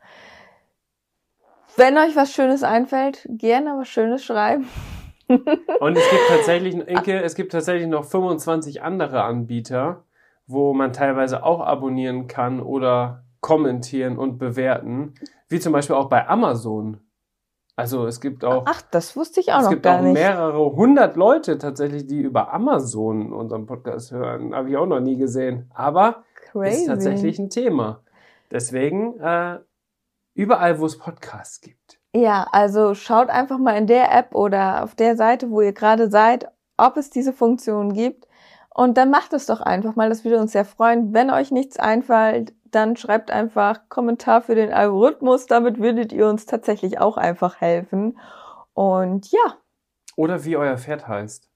wenn 1.76 1.98
euch 1.98 2.14
was 2.14 2.32
Schönes 2.32 2.62
einfällt, 2.62 3.26
gerne 3.28 3.76
was 3.76 3.88
Schönes 3.88 4.24
schreiben. 4.24 4.68
Und 5.28 5.96
es 5.96 6.10
gibt 6.10 6.22
tatsächlich, 6.28 6.74
Inke, 6.74 7.22
es 7.22 7.34
gibt 7.34 7.52
tatsächlich 7.52 7.88
noch 7.88 8.04
25 8.04 8.82
andere 8.82 9.22
Anbieter, 9.22 10.04
wo 10.46 10.74
man 10.74 10.92
teilweise 10.92 11.42
auch 11.44 11.60
abonnieren 11.60 12.26
kann 12.26 12.60
oder 12.60 13.24
kommentieren 13.40 14.18
und 14.18 14.38
bewerten. 14.38 15.14
Wie 15.48 15.60
zum 15.60 15.72
Beispiel 15.72 15.96
auch 15.96 16.08
bei 16.08 16.26
Amazon. 16.26 17.00
Also 17.76 18.06
es 18.06 18.20
gibt 18.20 18.44
auch. 18.44 18.64
Ach, 18.66 18.82
das 18.90 19.16
wusste 19.16 19.40
ich 19.40 19.52
auch 19.52 19.62
noch 19.62 19.82
gar 19.82 20.00
nicht. 20.00 20.12
Es 20.12 20.22
gibt 20.22 20.36
auch 20.36 20.38
mehrere 20.38 20.72
hundert 20.76 21.16
Leute 21.16 21.58
tatsächlich, 21.58 22.06
die 22.06 22.20
über 22.20 22.52
Amazon 22.52 23.32
unseren 23.32 23.66
Podcast 23.66 24.12
hören. 24.12 24.54
Habe 24.54 24.70
ich 24.70 24.76
auch 24.76 24.86
noch 24.86 25.00
nie 25.00 25.16
gesehen. 25.16 25.70
Aber 25.74 26.24
Crazy. 26.52 26.82
ist 26.82 26.86
tatsächlich 26.86 27.38
ein 27.38 27.50
Thema. 27.50 28.00
Deswegen 28.50 29.18
äh, 29.18 29.58
überall, 30.34 30.78
wo 30.78 30.86
es 30.86 30.98
Podcasts 30.98 31.60
gibt. 31.60 31.93
Ja, 32.14 32.46
also 32.52 32.94
schaut 32.94 33.28
einfach 33.28 33.58
mal 33.58 33.76
in 33.76 33.88
der 33.88 34.12
App 34.16 34.34
oder 34.34 34.84
auf 34.84 34.94
der 34.94 35.16
Seite, 35.16 35.50
wo 35.50 35.60
ihr 35.60 35.72
gerade 35.72 36.10
seid, 36.10 36.48
ob 36.76 36.96
es 36.96 37.10
diese 37.10 37.32
Funktion 37.32 37.92
gibt. 37.92 38.28
Und 38.72 38.96
dann 38.96 39.10
macht 39.10 39.32
es 39.32 39.46
doch 39.46 39.60
einfach 39.60 39.96
mal, 39.96 40.08
das 40.08 40.24
würde 40.24 40.38
uns 40.38 40.52
sehr 40.52 40.64
freuen. 40.64 41.12
Wenn 41.12 41.30
euch 41.30 41.50
nichts 41.50 41.78
einfällt, 41.78 42.54
dann 42.64 42.96
schreibt 42.96 43.30
einfach 43.30 43.88
Kommentar 43.88 44.42
für 44.42 44.54
den 44.54 44.72
Algorithmus. 44.72 45.46
Damit 45.46 45.80
würdet 45.80 46.12
ihr 46.12 46.28
uns 46.28 46.46
tatsächlich 46.46 47.00
auch 47.00 47.16
einfach 47.16 47.60
helfen. 47.60 48.18
Und 48.74 49.30
ja. 49.32 49.58
Oder 50.16 50.44
wie 50.44 50.56
euer 50.56 50.78
Pferd 50.78 51.08
heißt. 51.08 51.50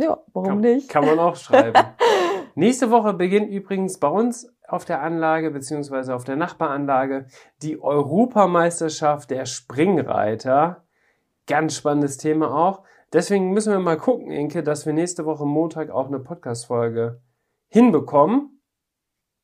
Ja, 0.00 0.18
warum 0.32 0.48
kann, 0.48 0.60
nicht? 0.60 0.88
Kann 0.88 1.06
man 1.06 1.18
auch 1.20 1.36
schreiben. 1.36 1.80
Nächste 2.56 2.90
Woche 2.90 3.14
beginnt 3.14 3.50
übrigens 3.50 3.98
bei 3.98 4.08
uns 4.08 4.52
auf 4.72 4.86
der 4.86 5.02
Anlage 5.02 5.50
beziehungsweise 5.50 6.14
auf 6.14 6.24
der 6.24 6.36
Nachbaranlage 6.36 7.26
die 7.60 7.80
Europameisterschaft 7.80 9.30
der 9.30 9.44
Springreiter. 9.44 10.84
Ganz 11.46 11.76
spannendes 11.76 12.16
Thema 12.16 12.54
auch. 12.54 12.82
Deswegen 13.12 13.52
müssen 13.52 13.72
wir 13.72 13.80
mal 13.80 13.98
gucken, 13.98 14.30
Inke, 14.30 14.62
dass 14.62 14.86
wir 14.86 14.94
nächste 14.94 15.26
Woche 15.26 15.44
Montag 15.44 15.90
auch 15.90 16.06
eine 16.06 16.20
Podcast-Folge 16.20 17.20
hinbekommen. 17.68 18.62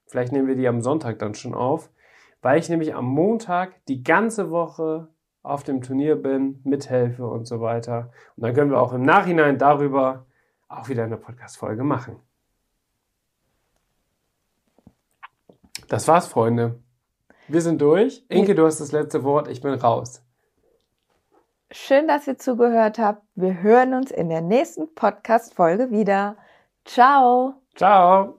Vielleicht 0.07 0.33
nehmen 0.33 0.49
wir 0.49 0.57
die 0.57 0.67
am 0.67 0.81
Sonntag 0.81 1.19
dann 1.19 1.35
schon 1.35 1.53
auf, 1.53 1.91
weil 2.41 2.59
ich 2.59 2.71
nämlich 2.71 2.95
am 2.95 3.05
Montag 3.05 3.85
die 3.87 4.03
ganze 4.03 4.51
Woche 4.51 5.09
auf 5.43 5.63
dem 5.63 5.83
Turnier 5.83 6.17
bin, 6.17 6.63
mithelfe 6.65 7.27
und 7.27 7.47
so 7.47 7.61
weiter. 7.61 8.11
Und 8.37 8.45
dann 8.45 8.55
können 8.55 8.71
wir 8.71 8.81
auch 8.81 8.95
im 8.95 9.03
Nachhinein 9.03 9.59
darüber 9.59 10.25
auch 10.69 10.89
wieder 10.89 11.05
eine 11.05 11.19
Podcast-Folge 11.19 11.85
machen. 11.85 12.17
Das 15.89 16.09
war's, 16.09 16.27
Freunde. 16.27 16.79
Wir 17.47 17.63
sind 17.63 17.81
durch. 17.81 18.25
Inke, 18.29 18.55
du 18.55 18.67
hast 18.67 18.81
das 18.81 18.93
letzte 18.93 19.25
Wort. 19.25 19.49
Ich 19.49 19.61
bin 19.61 19.73
raus. 19.75 20.23
Schön, 21.71 22.09
dass 22.09 22.27
ihr 22.27 22.39
zugehört 22.39 22.99
habt. 22.99 23.23
Wir 23.35 23.63
hören 23.63 23.95
uns 23.95 24.11
in 24.11 24.29
der 24.29 24.41
nächsten 24.41 24.95
Podcast-Folge 24.95 25.91
wieder. 25.91 26.37
Ciao. 26.85 27.55
Ciao. 27.75 28.39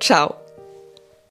ciao. 0.00 0.39